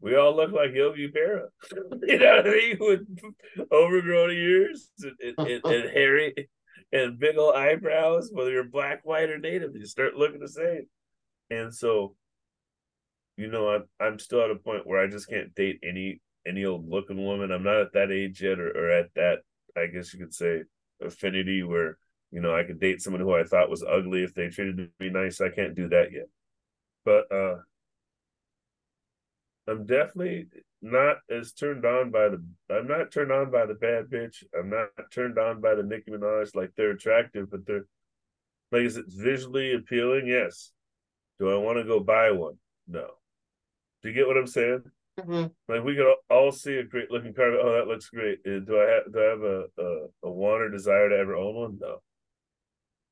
we 0.00 0.16
all 0.16 0.34
look 0.34 0.50
like 0.50 0.74
Yogi 0.74 1.10
Berra. 1.10 1.46
you 2.02 2.18
know 2.18 2.36
what 2.36 2.46
I 2.46 2.50
mean? 2.50 2.76
With 2.80 3.70
overgrown 3.70 4.32
ears 4.32 4.90
and, 4.98 5.38
and, 5.38 5.64
and, 5.64 5.90
hairy 5.90 6.34
and 6.92 7.20
big 7.20 7.38
old 7.38 7.54
eyebrows, 7.54 8.30
whether 8.32 8.50
you're 8.50 8.64
black, 8.64 9.02
white, 9.04 9.30
or 9.30 9.38
native, 9.38 9.76
you 9.76 9.86
start 9.86 10.16
looking 10.16 10.40
the 10.40 10.48
same. 10.48 10.88
And 11.50 11.72
so, 11.72 12.16
you 13.36 13.46
know, 13.46 13.68
I'm 13.68 13.84
I'm 14.00 14.18
still 14.18 14.42
at 14.42 14.50
a 14.50 14.56
point 14.56 14.86
where 14.86 15.00
I 15.00 15.06
just 15.06 15.28
can't 15.28 15.54
date 15.54 15.78
any 15.84 16.20
any 16.46 16.64
old 16.64 16.88
looking 16.88 17.24
woman. 17.24 17.52
I'm 17.52 17.62
not 17.62 17.80
at 17.80 17.92
that 17.92 18.10
age 18.10 18.42
yet, 18.42 18.58
or, 18.58 18.70
or 18.70 18.90
at 18.90 19.14
that, 19.14 19.38
I 19.76 19.86
guess 19.86 20.12
you 20.12 20.20
could 20.20 20.34
say, 20.34 20.62
affinity 21.00 21.62
where 21.62 21.98
you 22.30 22.40
know 22.40 22.54
I 22.54 22.64
could 22.64 22.80
date 22.80 23.02
someone 23.02 23.22
who 23.22 23.34
I 23.34 23.44
thought 23.44 23.70
was 23.70 23.82
ugly 23.82 24.22
if 24.22 24.34
they 24.34 24.48
treated 24.48 24.90
me 25.00 25.10
nice. 25.10 25.40
I 25.40 25.48
can't 25.48 25.74
do 25.74 25.88
that 25.88 26.12
yet 26.12 26.28
but 27.04 27.30
uh 27.32 27.56
I'm 29.68 29.86
definitely 29.86 30.48
not 30.80 31.18
as 31.30 31.52
turned 31.52 31.84
on 31.84 32.10
by 32.10 32.28
the 32.28 32.44
I'm 32.68 32.88
not 32.88 33.12
turned 33.12 33.30
on 33.30 33.50
by 33.50 33.66
the 33.66 33.74
bad 33.74 34.06
bitch. 34.06 34.42
I'm 34.58 34.70
not 34.70 34.88
turned 35.12 35.38
on 35.38 35.60
by 35.60 35.76
the 35.76 35.84
Nicki 35.84 36.10
Minaj. 36.10 36.56
Like 36.56 36.72
they're 36.76 36.90
attractive, 36.90 37.50
but 37.50 37.64
they're 37.64 37.86
like 38.72 38.82
is 38.82 38.96
it 38.96 39.06
visually 39.08 39.74
appealing? 39.74 40.26
Yes. 40.26 40.72
Do 41.38 41.50
I 41.50 41.56
want 41.56 41.78
to 41.78 41.84
go 41.84 42.00
buy 42.00 42.32
one? 42.32 42.58
No. 42.88 43.06
Do 44.02 44.08
you 44.08 44.14
get 44.14 44.26
what 44.26 44.36
I'm 44.36 44.46
saying? 44.48 44.82
Mm-hmm. 45.20 45.46
Like 45.68 45.84
we 45.84 45.94
could 45.94 46.14
all 46.30 46.52
see 46.52 46.76
a 46.76 46.84
great 46.84 47.10
looking 47.10 47.34
car. 47.34 47.52
Oh, 47.52 47.72
that 47.74 47.86
looks 47.86 48.08
great. 48.08 48.38
Uh, 48.46 48.60
do 48.60 48.80
I 48.80 48.90
have 48.90 49.12
do 49.12 49.20
I 49.20 49.30
have 49.30 49.42
a, 49.42 49.64
a, 49.78 50.28
a 50.28 50.30
want 50.30 50.62
or 50.62 50.70
desire 50.70 51.08
to 51.10 51.16
ever 51.16 51.36
own 51.36 51.54
one? 51.54 51.78
No. 51.80 51.98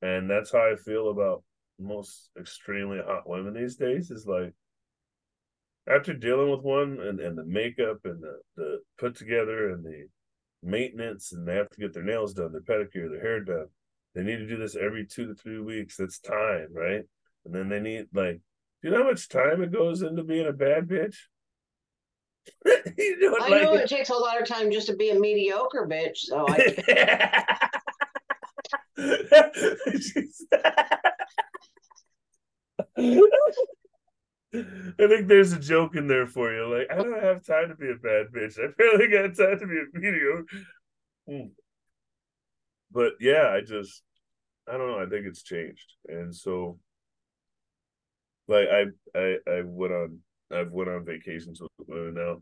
And 0.02 0.30
that's 0.30 0.52
how 0.52 0.60
I 0.60 0.76
feel 0.76 1.10
about 1.10 1.42
most 1.78 2.30
extremely 2.38 2.98
hot 3.04 3.28
women 3.28 3.54
these 3.54 3.76
days 3.76 4.10
is 4.10 4.26
like 4.26 4.54
after 5.88 6.14
dealing 6.14 6.50
with 6.50 6.60
one 6.60 6.98
and, 7.00 7.20
and 7.20 7.36
the 7.36 7.44
makeup 7.44 7.98
and 8.04 8.22
the, 8.22 8.38
the 8.56 8.78
put 8.98 9.16
together 9.16 9.70
and 9.70 9.84
the 9.84 10.06
maintenance 10.62 11.32
and 11.32 11.46
they 11.46 11.54
have 11.54 11.68
to 11.70 11.80
get 11.80 11.92
their 11.92 12.02
nails 12.02 12.34
done, 12.34 12.52
their 12.52 12.60
pedicure, 12.60 13.10
their 13.10 13.20
hair 13.20 13.40
done. 13.40 13.66
They 14.14 14.22
need 14.22 14.38
to 14.38 14.46
do 14.46 14.56
this 14.56 14.76
every 14.76 15.06
two 15.06 15.26
to 15.26 15.34
three 15.34 15.60
weeks. 15.60 15.96
That's 15.96 16.18
time, 16.18 16.68
right? 16.72 17.02
And 17.44 17.54
then 17.54 17.68
they 17.68 17.80
need 17.80 18.06
like, 18.12 18.40
do 18.82 18.88
you 18.88 18.90
know 18.90 19.02
how 19.02 19.10
much 19.10 19.28
time 19.28 19.62
it 19.62 19.72
goes 19.72 20.02
into 20.02 20.22
being 20.22 20.46
a 20.46 20.52
bad 20.52 20.86
bitch? 20.86 21.16
you 22.96 23.18
know, 23.20 23.36
I 23.40 23.48
like, 23.48 23.62
know 23.62 23.74
it 23.74 23.88
takes 23.88 24.10
a 24.10 24.14
lot 24.14 24.40
of 24.40 24.48
time 24.48 24.70
just 24.70 24.86
to 24.88 24.96
be 24.96 25.10
a 25.10 25.18
mediocre 25.18 25.86
bitch. 25.90 26.18
So 26.18 26.46
I. 26.48 27.44
I 34.52 35.06
think 35.06 35.28
there's 35.28 35.52
a 35.52 35.60
joke 35.60 35.94
in 35.94 36.08
there 36.08 36.26
for 36.26 36.52
you. 36.52 36.76
Like, 36.76 36.88
I 36.90 36.96
don't 37.02 37.22
have 37.22 37.44
time 37.44 37.68
to 37.68 37.76
be 37.76 37.90
a 37.90 37.94
bad 37.94 38.26
bitch. 38.34 38.58
I 38.58 38.72
barely 38.76 39.08
got 39.08 39.36
time 39.36 39.58
to 39.60 39.66
be 39.66 39.78
a 39.78 39.98
mediocre. 39.98 40.44
Hmm. 41.28 41.48
But 42.90 43.12
yeah, 43.20 43.48
I 43.48 43.60
just, 43.60 44.02
I 44.68 44.72
don't 44.72 44.88
know. 44.88 45.00
I 45.00 45.06
think 45.06 45.26
it's 45.26 45.42
changed, 45.42 45.94
and 46.08 46.34
so, 46.34 46.78
like, 48.48 48.66
I, 48.68 48.86
I, 49.16 49.36
I 49.48 49.62
went 49.64 49.92
on, 49.92 50.18
I've 50.52 50.72
went 50.72 50.90
on 50.90 51.04
vacations 51.04 51.60
with 51.60 51.70
women 51.86 52.14
now, 52.14 52.40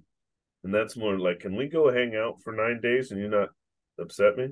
and 0.65 0.75
that's 0.75 0.97
more 0.97 1.19
like, 1.19 1.41
can 1.41 1.57
we 1.57 1.69
go 1.69 1.93
hang 1.93 2.17
out 2.17 2.43
for 2.43 2.53
nine 2.53 2.81
days 2.81 3.11
and 3.11 3.21
you 3.21 3.29
not 3.29 3.51
upset 4.01 4.37
me? 4.37 4.49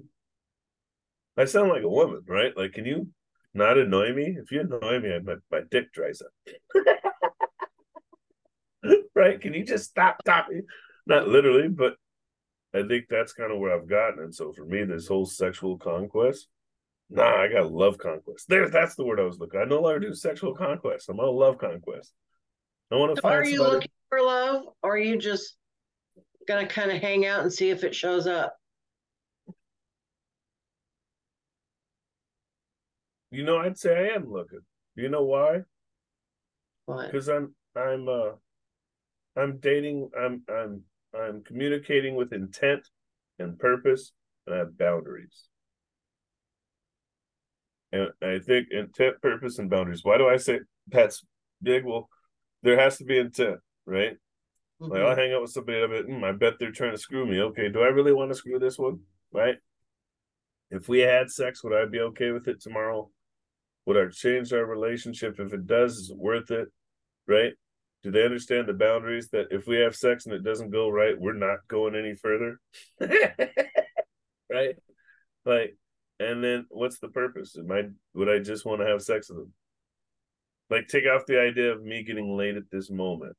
I 1.36 1.44
sound 1.44 1.70
like 1.70 1.82
a 1.82 1.88
woman, 1.88 2.22
right? 2.26 2.56
Like, 2.56 2.72
can 2.72 2.86
you 2.86 3.08
not 3.56 3.78
annoy 3.78 4.12
me. 4.12 4.36
If 4.38 4.52
you 4.52 4.60
annoy 4.60 5.00
me, 5.00 5.18
my, 5.24 5.36
my 5.50 5.62
dick 5.70 5.90
dries 5.92 6.20
up. 6.20 6.84
right? 9.14 9.40
Can 9.40 9.54
you 9.54 9.64
just 9.64 9.88
stop 9.88 10.22
talking? 10.24 10.62
Not 11.06 11.26
literally, 11.26 11.68
but 11.68 11.94
I 12.74 12.86
think 12.86 13.06
that's 13.08 13.32
kind 13.32 13.50
of 13.50 13.58
where 13.58 13.74
I've 13.74 13.88
gotten. 13.88 14.22
And 14.22 14.34
so 14.34 14.52
for 14.52 14.66
me, 14.66 14.84
this 14.84 15.08
whole 15.08 15.24
sexual 15.24 15.78
conquest, 15.78 16.48
nah, 17.08 17.42
I 17.42 17.48
got 17.48 17.72
love 17.72 17.96
conquest. 17.96 18.46
There, 18.48 18.68
that's 18.68 18.94
the 18.94 19.04
word 19.04 19.20
I 19.20 19.24
was 19.24 19.38
looking. 19.38 19.58
I 19.58 19.64
no 19.64 19.80
longer 19.80 20.00
do 20.00 20.14
sexual 20.14 20.54
conquest. 20.54 21.08
I'm 21.08 21.18
all 21.18 21.38
love 21.38 21.56
conquest. 21.56 22.12
I 22.90 22.96
want 22.96 23.14
to 23.14 23.20
so 23.20 23.22
find. 23.22 23.34
Are 23.34 23.44
you 23.44 23.56
somebody... 23.56 23.74
looking 23.74 23.90
for 24.08 24.22
love, 24.22 24.62
or 24.82 24.94
are 24.94 24.98
you 24.98 25.16
just 25.16 25.56
gonna 26.46 26.66
kind 26.66 26.90
of 26.90 27.00
hang 27.00 27.26
out 27.26 27.42
and 27.42 27.52
see 27.52 27.70
if 27.70 27.84
it 27.84 27.94
shows 27.94 28.26
up? 28.26 28.56
You 33.30 33.44
know, 33.44 33.58
I'd 33.58 33.76
say 33.76 34.10
I 34.10 34.14
am 34.14 34.30
looking. 34.30 34.60
Do 34.96 35.02
you 35.02 35.08
know 35.08 35.24
why? 35.24 35.60
Why? 36.86 37.06
Because 37.06 37.28
I'm 37.28 37.54
I'm 37.76 38.08
uh 38.08 38.30
I'm 39.36 39.58
dating. 39.58 40.10
I'm 40.18 40.42
I'm 40.48 40.82
I'm 41.18 41.42
communicating 41.42 42.14
with 42.14 42.32
intent 42.32 42.88
and 43.38 43.58
purpose, 43.58 44.12
and 44.46 44.54
I 44.54 44.58
have 44.58 44.78
boundaries. 44.78 45.48
And 47.92 48.08
I 48.22 48.38
think 48.38 48.68
intent, 48.70 49.20
purpose, 49.20 49.58
and 49.58 49.68
boundaries. 49.68 50.04
Why 50.04 50.18
do 50.18 50.28
I 50.28 50.36
say 50.36 50.60
that's 50.88 51.24
big? 51.62 51.84
Well, 51.84 52.08
there 52.66 52.80
has 52.80 52.98
to 52.98 53.04
be 53.04 53.16
intent, 53.16 53.60
right? 53.86 54.16
Mm-hmm. 54.80 54.92
Like 54.92 55.02
I'll 55.02 55.16
hang 55.16 55.32
out 55.32 55.42
with 55.42 55.52
somebody. 55.52 55.82
I 55.82 55.86
bet, 55.86 56.06
mm, 56.06 56.24
I 56.24 56.32
bet 56.32 56.54
they're 56.58 56.72
trying 56.72 56.92
to 56.92 56.98
screw 56.98 57.24
me. 57.24 57.40
Okay, 57.40 57.68
do 57.68 57.80
I 57.80 57.86
really 57.86 58.12
want 58.12 58.30
to 58.30 58.34
screw 58.34 58.58
this 58.58 58.76
one? 58.76 59.00
Right? 59.32 59.56
If 60.70 60.88
we 60.88 61.00
had 61.00 61.30
sex, 61.30 61.62
would 61.62 61.72
I 61.72 61.86
be 61.86 62.00
okay 62.00 62.32
with 62.32 62.48
it 62.48 62.60
tomorrow? 62.60 63.08
Would 63.86 63.96
I 63.96 64.10
change 64.10 64.52
our 64.52 64.66
relationship? 64.66 65.38
If 65.38 65.52
it 65.52 65.66
does, 65.66 65.96
is 65.96 66.10
it 66.10 66.16
worth 66.16 66.50
it? 66.50 66.68
Right? 67.28 67.52
Do 68.02 68.10
they 68.10 68.24
understand 68.24 68.66
the 68.66 68.74
boundaries 68.74 69.28
that 69.30 69.46
if 69.50 69.66
we 69.66 69.76
have 69.76 69.94
sex 69.94 70.26
and 70.26 70.34
it 70.34 70.44
doesn't 70.44 70.70
go 70.70 70.88
right, 70.88 71.18
we're 71.18 71.34
not 71.34 71.66
going 71.68 71.94
any 71.94 72.14
further? 72.14 72.58
right? 74.50 74.74
Like, 75.44 75.76
and 76.18 76.42
then 76.42 76.66
what's 76.68 76.98
the 76.98 77.08
purpose? 77.08 77.56
Am 77.56 77.70
I 77.70 77.84
would 78.14 78.28
I 78.28 78.40
just 78.40 78.64
want 78.64 78.80
to 78.80 78.86
have 78.86 79.02
sex 79.02 79.28
with 79.28 79.38
them? 79.38 79.52
Like, 80.68 80.88
take 80.88 81.04
off 81.06 81.26
the 81.26 81.40
idea 81.40 81.72
of 81.72 81.82
me 81.82 82.02
getting 82.02 82.36
laid 82.36 82.56
at 82.56 82.70
this 82.70 82.90
moment. 82.90 83.36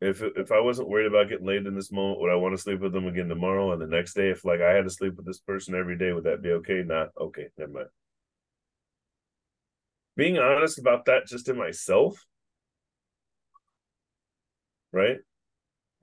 If 0.00 0.20
if 0.20 0.50
I 0.50 0.58
wasn't 0.60 0.88
worried 0.88 1.06
about 1.06 1.28
getting 1.28 1.46
laid 1.46 1.64
in 1.64 1.76
this 1.76 1.92
moment, 1.92 2.20
would 2.20 2.32
I 2.32 2.34
want 2.34 2.56
to 2.56 2.62
sleep 2.62 2.80
with 2.80 2.92
them 2.92 3.06
again 3.06 3.28
tomorrow 3.28 3.72
and 3.72 3.80
the 3.80 3.86
next 3.86 4.14
day? 4.14 4.30
If 4.30 4.44
like 4.44 4.60
I 4.60 4.72
had 4.72 4.84
to 4.84 4.90
sleep 4.90 5.14
with 5.16 5.26
this 5.26 5.38
person 5.38 5.76
every 5.76 5.96
day, 5.96 6.12
would 6.12 6.24
that 6.24 6.42
be 6.42 6.50
okay? 6.50 6.82
Not 6.84 7.10
okay. 7.20 7.46
Never 7.56 7.72
mind 7.72 7.88
being 10.16 10.38
honest 10.38 10.78
about 10.78 11.04
that 11.06 11.26
just 11.26 11.48
in 11.48 11.56
myself 11.56 12.24
right 14.92 15.18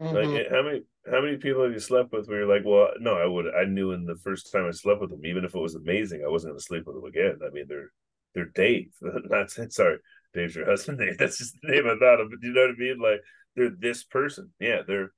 mm-hmm. 0.01 0.15
like 0.15 0.49
how 0.49 0.63
many 0.63 0.81
how 1.09 1.21
many 1.21 1.37
people 1.37 1.63
have 1.63 1.71
you 1.71 1.79
slept 1.79 2.11
with 2.11 2.27
where 2.27 2.39
you're 2.39 2.53
like 2.53 2.65
well 2.65 2.89
no 2.99 3.13
i 3.15 3.25
would 3.25 3.45
i 3.55 3.63
knew 3.65 3.91
in 3.91 4.05
the 4.05 4.15
first 4.15 4.51
time 4.51 4.67
i 4.67 4.71
slept 4.71 5.01
with 5.01 5.09
them 5.09 5.25
even 5.25 5.43
if 5.43 5.53
it 5.53 5.59
was 5.59 5.75
amazing 5.75 6.23
i 6.25 6.29
wasn't 6.29 6.49
going 6.51 6.57
to 6.57 6.63
sleep 6.63 6.85
with 6.87 6.95
them 6.95 7.05
again 7.05 7.37
i 7.45 7.49
mean 7.51 7.65
they're 7.67 7.91
they're 8.33 8.45
dave 8.45 8.91
not 9.01 9.51
sorry 9.71 9.97
dave's 10.33 10.55
your 10.55 10.65
husband 10.65 10.99
that's 11.19 11.37
just 11.37 11.55
the 11.61 11.71
name 11.71 11.85
i 11.85 11.97
thought 11.99 12.21
of 12.21 12.29
but 12.29 12.39
you 12.41 12.53
know 12.53 12.61
what 12.61 12.71
i 12.71 12.77
mean 12.77 12.99
like 12.99 13.21
they're 13.55 13.71
this 13.79 14.03
person 14.03 14.49
yeah 14.59 14.81
they're 14.87 15.11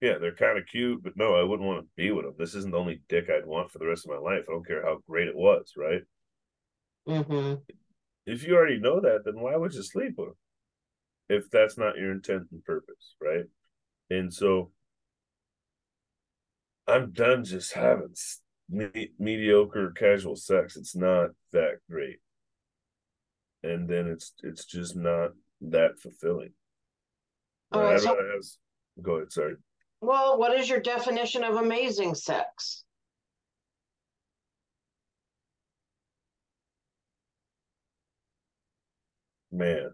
yeah 0.00 0.18
they're 0.18 0.34
kind 0.34 0.58
of 0.58 0.66
cute 0.66 1.02
but 1.02 1.16
no 1.16 1.34
i 1.34 1.42
wouldn't 1.42 1.66
want 1.66 1.80
to 1.80 1.88
be 1.96 2.10
with 2.10 2.24
them 2.24 2.34
this 2.38 2.54
isn't 2.54 2.72
the 2.72 2.78
only 2.78 3.00
dick 3.08 3.28
i'd 3.30 3.46
want 3.46 3.70
for 3.70 3.78
the 3.78 3.86
rest 3.86 4.06
of 4.06 4.12
my 4.12 4.18
life 4.18 4.44
i 4.48 4.52
don't 4.52 4.66
care 4.66 4.84
how 4.84 4.98
great 5.08 5.28
it 5.28 5.36
was 5.36 5.72
right 5.76 6.02
mm-hmm 7.06 7.54
if 8.26 8.46
you 8.46 8.56
already 8.56 8.78
know 8.78 9.00
that, 9.00 9.22
then 9.24 9.38
why 9.38 9.54
would 9.56 9.74
you 9.74 9.82
sleep 9.82 10.14
with 10.16 10.28
him? 10.28 10.34
if 11.28 11.50
that's 11.50 11.78
not 11.78 11.96
your 11.96 12.12
intent 12.12 12.48
and 12.52 12.62
purpose, 12.64 13.14
right? 13.18 13.44
And 14.10 14.32
so 14.32 14.72
I'm 16.86 17.12
done 17.12 17.44
just 17.44 17.72
having 17.72 18.14
me- 18.68 19.12
mediocre 19.18 19.90
casual 19.92 20.36
sex. 20.36 20.76
It's 20.76 20.94
not 20.94 21.30
that 21.52 21.78
great. 21.90 22.18
And 23.64 23.88
then 23.88 24.06
it's 24.08 24.34
it's 24.42 24.66
just 24.66 24.94
not 24.94 25.30
that 25.62 25.98
fulfilling. 25.98 26.52
All 27.72 27.80
right, 27.82 27.98
so, 27.98 28.14
go 29.02 29.16
ahead, 29.16 29.32
sorry. 29.32 29.54
Well, 30.02 30.38
what 30.38 30.52
is 30.58 30.68
your 30.68 30.80
definition 30.80 31.42
of 31.42 31.56
amazing 31.56 32.14
sex? 32.14 32.84
Man. 39.50 39.92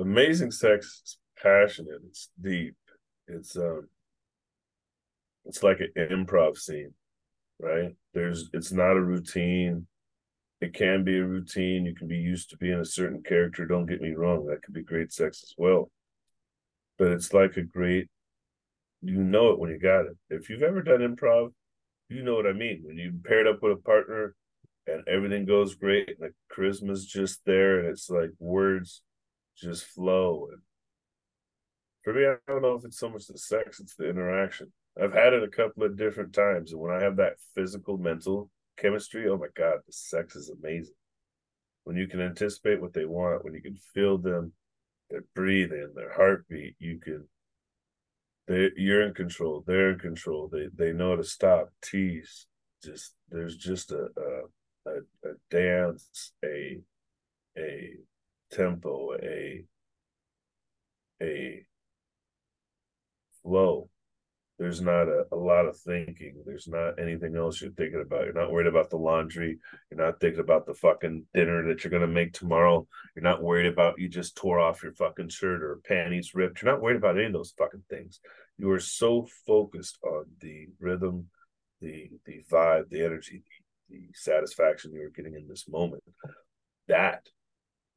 Amazing 0.00 0.50
sex 0.50 1.02
is 1.04 1.18
passionate, 1.40 2.00
it's 2.08 2.28
deep. 2.40 2.74
It's 3.28 3.56
um 3.56 3.88
it's 5.44 5.62
like 5.62 5.78
an 5.78 6.08
improv 6.10 6.58
scene, 6.58 6.92
right? 7.60 7.94
There's 8.14 8.50
it's 8.52 8.72
not 8.72 8.96
a 8.96 9.00
routine. 9.00 9.86
It 10.62 10.74
can 10.74 11.02
be 11.02 11.18
a 11.18 11.24
routine. 11.24 11.84
You 11.84 11.92
can 11.92 12.06
be 12.06 12.18
used 12.18 12.50
to 12.50 12.56
being 12.56 12.78
a 12.78 12.84
certain 12.84 13.20
character. 13.24 13.66
Don't 13.66 13.86
get 13.86 14.00
me 14.00 14.12
wrong. 14.12 14.46
That 14.46 14.62
could 14.62 14.74
be 14.74 14.84
great 14.84 15.12
sex 15.12 15.42
as 15.42 15.54
well. 15.58 15.90
But 16.98 17.08
it's 17.08 17.34
like 17.34 17.56
a 17.56 17.62
great, 17.62 18.08
you 19.02 19.24
know 19.24 19.50
it 19.50 19.58
when 19.58 19.70
you 19.70 19.80
got 19.80 20.06
it. 20.06 20.16
If 20.30 20.48
you've 20.48 20.62
ever 20.62 20.80
done 20.80 21.00
improv, 21.00 21.52
you 22.08 22.22
know 22.22 22.36
what 22.36 22.46
I 22.46 22.52
mean. 22.52 22.82
When 22.84 22.96
you 22.96 23.12
paired 23.24 23.48
up 23.48 23.60
with 23.60 23.72
a 23.72 23.82
partner 23.82 24.36
and 24.86 25.02
everything 25.08 25.46
goes 25.46 25.74
great 25.74 26.10
and 26.10 26.30
the 26.30 26.54
charisma's 26.54 27.06
just 27.06 27.40
there 27.44 27.80
and 27.80 27.88
it's 27.88 28.08
like 28.08 28.30
words 28.38 29.02
just 29.56 29.86
flow. 29.86 30.46
And 30.52 30.62
for 32.04 32.14
me, 32.14 32.24
I 32.24 32.36
don't 32.46 32.62
know 32.62 32.76
if 32.76 32.84
it's 32.84 33.00
so 33.00 33.10
much 33.10 33.26
the 33.26 33.36
sex, 33.36 33.80
it's 33.80 33.96
the 33.96 34.08
interaction. 34.08 34.72
I've 35.02 35.12
had 35.12 35.32
it 35.32 35.42
a 35.42 35.48
couple 35.48 35.82
of 35.82 35.96
different 35.96 36.32
times. 36.32 36.70
And 36.70 36.80
when 36.80 36.92
I 36.92 37.02
have 37.02 37.16
that 37.16 37.40
physical, 37.56 37.98
mental 37.98 38.48
chemistry, 38.76 39.28
oh 39.28 39.36
my 39.36 39.46
God, 39.54 39.78
the 39.86 39.92
sex 39.92 40.36
is 40.36 40.50
amazing. 40.50 40.94
When 41.84 41.96
you 41.96 42.06
can 42.06 42.20
anticipate 42.20 42.80
what 42.80 42.92
they 42.92 43.04
want, 43.04 43.44
when 43.44 43.54
you 43.54 43.62
can 43.62 43.76
feel 43.94 44.18
them, 44.18 44.52
their 45.10 45.24
breathing, 45.34 45.92
their 45.94 46.12
heartbeat, 46.12 46.76
you 46.78 46.98
can 46.98 47.28
they 48.48 48.70
you're 48.76 49.02
in 49.02 49.14
control, 49.14 49.62
they're 49.66 49.92
in 49.92 49.98
control, 49.98 50.48
they 50.50 50.68
they 50.74 50.92
know 50.92 51.16
to 51.16 51.24
stop, 51.24 51.70
tease. 51.82 52.46
Just 52.82 53.14
there's 53.30 53.56
just 53.56 53.92
a 53.92 54.08
a, 54.16 54.90
a, 54.90 55.30
a 55.30 55.34
dance, 55.50 56.32
a 56.44 56.80
a 57.56 57.94
tempo, 58.50 59.14
a 59.22 59.64
a 61.22 61.64
flow 63.42 63.88
there's 64.62 64.80
not 64.80 65.08
a, 65.08 65.24
a 65.32 65.36
lot 65.36 65.66
of 65.66 65.76
thinking. 65.76 66.40
There's 66.46 66.68
not 66.68 67.00
anything 67.00 67.36
else 67.36 67.60
you're 67.60 67.72
thinking 67.72 68.00
about. 68.00 68.24
You're 68.24 68.32
not 68.32 68.52
worried 68.52 68.68
about 68.68 68.90
the 68.90 68.96
laundry. 68.96 69.58
You're 69.90 70.04
not 70.04 70.20
thinking 70.20 70.40
about 70.40 70.66
the 70.66 70.74
fucking 70.74 71.26
dinner 71.34 71.66
that 71.66 71.82
you're 71.82 71.90
gonna 71.90 72.06
make 72.06 72.32
tomorrow. 72.32 72.86
You're 73.16 73.24
not 73.24 73.42
worried 73.42 73.66
about 73.66 73.98
you 73.98 74.08
just 74.08 74.36
tore 74.36 74.60
off 74.60 74.82
your 74.82 74.92
fucking 74.92 75.30
shirt 75.30 75.62
or 75.62 75.80
panties 75.84 76.32
ripped. 76.34 76.62
You're 76.62 76.70
not 76.70 76.80
worried 76.80 76.96
about 76.96 77.16
any 77.16 77.26
of 77.26 77.32
those 77.32 77.54
fucking 77.58 77.82
things. 77.90 78.20
You 78.56 78.70
are 78.70 78.80
so 78.80 79.26
focused 79.46 79.98
on 80.04 80.26
the 80.40 80.68
rhythm, 80.78 81.26
the 81.80 82.10
the 82.24 82.44
vibe, 82.50 82.88
the 82.88 83.04
energy, 83.04 83.42
the, 83.90 83.96
the 83.96 84.08
satisfaction 84.14 84.92
you 84.92 85.02
are 85.02 85.10
getting 85.10 85.34
in 85.34 85.48
this 85.48 85.68
moment. 85.68 86.04
That 86.86 87.26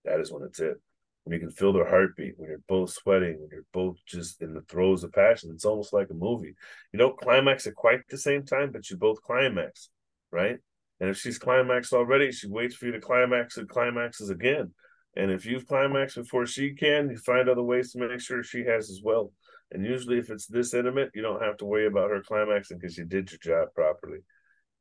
that 0.03 0.19
is 0.19 0.31
when 0.31 0.43
it's 0.43 0.59
it 0.59 0.81
when 1.25 1.33
you 1.33 1.39
can 1.39 1.51
feel 1.51 1.73
their 1.73 1.89
heartbeat, 1.89 2.35
when 2.37 2.49
you're 2.49 2.61
both 2.69 2.91
sweating, 2.91 3.39
when 3.41 3.49
you're 3.51 3.65
both 3.73 3.97
just 4.05 4.41
in 4.43 4.53
the 4.53 4.61
throes 4.61 5.03
of 5.03 5.11
passion. 5.11 5.49
It's 5.53 5.65
almost 5.65 5.91
like 5.91 6.09
a 6.11 6.13
movie. 6.13 6.53
You 6.93 6.99
don't 6.99 7.17
climax 7.17 7.65
at 7.65 7.73
quite 7.73 8.01
the 8.07 8.17
same 8.17 8.45
time, 8.45 8.71
but 8.71 8.89
you 8.89 8.95
both 8.95 9.23
climax, 9.23 9.89
right? 10.31 10.57
And 10.99 11.09
if 11.09 11.17
she's 11.17 11.39
climaxed 11.39 11.93
already, 11.93 12.31
she 12.31 12.47
waits 12.47 12.75
for 12.75 12.85
you 12.85 12.91
to 12.91 13.01
climax 13.01 13.57
and 13.57 13.67
climaxes 13.67 14.29
again. 14.29 14.71
And 15.17 15.31
if 15.31 15.47
you've 15.47 15.65
climaxed 15.65 16.15
before 16.15 16.45
she 16.45 16.75
can, 16.75 17.09
you 17.09 17.17
find 17.17 17.49
other 17.49 17.63
ways 17.63 17.91
to 17.91 17.99
make 17.99 18.19
sure 18.19 18.43
she 18.43 18.63
has 18.65 18.91
as 18.91 19.01
well. 19.03 19.31
And 19.71 19.83
usually, 19.83 20.19
if 20.19 20.29
it's 20.29 20.45
this 20.45 20.75
intimate, 20.75 21.09
you 21.15 21.23
don't 21.23 21.41
have 21.41 21.57
to 21.57 21.65
worry 21.65 21.87
about 21.87 22.11
her 22.11 22.21
climaxing 22.21 22.77
because 22.77 22.97
you 22.97 23.05
did 23.05 23.31
your 23.31 23.39
job 23.39 23.73
properly. 23.73 24.19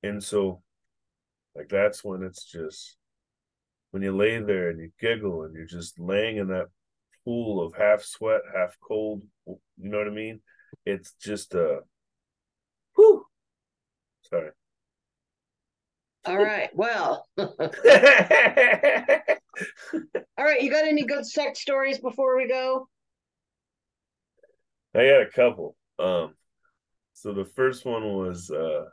And 0.02 0.22
so, 0.22 0.60
like, 1.56 1.68
that's 1.70 2.04
when 2.04 2.22
it's 2.22 2.44
just 2.44 2.96
when 3.94 4.02
you 4.02 4.10
lay 4.10 4.36
there 4.40 4.70
and 4.70 4.80
you 4.80 4.90
giggle 5.00 5.44
and 5.44 5.54
you're 5.54 5.66
just 5.66 6.00
laying 6.00 6.38
in 6.38 6.48
that 6.48 6.66
pool 7.24 7.64
of 7.64 7.76
half 7.76 8.02
sweat, 8.02 8.40
half 8.52 8.76
cold, 8.80 9.22
you 9.46 9.56
know 9.76 9.98
what 9.98 10.08
I 10.08 10.10
mean? 10.10 10.40
It's 10.84 11.12
just 11.22 11.54
uh 11.54 11.76
whew. 12.96 13.24
Sorry. 14.22 14.50
All 16.24 16.38
right. 16.38 16.70
Well. 16.74 17.24
All 17.38 17.46
right. 20.38 20.60
You 20.60 20.72
got 20.72 20.88
any 20.88 21.04
good 21.04 21.24
sex 21.24 21.60
stories 21.60 22.00
before 22.00 22.36
we 22.36 22.48
go? 22.48 22.88
I 24.96 25.06
got 25.06 25.22
a 25.22 25.30
couple. 25.32 25.76
Um, 26.00 26.34
so 27.12 27.32
the 27.32 27.44
first 27.44 27.84
one 27.84 28.02
was, 28.14 28.50
uh, 28.50 28.86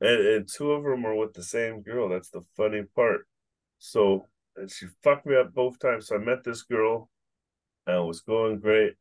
and, 0.00 0.26
and 0.26 0.48
two 0.48 0.70
of 0.70 0.84
them 0.84 1.04
are 1.04 1.16
with 1.16 1.32
the 1.32 1.42
same 1.42 1.82
girl. 1.82 2.08
That's 2.08 2.30
the 2.30 2.44
funny 2.56 2.84
part. 2.94 3.26
So 3.84 4.26
and 4.56 4.70
she 4.70 4.86
fucked 5.02 5.26
me 5.26 5.36
up 5.36 5.52
both 5.52 5.78
times. 5.78 6.06
So 6.06 6.16
I 6.16 6.18
met 6.18 6.42
this 6.42 6.62
girl 6.62 7.10
and 7.86 7.96
it 7.96 8.06
was 8.06 8.22
going 8.22 8.60
great. 8.60 8.94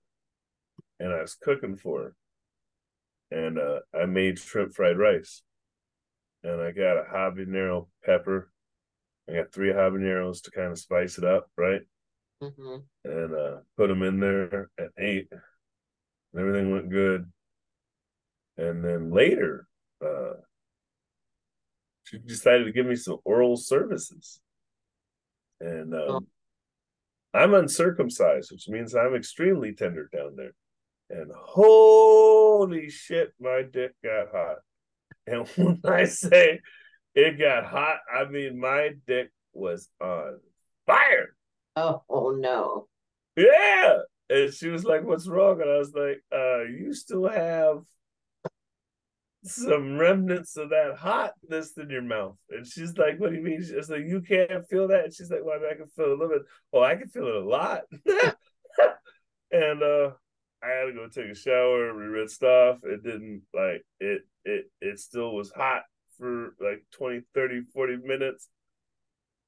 And 0.99 1.13
I 1.13 1.21
was 1.21 1.35
cooking 1.35 1.77
for 1.77 2.01
her. 2.01 2.15
And 3.31 3.57
uh, 3.57 3.79
I 3.97 4.05
made 4.07 4.39
shrimp 4.39 4.73
fried 4.73 4.97
rice. 4.97 5.41
And 6.43 6.61
I 6.61 6.71
got 6.71 6.97
a 6.97 7.05
habanero 7.09 7.87
pepper. 8.03 8.51
I 9.29 9.35
got 9.35 9.53
three 9.53 9.71
habaneros 9.71 10.43
to 10.43 10.51
kind 10.51 10.71
of 10.71 10.79
spice 10.79 11.17
it 11.17 11.23
up, 11.23 11.49
right? 11.57 11.81
Mm-hmm. 12.41 12.77
And 13.05 13.35
uh, 13.35 13.57
put 13.77 13.87
them 13.87 14.03
in 14.03 14.19
there 14.19 14.69
and 14.77 14.89
ate. 14.97 15.29
And 15.31 16.41
everything 16.41 16.71
went 16.71 16.89
good. 16.89 17.31
And 18.57 18.83
then 18.83 19.11
later, 19.11 19.65
uh, 20.05 20.33
she 22.03 22.17
decided 22.17 22.65
to 22.65 22.73
give 22.73 22.85
me 22.85 22.97
some 22.97 23.19
oral 23.23 23.55
services. 23.55 24.41
And 25.63 25.93
um, 25.93 26.01
oh. 26.09 26.21
I'm 27.33 27.53
uncircumcised, 27.53 28.51
which 28.51 28.67
means 28.67 28.93
I'm 28.93 29.15
extremely 29.15 29.73
tender 29.73 30.09
down 30.13 30.35
there. 30.35 30.53
And 31.09 31.31
holy 31.33 32.89
shit, 32.89 33.33
my 33.39 33.63
dick 33.63 33.93
got 34.03 34.27
hot. 34.31 34.57
And 35.25 35.47
when 35.55 35.81
I 35.85 36.03
say 36.05 36.59
it 37.15 37.39
got 37.39 37.65
hot, 37.65 37.99
I 38.13 38.25
mean 38.25 38.59
my 38.59 38.91
dick 39.07 39.31
was 39.53 39.89
on 40.01 40.39
fire. 40.85 41.35
Oh, 41.75 42.03
oh 42.09 42.31
no. 42.31 42.87
Yeah. 43.37 43.99
And 44.29 44.53
she 44.53 44.67
was 44.67 44.83
like, 44.83 45.03
What's 45.03 45.27
wrong? 45.27 45.61
And 45.61 45.69
I 45.69 45.77
was 45.77 45.93
like, 45.93 46.21
uh, 46.31 46.63
you 46.63 46.93
still 46.93 47.27
have 47.27 47.83
some 49.43 49.97
remnants 49.97 50.55
of 50.55 50.69
that 50.69 50.95
hotness 50.97 51.77
in 51.77 51.89
your 51.89 52.01
mouth. 52.01 52.35
And 52.49 52.65
she's 52.65 52.97
like, 52.97 53.19
What 53.19 53.31
do 53.31 53.35
you 53.35 53.43
mean? 53.43 53.61
She's 53.61 53.89
like, 53.89 54.05
You 54.05 54.21
can't 54.21 54.67
feel 54.69 54.87
that? 54.87 55.05
And 55.05 55.13
she's 55.13 55.29
like, 55.29 55.41
Well, 55.43 55.57
I, 55.57 55.61
mean, 55.61 55.69
I 55.71 55.75
can 55.75 55.87
feel 55.87 56.07
a 56.07 56.11
little 56.11 56.29
bit. 56.29 56.41
Oh, 56.71 56.81
I 56.81 56.95
can 56.95 57.07
feel 57.07 57.27
it 57.27 57.35
a 57.35 57.45
lot. 57.45 57.81
and 59.51 59.83
uh 59.83 60.11
I 60.63 60.69
had 60.69 60.85
to 60.85 60.93
go 60.93 61.07
take 61.09 61.29
a 61.29 61.35
shower, 61.35 61.93
re 61.93 62.27
stuff. 62.27 62.77
It 62.83 63.03
didn't 63.03 63.41
like 63.53 63.83
it 63.99 64.21
it 64.45 64.71
it 64.79 64.99
still 64.99 65.35
was 65.35 65.51
hot 65.51 65.83
for 66.17 66.55
like 66.61 66.85
20, 66.91 67.21
30, 67.33 67.63
40 67.73 67.97
minutes. 67.97 68.49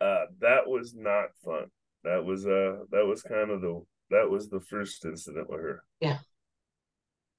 Uh 0.01 0.25
that 0.41 0.67
was 0.67 0.93
not 0.93 1.29
fun. 1.43 1.65
That 2.03 2.25
was 2.25 2.45
uh 2.45 2.79
that 2.91 3.05
was 3.05 3.21
kind 3.21 3.49
of 3.49 3.61
the 3.61 3.81
that 4.11 4.29
was 4.29 4.49
the 4.49 4.59
first 4.59 5.05
incident 5.05 5.49
with 5.49 5.61
her. 5.61 5.83
Yeah. 6.01 6.17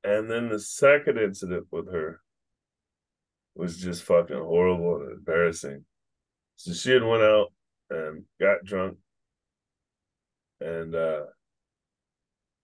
And 0.02 0.30
then 0.30 0.48
the 0.48 0.60
second 0.60 1.18
incident 1.18 1.66
with 1.70 1.92
her 1.92 2.20
was 3.56 3.78
just 3.78 4.02
fucking 4.04 4.36
horrible 4.36 4.96
and 4.96 5.12
embarrassing. 5.12 5.84
So 6.56 6.72
she 6.72 6.90
had 6.90 7.02
went 7.02 7.22
out 7.22 7.52
and 7.90 8.24
got 8.40 8.64
drunk, 8.64 8.98
and 10.60 10.94
uh, 10.94 11.24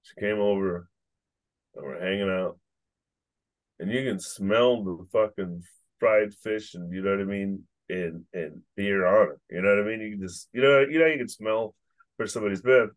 she 0.03 0.21
came 0.21 0.39
over, 0.39 0.89
and 1.75 1.85
we're 1.85 2.01
hanging 2.01 2.31
out, 2.31 2.59
and 3.79 3.91
you 3.91 4.03
can 4.05 4.21
smell 4.21 4.85
the 4.85 5.07
fucking 5.13 5.63
fried 5.99 6.35
fish, 6.35 6.75
and 6.75 6.93
you 6.93 7.03
know 7.03 7.13
what 7.13 7.21
I 7.21 7.25
mean, 7.25 7.65
and 7.89 8.25
and 8.33 8.63
beer 8.77 9.07
on 9.07 9.31
it. 9.33 9.41
You 9.55 9.63
know 9.63 9.71
what 9.71 9.85
I 9.85 9.89
mean? 9.89 10.01
You 10.01 10.11
can 10.17 10.27
just 10.27 10.49
you 10.53 10.63
know 10.63 10.81
you 10.81 10.99
know 10.99 11.07
you 11.07 11.19
can 11.19 11.29
smell 11.29 11.75
where 12.17 12.29
somebody's 12.29 12.63
been, 12.63 12.91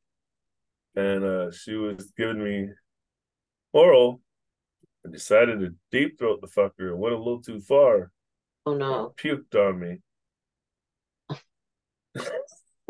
and 0.96 1.24
uh, 1.24 1.52
she 1.52 1.76
was 1.76 2.12
giving 2.18 2.44
me 2.44 2.70
oral 3.74 4.22
I 5.06 5.12
decided 5.12 5.60
to 5.60 5.76
deep 5.92 6.18
throat 6.18 6.42
the 6.42 6.48
fucker 6.48 6.90
and 6.92 7.00
went 7.00 7.16
a 7.16 7.18
little 7.18 7.42
too 7.42 7.60
far. 7.60 8.12
Oh 8.66 8.76
no. 8.76 9.14
Puked 9.18 9.54
on 9.56 9.80
me. 9.80 10.02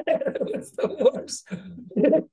it's 0.07 0.71
the 0.71 1.11
worst. 1.13 1.47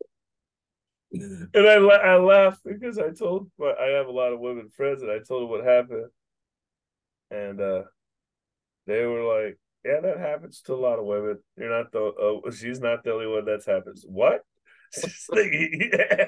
and 1.13 1.67
I 1.69 1.75
I 1.75 2.17
laughed 2.19 2.61
because 2.65 2.99
I 2.99 3.11
told 3.11 3.51
my, 3.59 3.73
I 3.73 3.89
have 3.97 4.07
a 4.07 4.13
lot 4.13 4.33
of 4.33 4.41
women 4.41 4.71
friends, 4.71 5.03
and 5.03 5.11
I 5.11 5.19
told 5.19 5.43
them 5.43 5.51
what 5.51 5.65
happened, 5.65 6.07
and 7.31 7.61
uh, 7.61 7.83
they 8.87 9.05
were 9.05 9.25
like, 9.25 9.59
"Yeah, 9.85 10.01
that 10.01 10.19
happens 10.19 10.61
to 10.63 10.75
a 10.75 10.77
lot 10.77 10.99
of 10.99 11.05
women. 11.05 11.39
You're 11.57 11.71
not 11.71 11.93
the 11.93 12.41
uh, 12.47 12.51
she's 12.51 12.81
not 12.81 13.05
the 13.05 13.13
only 13.13 13.27
one 13.27 13.45
that's 13.45 13.67
happens." 13.67 14.05
What? 14.07 14.43
like, 15.31 15.53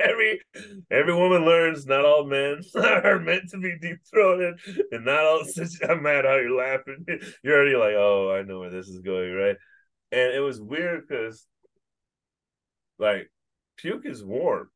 every 0.00 0.40
every 0.90 1.14
woman 1.14 1.44
learns 1.44 1.86
not 1.86 2.04
all 2.04 2.24
men 2.24 2.60
are 2.74 3.18
meant 3.18 3.50
to 3.50 3.58
be 3.58 3.76
deep 3.80 3.98
throated, 4.10 4.54
and 4.90 5.04
not 5.04 5.24
all. 5.24 5.42
I'm 5.88 6.02
mad 6.02 6.24
how 6.24 6.36
you're 6.36 6.56
laughing. 6.56 7.04
You're 7.42 7.56
already 7.56 7.76
like, 7.76 7.94
oh, 7.96 8.34
I 8.34 8.42
know 8.42 8.60
where 8.60 8.70
this 8.70 8.88
is 8.88 9.00
going, 9.00 9.32
right? 9.32 9.56
And 10.12 10.34
it 10.34 10.40
was 10.40 10.60
weird 10.60 11.06
because, 11.06 11.46
like, 12.98 13.30
puke 13.76 14.06
is 14.06 14.24
warm, 14.24 14.70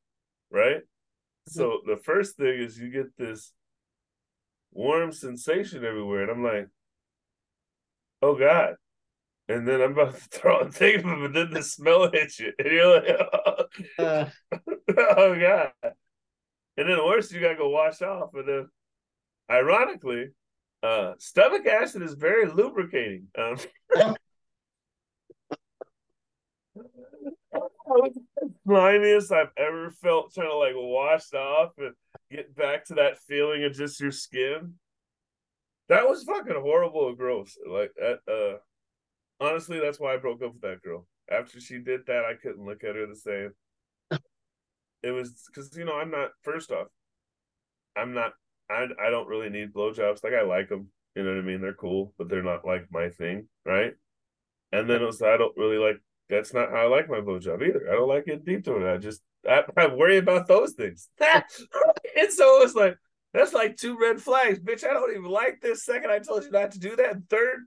right? 0.50 0.78
Mm-hmm. 0.78 1.50
So 1.50 1.80
the 1.86 1.96
first 1.96 2.36
thing 2.36 2.60
is 2.60 2.78
you 2.78 2.90
get 2.90 3.16
this 3.16 3.52
warm 4.72 5.12
sensation 5.12 5.84
everywhere, 5.84 6.22
and 6.22 6.30
I'm 6.30 6.44
like, 6.44 6.68
oh 8.22 8.36
god. 8.36 8.74
And 9.48 9.66
then 9.66 9.80
I'm 9.80 9.92
about 9.92 10.14
to 10.14 10.20
throw 10.20 10.58
a 10.60 10.70
thing, 10.70 11.02
but 11.02 11.32
then 11.32 11.50
the 11.50 11.62
smell 11.62 12.10
hits 12.10 12.38
you, 12.38 12.52
and 12.58 12.68
you're 12.70 13.00
like, 13.00 13.16
oh, 13.18 13.64
uh. 13.98 14.30
oh 14.96 15.40
god. 15.40 15.72
And 16.76 16.88
then 16.88 17.04
worse, 17.04 17.32
you 17.32 17.40
gotta 17.40 17.56
go 17.56 17.70
wash 17.70 18.02
off, 18.02 18.34
and 18.34 18.46
then, 18.46 18.68
ironically, 19.50 20.28
uh, 20.82 21.14
stomach 21.18 21.66
acid 21.66 22.02
is 22.02 22.14
very 22.14 22.46
lubricating. 22.46 23.28
Um, 23.36 23.56
slimiest 28.66 29.32
I've 29.32 29.52
ever 29.56 29.90
felt 29.90 30.34
trying 30.34 30.48
to 30.48 30.56
like 30.56 30.74
wash 30.74 31.32
off 31.34 31.72
and 31.78 31.94
get 32.30 32.54
back 32.54 32.84
to 32.86 32.94
that 32.94 33.18
feeling 33.18 33.64
of 33.64 33.72
just 33.72 34.00
your 34.00 34.12
skin. 34.12 34.74
That 35.88 36.06
was 36.06 36.24
fucking 36.24 36.60
horrible 36.60 37.08
and 37.08 37.16
gross. 37.16 37.56
Like 37.66 37.92
that 37.96 38.18
uh 38.30 38.58
honestly, 39.40 39.80
that's 39.80 40.00
why 40.00 40.14
I 40.14 40.18
broke 40.18 40.42
up 40.42 40.52
with 40.52 40.62
that 40.62 40.82
girl. 40.82 41.06
After 41.30 41.60
she 41.60 41.78
did 41.78 42.06
that, 42.06 42.24
I 42.24 42.34
couldn't 42.34 42.64
look 42.64 42.84
at 42.84 42.96
her 42.96 43.06
the 43.06 43.16
same. 43.16 43.52
it 45.02 45.10
was 45.10 45.44
because 45.46 45.76
you 45.76 45.84
know 45.84 45.96
I'm 45.96 46.10
not. 46.10 46.30
First 46.42 46.70
off, 46.70 46.88
I'm 47.96 48.14
not. 48.14 48.32
I 48.70 48.86
I 49.00 49.10
don't 49.10 49.28
really 49.28 49.50
need 49.50 49.72
blowjobs. 49.72 50.24
Like 50.24 50.34
I 50.34 50.42
like 50.42 50.68
them. 50.68 50.88
You 51.14 51.24
know 51.24 51.30
what 51.30 51.40
I 51.40 51.42
mean? 51.42 51.60
They're 51.60 51.74
cool, 51.74 52.14
but 52.16 52.28
they're 52.28 52.42
not 52.42 52.64
like 52.64 52.86
my 52.90 53.08
thing, 53.10 53.48
right? 53.64 53.94
And 54.72 54.88
then 54.88 55.02
it 55.02 55.06
was 55.06 55.22
I 55.22 55.36
don't 55.36 55.56
really 55.56 55.78
like. 55.78 56.00
That's 56.30 56.52
not 56.52 56.70
how 56.70 56.76
I 56.76 56.86
like 56.86 57.08
my 57.08 57.20
blowjob 57.20 57.66
either. 57.66 57.88
I 57.90 57.94
don't 57.94 58.08
like 58.08 58.28
it 58.28 58.44
deep 58.44 58.64
to 58.64 58.76
it. 58.76 58.94
I 58.94 58.98
just 58.98 59.22
I, 59.48 59.64
I 59.76 59.86
worry 59.86 60.18
about 60.18 60.46
those 60.46 60.72
things. 60.72 61.08
and 61.20 62.30
so 62.30 62.62
it's 62.62 62.74
like 62.74 62.96
that's 63.32 63.52
like 63.52 63.76
two 63.76 63.98
red 63.98 64.20
flags, 64.20 64.58
bitch. 64.58 64.84
I 64.84 64.92
don't 64.92 65.10
even 65.10 65.24
like 65.24 65.60
this. 65.60 65.84
Second, 65.84 66.10
I 66.10 66.18
told 66.18 66.44
you 66.44 66.50
not 66.50 66.72
to 66.72 66.78
do 66.78 66.96
that. 66.96 67.16
Third, 67.28 67.66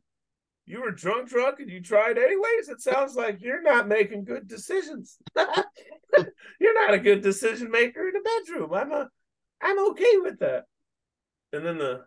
you 0.66 0.82
were 0.82 0.92
drunk, 0.92 1.30
drunk, 1.30 1.60
and 1.60 1.70
you 1.70 1.82
tried 1.82 2.18
anyways. 2.18 2.70
It 2.70 2.82
sounds 2.82 3.16
like 3.16 3.42
you're 3.42 3.62
not 3.62 3.88
making 3.88 4.26
good 4.26 4.48
decisions. 4.48 5.18
you're 5.36 6.86
not 6.86 6.94
a 6.94 7.00
good 7.00 7.22
decision 7.22 7.72
maker 7.72 8.08
in 8.08 8.14
the 8.14 8.42
bedroom. 8.46 8.74
I'm 8.74 8.92
a, 8.92 9.10
I'm 9.62 9.90
okay 9.92 10.18
with 10.18 10.40
that. 10.40 10.66
And 11.54 11.66
then 11.66 11.78
the, 11.78 12.02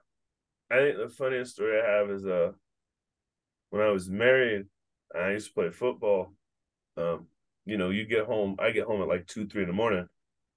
I 0.70 0.76
think 0.76 0.98
the 0.98 1.08
funniest 1.08 1.54
story 1.54 1.80
I 1.80 1.98
have 1.98 2.10
is 2.10 2.24
uh, 2.24 2.52
when 3.70 3.82
I 3.82 3.90
was 3.90 4.08
married, 4.08 4.66
I 5.14 5.30
used 5.30 5.48
to 5.48 5.54
play 5.54 5.70
football. 5.70 6.32
Um, 6.96 7.26
you 7.66 7.76
know, 7.76 7.90
you 7.90 8.04
get 8.06 8.26
home. 8.26 8.56
I 8.58 8.70
get 8.70 8.86
home 8.86 9.02
at 9.02 9.08
like 9.08 9.26
two, 9.26 9.46
three 9.46 9.62
in 9.62 9.68
the 9.68 9.74
morning 9.74 10.06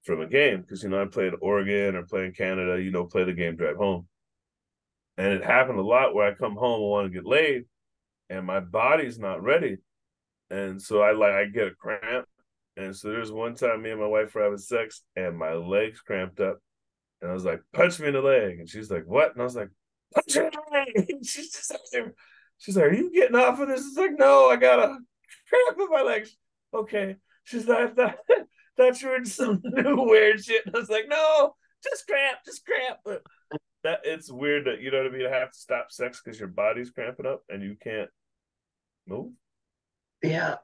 from 0.04 0.20
a 0.20 0.26
game 0.26 0.60
because 0.60 0.82
you 0.82 0.88
know 0.88 1.02
I 1.02 1.06
played 1.06 1.32
Oregon 1.40 1.96
or 1.96 2.04
play 2.04 2.26
in 2.26 2.32
Canada. 2.32 2.80
You 2.80 2.90
know, 2.90 3.04
play 3.04 3.24
the 3.24 3.32
game, 3.32 3.56
drive 3.56 3.76
home. 3.76 4.06
And 5.16 5.32
it 5.32 5.44
happened 5.44 5.78
a 5.78 5.82
lot 5.82 6.14
where 6.14 6.30
I 6.30 6.34
come 6.34 6.54
home 6.54 6.80
and 6.80 6.90
want 6.90 7.06
to 7.06 7.12
get 7.12 7.26
laid, 7.26 7.64
and 8.30 8.46
my 8.46 8.60
body's 8.60 9.18
not 9.18 9.42
ready. 9.42 9.78
And 10.50 10.80
so 10.80 11.02
I 11.02 11.12
like 11.12 11.32
I 11.32 11.44
get 11.46 11.68
a 11.68 11.74
cramp. 11.74 12.26
And 12.76 12.94
so 12.94 13.08
there's 13.08 13.32
one 13.32 13.54
time 13.54 13.82
me 13.82 13.90
and 13.90 14.00
my 14.00 14.06
wife 14.06 14.34
were 14.34 14.42
having 14.42 14.58
sex 14.58 15.02
and 15.16 15.36
my 15.36 15.52
legs 15.54 16.00
cramped 16.00 16.40
up. 16.40 16.58
And 17.20 17.30
I 17.30 17.34
was 17.34 17.44
like, 17.44 17.60
punch 17.72 17.98
me 17.98 18.08
in 18.08 18.14
the 18.14 18.20
leg. 18.20 18.60
And 18.60 18.68
she's 18.68 18.90
like, 18.90 19.04
what? 19.04 19.32
And 19.32 19.40
I 19.40 19.44
was 19.44 19.56
like, 19.56 19.70
punch 20.14 20.36
me 20.36 20.44
in 20.44 20.50
the 20.52 20.72
leg. 20.72 21.08
And 21.10 21.26
she's 21.26 21.52
just 21.52 21.72
she's 22.58 22.76
like, 22.76 22.86
Are 22.86 22.94
you 22.94 23.12
getting 23.12 23.36
off 23.36 23.60
of 23.60 23.68
this? 23.68 23.84
It's 23.86 23.96
like, 23.96 24.18
no, 24.18 24.48
I 24.48 24.56
got 24.56 24.78
a 24.78 24.98
cramp 25.48 25.78
in 25.80 25.88
my 25.90 26.02
legs. 26.02 26.36
Okay. 26.74 27.16
She's 27.44 27.66
like, 27.66 27.96
that 27.96 28.18
thought 28.76 29.00
you 29.00 29.08
were 29.08 29.24
some 29.24 29.60
new 29.64 30.02
weird 30.02 30.44
shit. 30.44 30.66
And 30.66 30.76
I 30.76 30.78
was 30.78 30.90
like, 30.90 31.06
no, 31.08 31.54
just 31.82 32.06
cramp, 32.06 32.38
just 32.44 32.64
cramp. 32.66 32.98
But 33.04 33.22
that 33.84 34.00
it's 34.04 34.30
weird 34.30 34.66
that 34.66 34.80
you 34.80 34.90
know 34.90 34.98
what 34.98 35.12
I 35.12 35.16
mean. 35.16 35.26
I 35.26 35.36
have 35.36 35.52
to 35.52 35.58
stop 35.58 35.90
sex 35.90 36.20
because 36.22 36.38
your 36.38 36.48
body's 36.48 36.90
cramping 36.90 37.26
up 37.26 37.42
and 37.48 37.62
you 37.62 37.76
can't 37.82 38.10
move. 39.06 39.32
Yeah. 40.22 40.56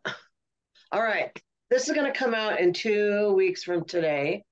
All 0.93 1.03
right. 1.03 1.31
This 1.71 1.89
is 1.89 1.95
going 1.95 2.13
to 2.13 2.19
come 2.19 2.35
out 2.35 2.61
in 2.61 2.73
two 2.73 3.33
weeks 3.35 3.63
from 3.63 3.85
today. 3.85 4.45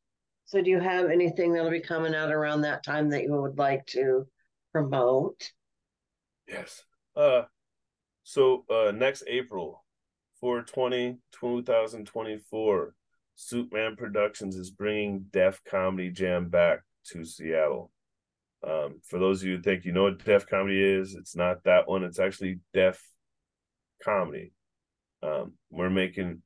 So, 0.47 0.63
do 0.63 0.71
you 0.71 0.81
have 0.81 1.11
anything 1.11 1.53
that'll 1.53 1.71
be 1.71 1.81
coming 1.81 2.15
out 2.15 2.33
around 2.33 2.63
that 2.63 2.85
time 2.85 3.11
that 3.11 3.23
you 3.23 3.33
would 3.33 3.59
like 3.59 3.87
to 3.87 4.27
promote? 4.73 5.51
Yes. 6.49 6.83
Uh, 7.17 7.43
so 8.25 8.65
uh, 8.71 8.93
next 8.93 9.25
April, 9.27 9.85
420, 10.41 11.19
2024, 11.33 12.95
Suitman 13.37 13.97
Productions 13.97 14.57
is 14.57 14.71
bringing 14.71 15.27
Def 15.31 15.61
Comedy 15.65 16.11
Jam 16.11 16.49
back 16.49 16.81
to 17.09 17.25
Seattle. 17.25 17.91
Um, 18.67 19.01
for 19.05 19.19
those 19.19 19.43
of 19.43 19.49
you 19.49 19.57
who 19.57 19.63
think 19.63 19.85
you 19.85 19.93
know 19.93 20.05
what 20.05 20.25
deaf 20.25 20.47
Comedy 20.47 20.83
is, 20.83 21.15
it's 21.15 21.35
not 21.35 21.65
that 21.65 21.89
one. 21.89 22.05
It's 22.05 22.21
actually 22.21 22.61
deaf 22.73 23.03
Comedy. 24.03 24.53
Um, 25.23 25.53
we're 25.71 25.91
making 25.91 26.43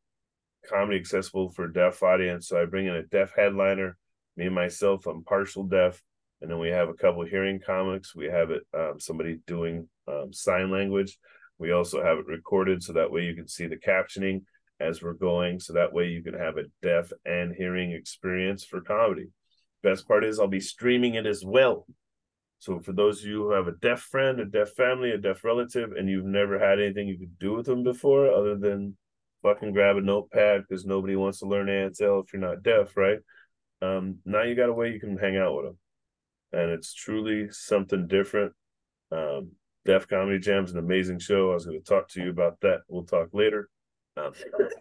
comedy 0.68 0.98
accessible 0.98 1.50
for 1.50 1.68
deaf 1.68 2.02
audience. 2.02 2.48
So 2.48 2.60
I 2.60 2.66
bring 2.66 2.86
in 2.86 2.94
a 2.94 3.02
deaf 3.02 3.32
headliner. 3.36 3.96
Me 4.36 4.46
and 4.46 4.54
myself, 4.54 5.06
I'm 5.06 5.24
partial 5.24 5.64
deaf, 5.64 6.02
and 6.42 6.50
then 6.50 6.58
we 6.58 6.68
have 6.68 6.88
a 6.88 6.94
couple 6.94 7.24
hearing 7.24 7.60
comics. 7.64 8.14
We 8.14 8.26
have 8.26 8.50
it 8.50 8.62
um, 8.76 8.94
somebody 8.98 9.38
doing 9.46 9.88
um, 10.06 10.32
sign 10.32 10.70
language. 10.70 11.18
We 11.58 11.72
also 11.72 12.02
have 12.02 12.18
it 12.18 12.26
recorded 12.26 12.82
so 12.82 12.92
that 12.92 13.10
way 13.10 13.22
you 13.22 13.34
can 13.34 13.48
see 13.48 13.66
the 13.66 13.78
captioning 13.78 14.42
as 14.78 15.02
we're 15.02 15.14
going. 15.14 15.58
So 15.58 15.72
that 15.72 15.94
way 15.94 16.08
you 16.08 16.22
can 16.22 16.34
have 16.34 16.58
a 16.58 16.64
deaf 16.82 17.10
and 17.24 17.54
hearing 17.56 17.92
experience 17.92 18.62
for 18.62 18.82
comedy. 18.82 19.28
Best 19.82 20.06
part 20.06 20.24
is 20.24 20.38
I'll 20.38 20.48
be 20.48 20.60
streaming 20.60 21.14
it 21.14 21.24
as 21.24 21.42
well. 21.46 21.86
So 22.58 22.80
for 22.80 22.92
those 22.92 23.20
of 23.20 23.26
you 23.26 23.44
who 23.44 23.50
have 23.50 23.68
a 23.68 23.72
deaf 23.72 24.00
friend, 24.00 24.40
a 24.40 24.44
deaf 24.44 24.70
family, 24.70 25.10
a 25.10 25.18
deaf 25.18 25.44
relative, 25.44 25.92
and 25.92 26.08
you've 26.08 26.24
never 26.24 26.58
had 26.58 26.80
anything 26.80 27.06
you 27.06 27.18
could 27.18 27.38
do 27.38 27.54
with 27.54 27.66
them 27.66 27.82
before 27.82 28.30
other 28.30 28.56
than 28.56 28.96
fucking 29.42 29.72
grab 29.72 29.96
a 29.96 30.00
notepad 30.00 30.62
because 30.62 30.84
nobody 30.84 31.14
wants 31.16 31.40
to 31.40 31.46
learn 31.46 31.66
ASL 31.66 32.24
if 32.24 32.32
you're 32.32 32.40
not 32.40 32.62
deaf, 32.62 32.96
right? 32.96 33.18
Um, 33.82 34.18
now 34.24 34.42
you 34.42 34.54
got 34.54 34.70
a 34.70 34.72
way 34.72 34.92
you 34.92 35.00
can 35.00 35.18
hang 35.18 35.36
out 35.36 35.54
with 35.54 35.66
them. 35.66 35.78
And 36.52 36.70
it's 36.70 36.94
truly 36.94 37.48
something 37.50 38.08
different. 38.08 38.52
Um, 39.12 39.52
Def 39.84 40.08
Comedy 40.08 40.38
Jam's 40.38 40.72
an 40.72 40.78
amazing 40.78 41.18
show. 41.18 41.50
I 41.50 41.54
was 41.54 41.66
going 41.66 41.78
to 41.78 41.84
talk 41.84 42.08
to 42.10 42.22
you 42.22 42.30
about 42.30 42.60
that. 42.62 42.80
We'll 42.88 43.04
talk 43.04 43.28
later. 43.32 43.68
Um, 44.16 44.32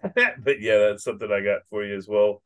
but 0.40 0.62
yeah, 0.62 0.78
that's 0.78 1.04
something 1.04 1.32
I 1.32 1.42
got 1.42 1.62
for 1.70 1.84
you 1.84 1.96
as 1.96 2.08
well. 2.08 2.42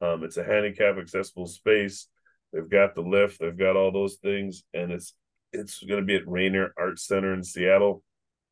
Um, 0.00 0.24
it's 0.24 0.36
a 0.36 0.44
handicap 0.44 0.98
accessible 0.98 1.46
space. 1.46 2.08
They've 2.52 2.68
got 2.68 2.94
the 2.94 3.00
lift. 3.02 3.40
They've 3.40 3.56
got 3.56 3.76
all 3.76 3.92
those 3.92 4.16
things, 4.16 4.64
and 4.74 4.92
it's 4.92 5.14
it's 5.52 5.82
going 5.82 6.00
to 6.00 6.06
be 6.06 6.16
at 6.16 6.28
Rainier 6.28 6.72
Arts 6.78 7.06
Center 7.06 7.34
in 7.34 7.44
Seattle, 7.44 8.02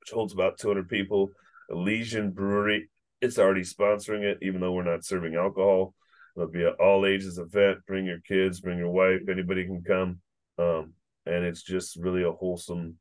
which 0.00 0.10
holds 0.10 0.32
about 0.32 0.58
200 0.58 0.88
people. 0.88 1.30
Elysian 1.70 2.30
Brewery, 2.30 2.90
it's 3.20 3.38
already 3.38 3.62
sponsoring 3.62 4.22
it, 4.22 4.38
even 4.42 4.60
though 4.60 4.72
we're 4.72 4.82
not 4.82 5.04
serving 5.04 5.34
alcohol. 5.34 5.94
It'll 6.36 6.48
be 6.48 6.64
an 6.64 6.74
all 6.80 7.06
ages 7.06 7.38
event. 7.38 7.78
Bring 7.86 8.06
your 8.06 8.20
kids, 8.20 8.60
bring 8.60 8.78
your 8.78 8.90
wife. 8.90 9.22
Anybody 9.28 9.64
can 9.64 9.82
come, 9.82 10.20
um, 10.58 10.94
and 11.26 11.44
it's 11.44 11.62
just 11.62 11.96
really 11.96 12.22
a 12.22 12.32
wholesome, 12.32 12.96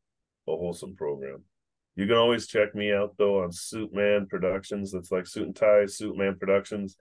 a 0.48 0.52
wholesome 0.52 0.96
program. 0.96 1.44
You 1.96 2.08
can 2.08 2.16
always 2.16 2.48
check 2.48 2.76
me 2.76 2.94
out 2.94 3.16
though 3.18 3.44
on 3.44 3.52
Suitman 3.52 4.30
Productions. 4.30 4.92
That's 4.92 5.12
like 5.12 5.28
Suit 5.28 5.48
and 5.48 5.56
Tie, 5.56 5.86
Suitman 5.86 6.40
Productions 6.40 6.98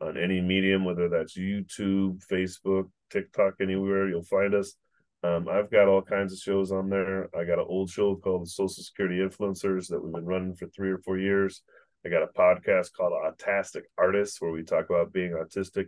on 0.00 0.18
any 0.18 0.40
medium, 0.40 0.84
whether 0.84 1.08
that's 1.08 1.38
YouTube, 1.38 2.20
Facebook, 2.30 2.88
TikTok, 3.12 3.54
anywhere 3.60 4.08
you'll 4.08 4.22
find 4.22 4.54
us. 4.54 4.74
Um, 5.22 5.48
I've 5.48 5.70
got 5.70 5.86
all 5.86 6.02
kinds 6.02 6.32
of 6.32 6.40
shows 6.40 6.72
on 6.72 6.88
there. 6.88 7.28
I 7.36 7.44
got 7.44 7.60
an 7.60 7.66
old 7.68 7.90
show 7.90 8.16
called 8.16 8.42
the 8.42 8.50
Social 8.50 8.82
Security 8.82 9.18
Influencers 9.18 9.88
that 9.88 10.02
we've 10.02 10.12
been 10.12 10.24
running 10.24 10.56
for 10.56 10.66
three 10.66 10.90
or 10.90 10.98
four 10.98 11.18
years. 11.18 11.62
I 12.04 12.08
got 12.08 12.24
a 12.24 12.26
podcast 12.26 12.92
called 12.96 13.12
Autistic 13.12 13.82
Artists 13.96 14.40
where 14.40 14.50
we 14.50 14.64
talk 14.64 14.90
about 14.90 15.12
being 15.12 15.32
autistic 15.32 15.86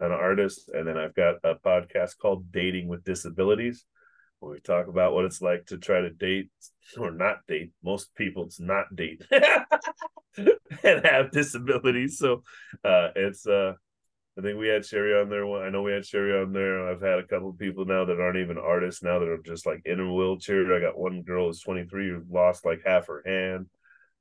and 0.00 0.12
an 0.12 0.18
artist. 0.18 0.68
And 0.74 0.88
then 0.88 0.98
I've 0.98 1.14
got 1.14 1.36
a 1.44 1.54
podcast 1.54 2.18
called 2.18 2.50
Dating 2.50 2.88
with 2.88 3.04
Disabilities 3.04 3.84
where 4.40 4.52
we 4.52 4.60
talk 4.60 4.88
about 4.88 5.14
what 5.14 5.24
it's 5.24 5.40
like 5.40 5.66
to 5.66 5.78
try 5.78 6.00
to 6.00 6.10
date 6.10 6.50
or 6.98 7.12
not 7.12 7.46
date. 7.46 7.70
Most 7.84 8.12
people, 8.16 8.46
it's 8.46 8.58
not 8.58 8.86
date. 8.96 9.22
and 10.82 11.06
have 11.06 11.30
disabilities. 11.30 12.18
So 12.18 12.42
uh, 12.84 13.10
it's 13.14 13.46
uh, 13.46 13.74
I 14.38 14.40
think 14.40 14.58
we 14.58 14.68
had 14.68 14.82
Cheri 14.82 15.20
on 15.20 15.28
there. 15.28 15.46
I 15.62 15.68
know 15.68 15.82
we 15.82 15.92
had 15.92 16.04
Cheri 16.04 16.40
on 16.40 16.52
there. 16.52 16.88
I've 16.88 17.02
had 17.02 17.18
a 17.18 17.26
couple 17.26 17.50
of 17.50 17.58
people 17.58 17.84
now 17.84 18.06
that 18.06 18.18
aren't 18.18 18.38
even 18.38 18.56
artists 18.56 19.02
now 19.02 19.18
that 19.18 19.28
are 19.28 19.42
just 19.44 19.66
like 19.66 19.82
in 19.84 20.00
a 20.00 20.14
wheelchair. 20.14 20.74
I 20.74 20.80
got 20.80 20.98
one 20.98 21.22
girl 21.22 21.48
who's 21.48 21.60
23 21.60 22.08
who 22.08 22.22
lost 22.30 22.64
like 22.64 22.80
half 22.84 23.08
her 23.08 23.22
hand. 23.26 23.66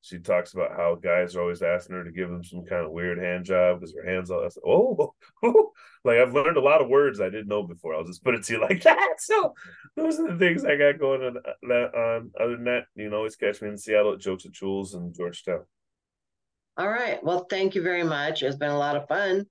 She 0.02 0.18
talks 0.18 0.54
about 0.54 0.72
how 0.76 0.96
guys 0.96 1.36
are 1.36 1.42
always 1.42 1.62
asking 1.62 1.96
her 1.96 2.04
to 2.04 2.12
give 2.12 2.28
them 2.28 2.44
some 2.44 2.66
kind 2.66 2.86
of 2.86 2.92
weird 2.92 3.20
hand 3.20 3.46
job 3.46 3.80
because 3.80 3.96
her 3.96 4.10
hands 4.10 4.32
all. 4.32 4.50
Oh, 4.66 5.14
oh, 5.44 5.72
like 6.04 6.18
I've 6.18 6.34
learned 6.34 6.58
a 6.58 6.62
lot 6.62 6.82
of 6.82 6.90
words 6.90 7.22
I 7.22 7.30
didn't 7.30 7.48
know 7.48 7.64
before. 7.64 7.96
I'll 7.96 8.04
just 8.04 8.24
put 8.24 8.34
it 8.34 8.44
to 8.46 8.54
you 8.54 8.62
like 8.62 8.82
that. 8.84 9.16
So 9.20 9.54
those 9.96 10.20
are 10.20 10.32
the 10.32 10.40
things 10.40 10.66
I 10.66 10.76
got 10.76 11.00
going 11.00 11.22
on. 11.22 11.38
Uh, 11.38 11.54
that 11.70 11.96
on 11.96 12.32
other 12.38 12.56
than 12.56 12.66
that, 12.66 12.86
you 12.96 13.10
know, 13.10 13.18
always 13.18 13.36
catch 13.36 13.62
me 13.62 13.70
in 13.70 13.78
Seattle 13.78 14.14
at 14.14 14.20
Jokes 14.20 14.44
and 14.44 14.54
Jules 14.54 14.96
and 14.96 15.16
Georgetown. 15.16 15.64
All 16.78 16.90
right. 16.90 17.24
Well, 17.24 17.46
thank 17.50 17.76
you 17.76 17.84
very 17.84 18.04
much. 18.04 18.42
It's 18.42 18.58
been 18.58 18.72
a 18.72 18.78
lot 18.78 18.98
of 18.98 19.08
fun. 19.08 19.46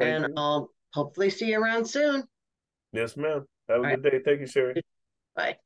And 0.00 0.24
you. 0.24 0.34
I'll 0.36 0.70
hopefully 0.94 1.30
see 1.30 1.50
you 1.50 1.60
around 1.60 1.86
soon. 1.86 2.24
Yes, 2.92 3.16
ma'am. 3.16 3.46
Have 3.68 3.80
a 3.80 3.84
All 3.84 3.96
good 3.96 4.04
right. 4.04 4.12
day. 4.12 4.20
Thank 4.24 4.40
you, 4.40 4.46
Cheri. 4.46 4.82
Bye. 5.36 5.56